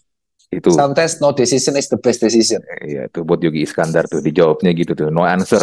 [0.49, 0.71] Itu.
[0.71, 2.63] Sometimes no decision is the best decision.
[2.81, 5.11] Iya, tuh buat Yogi Iskandar tuh dijawabnya gitu tuh.
[5.11, 5.61] No answer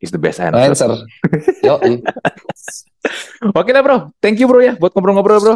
[0.00, 0.90] is the best No answer.
[0.96, 1.04] answer.
[1.60, 1.76] Yo,
[3.54, 5.54] Oke lah bro, thank you bro ya buat ngobrol-ngobrol bro.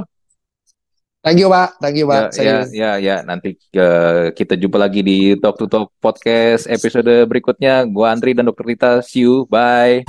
[1.22, 2.34] Thank you Pak, thank you Pak.
[2.34, 7.30] Ya, ya, ya, ya, nanti uh, kita jumpa lagi di Talk to Talk podcast episode
[7.30, 7.86] berikutnya.
[7.86, 8.98] Gua Andri dan Dokter Rita.
[9.06, 9.46] See you.
[9.46, 10.02] Bye.